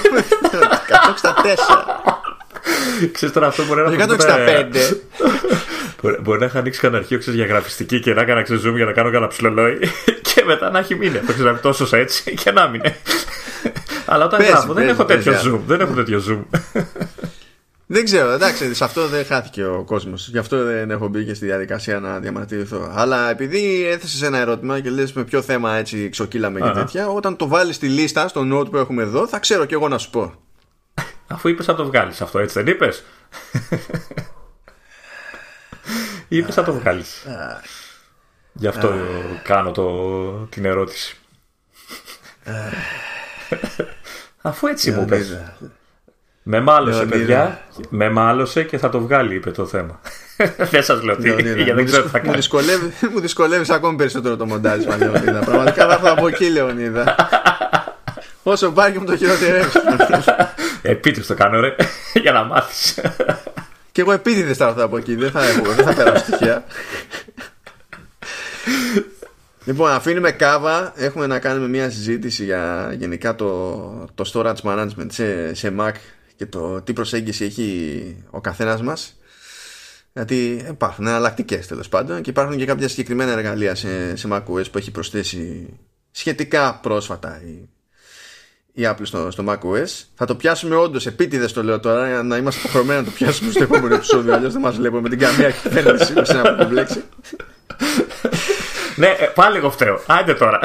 [3.01, 3.11] 164.
[3.11, 4.95] Ξέρεις τώρα αυτό μπορεί να Το το 165.
[6.01, 8.73] Μπορεί, μπορεί να είχα ανοίξει κανένα αρχείο ξέρεις, για γραφιστική και να έκανα ξέρεις, zoom
[8.75, 9.79] για να κάνω κανένα ψηλολόι
[10.33, 11.17] και μετά να έχει μείνει.
[11.19, 12.93] Το ξέρω τόσος έτσι και να μείνει.
[14.05, 15.51] Αλλά όταν Πες, γράφω δεν πες, έχω πες, τέτοιο για.
[15.51, 15.59] zoom.
[15.67, 16.59] Δεν έχω τέτοιο zoom.
[17.91, 20.27] Δεν ξέρω, εντάξει, σε αυτό δεν χάθηκε ο κόσμος.
[20.27, 22.91] Γι' αυτό δεν έχω μπει και στη διαδικασία να διαμαρτυρηθώ.
[22.93, 26.79] Αλλά επειδή έθεσε ένα ερώτημα και λες με ποιο θέμα έτσι ξοκύλαμε και Αχα.
[26.79, 29.87] τέτοια, όταν το βάλεις στη λίστα, στο note που έχουμε εδώ, θα ξέρω κι εγώ
[29.87, 30.33] να σου πω.
[31.27, 33.03] Αφού είπες να το βγάλεις αυτό, έτσι δεν είπες;
[36.27, 37.25] είπες να το βγάλεις.
[38.53, 38.93] Γι' αυτό
[39.43, 41.17] κάνω το, την ερώτηση.
[44.41, 45.41] Αφού έτσι μου πες.
[46.43, 47.17] Με μάλωσε, Λεωνίδα.
[47.17, 47.61] παιδιά.
[47.89, 49.99] Με μάλωσε και θα το βγάλει, είπε το θέμα.
[50.71, 52.35] δεν σας λέω τι, Λεωνίδα, γιατί μου δεν ξέρω τι θα δυσκο- μου κάνει.
[52.35, 55.39] δυσκολεύει, μου δυσκολεύεις ακόμη περισσότερο το μοντάρισμα, Λεωνίδα.
[55.39, 57.15] Πραγματικά θα έρθω από εκεί, Λεωνίδα.
[58.43, 59.69] Όσο πάει και μου το χειροτερεύει.
[60.81, 61.75] Επίτηδες το κάνω, ρε,
[62.21, 62.99] για να μάθεις.
[63.91, 66.63] και εγώ επίτηδες θα έρθω από εκεί, δεν θα, έχω, δεν θα περάσω στοιχεία.
[69.65, 70.93] Λοιπόν, αφήνουμε κάβα.
[70.95, 73.45] Έχουμε να κάνουμε μια συζήτηση για γενικά το,
[74.15, 75.91] το storage management σε, σε Mac
[76.41, 79.19] και το τι προσέγγιση έχει ο καθένας μας.
[80.13, 84.77] Γιατί υπάρχουν εναλλακτικές τέλος πάντων και υπάρχουν και κάποια συγκεκριμένα εργαλεία σε, σε macOS που
[84.77, 85.73] έχει προσθέσει
[86.11, 87.69] σχετικά πρόσφατα η,
[88.73, 90.03] η Apple στο, στο macOS.
[90.15, 93.51] Θα το πιάσουμε όντως επίτηδες το λέω τώρα για να είμαστε υποχρεωμένοι να το πιάσουμε
[93.51, 94.33] στο επόμενο επεισόδιο.
[94.33, 97.03] Αλλιώς δεν μας βλέπουμε με την καμία κυβέρνηση με ένα κομπλέξη.
[98.95, 100.01] ναι, ε, πάλι εγώ φταίω.
[100.07, 100.59] Άντε τώρα.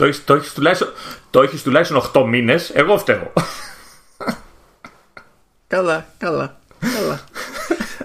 [0.00, 0.92] Το έχεις, το έχεις τουλάχιστον,
[1.30, 3.32] το έχεις τουλάχιστον 8 μήνες, εγώ φταίω.
[5.66, 7.20] Καλά, καλά, καλά.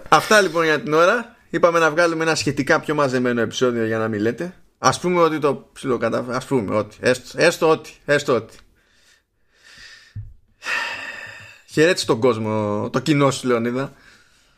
[0.10, 1.36] Αυτά λοιπόν για την ώρα.
[1.50, 4.56] είπαμε να βγάλουμε ένα σχετικά πιο μαζεμένο επεισόδιο για να μην λέτε.
[4.78, 6.36] Α πούμε ότι το ψιλοκαταφέραμε.
[6.36, 6.98] Α πούμε ότι.
[7.00, 7.92] Έστω, έστω ότι.
[8.06, 8.58] Έστω ότι.
[11.66, 13.94] Χαιρέτησε τον κόσμο, το κοινό σου, Λεωνίδα.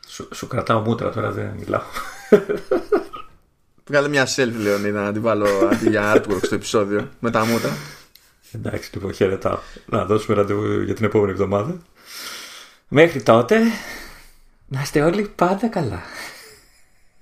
[0.06, 1.82] Σου, σου κρατάω μούτρα τώρα, δεν μιλάω.
[3.88, 7.76] Βγάλε μια selfie, Λεωνίδα, να την βάλω αντί για artwork στο επεισόδιο με τα μούτρα.
[8.52, 9.58] Εντάξει, λοιπόν, χαιρετάω.
[9.86, 11.76] Να δώσουμε ραντεβού για την επόμενη εβδομάδα.
[12.88, 13.58] Μέχρι τότε,
[14.66, 16.02] να είστε όλοι πάντα καλά.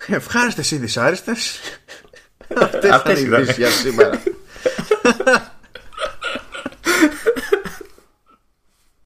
[0.06, 1.60] Ευχάριστες ή δυσάρεστες.
[2.56, 4.22] Αυτές, Αυτές ήταν οι για σήμερα.